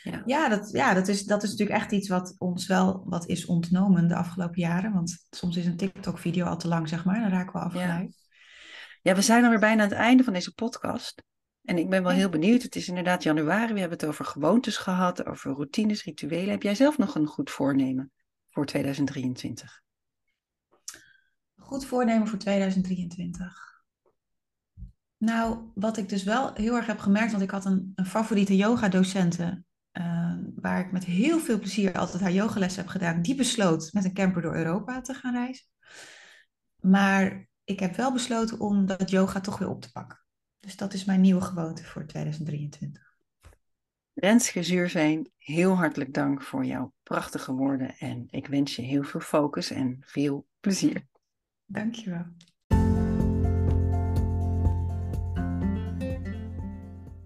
Ja, 0.04 0.22
ja, 0.26 0.50
dat, 0.50 0.70
ja 0.72 0.94
dat, 0.94 1.08
is, 1.08 1.24
dat 1.24 1.44
is 1.44 1.50
natuurlijk 1.50 1.80
echt 1.80 1.92
iets 1.92 2.08
wat 2.08 2.36
ons 2.38 2.68
wel 2.68 3.04
wat 3.06 3.28
is 3.28 3.46
ontnomen 3.46 4.08
de 4.08 4.16
afgelopen 4.16 4.62
jaren. 4.62 4.94
Want 4.94 5.26
soms 5.30 5.58
is 5.58 5.66
een 5.66 5.78
TikTok-video 5.78 6.46
al 6.46 6.58
te 6.58 6.68
lang, 6.68 6.90
zeg 6.90 7.06
maar. 7.06 7.20
Dan 7.20 7.30
raken 7.30 7.54
we 7.54 7.60
afgeleid. 7.60 8.18
Ja. 9.02 9.12
ja, 9.12 9.16
we 9.16 9.22
zijn 9.22 9.44
alweer 9.44 9.60
bijna 9.60 9.84
aan 9.84 9.90
het 9.90 9.98
einde 9.98 10.24
van 10.24 10.34
deze 10.34 10.54
podcast. 10.54 11.24
En 11.64 11.78
ik 11.78 11.90
ben 11.90 12.04
wel 12.04 12.12
heel 12.12 12.30
benieuwd. 12.30 12.62
Het 12.62 12.76
is 12.76 12.88
inderdaad 12.88 13.24
januari. 13.24 13.74
We 13.74 13.80
hebben 13.80 13.98
het 13.98 14.08
over 14.08 14.26
gewoontes 14.26 14.78
gehad, 14.78 15.26
over 15.26 15.52
routines, 15.52 16.04
rituelen. 16.04 16.50
Heb 16.50 16.64
jij 16.64 16.76
zelf 16.76 16.98
nog 16.98 17.16
een 17.16 17.28
goed 17.28 17.50
voornemen 17.50 18.12
voor 18.50 18.66
2023? 18.66 19.82
Goed 21.56 21.86
voornemen 21.86 22.28
voor 22.28 22.40
2023. 22.40 23.71
Nou, 25.22 25.72
wat 25.74 25.98
ik 25.98 26.10
dus 26.10 26.24
wel 26.24 26.54
heel 26.54 26.76
erg 26.76 26.86
heb 26.86 27.00
gemerkt, 27.00 27.32
want 27.32 27.44
ik 27.44 27.52
had 27.52 27.66
een, 27.66 27.92
een 27.96 28.06
favoriete 28.06 28.56
yoga-docente, 28.56 29.64
uh, 29.94 30.36
waar 30.56 30.80
ik 30.80 30.92
met 30.92 31.04
heel 31.06 31.40
veel 31.40 31.60
plezier 31.60 31.94
altijd 31.98 32.22
haar 32.22 32.32
yogales 32.32 32.76
heb 32.76 32.88
gedaan, 32.88 33.22
die 33.22 33.36
besloot 33.36 33.90
met 33.94 34.06
een 34.06 34.14
camper 34.14 34.42
door 34.42 34.56
Europa 34.56 35.02
te 35.02 35.14
gaan 35.14 35.34
reizen. 35.34 35.66
Maar 36.80 37.50
ik 37.64 37.80
heb 37.80 37.96
wel 37.96 38.14
besloten 38.14 38.60
om 38.60 38.86
dat 38.86 39.10
yoga 39.10 39.40
toch 39.40 39.58
weer 39.58 39.70
op 39.70 39.82
te 39.82 39.92
pakken. 39.92 40.26
Dus 40.60 40.76
dat 40.76 40.94
is 40.94 41.06
mijn 41.06 41.22
nieuwe 41.22 41.42
gewoonte 41.42 41.84
voor 41.84 42.06
2023. 42.06 43.16
Renske 44.14 44.64
Zuurveen, 44.64 45.32
heel 45.38 45.76
hartelijk 45.76 46.14
dank 46.14 46.42
voor 46.42 46.66
jouw 46.66 46.94
prachtige 47.04 47.54
woorden 47.54 47.96
en 47.98 48.28
ik 48.30 48.48
wens 48.48 48.76
je 48.76 48.82
heel 48.82 49.04
veel 49.04 49.20
focus 49.20 49.72
en 49.72 49.98
veel 50.06 50.48
plezier. 50.60 51.08
Dankjewel. 51.66 52.26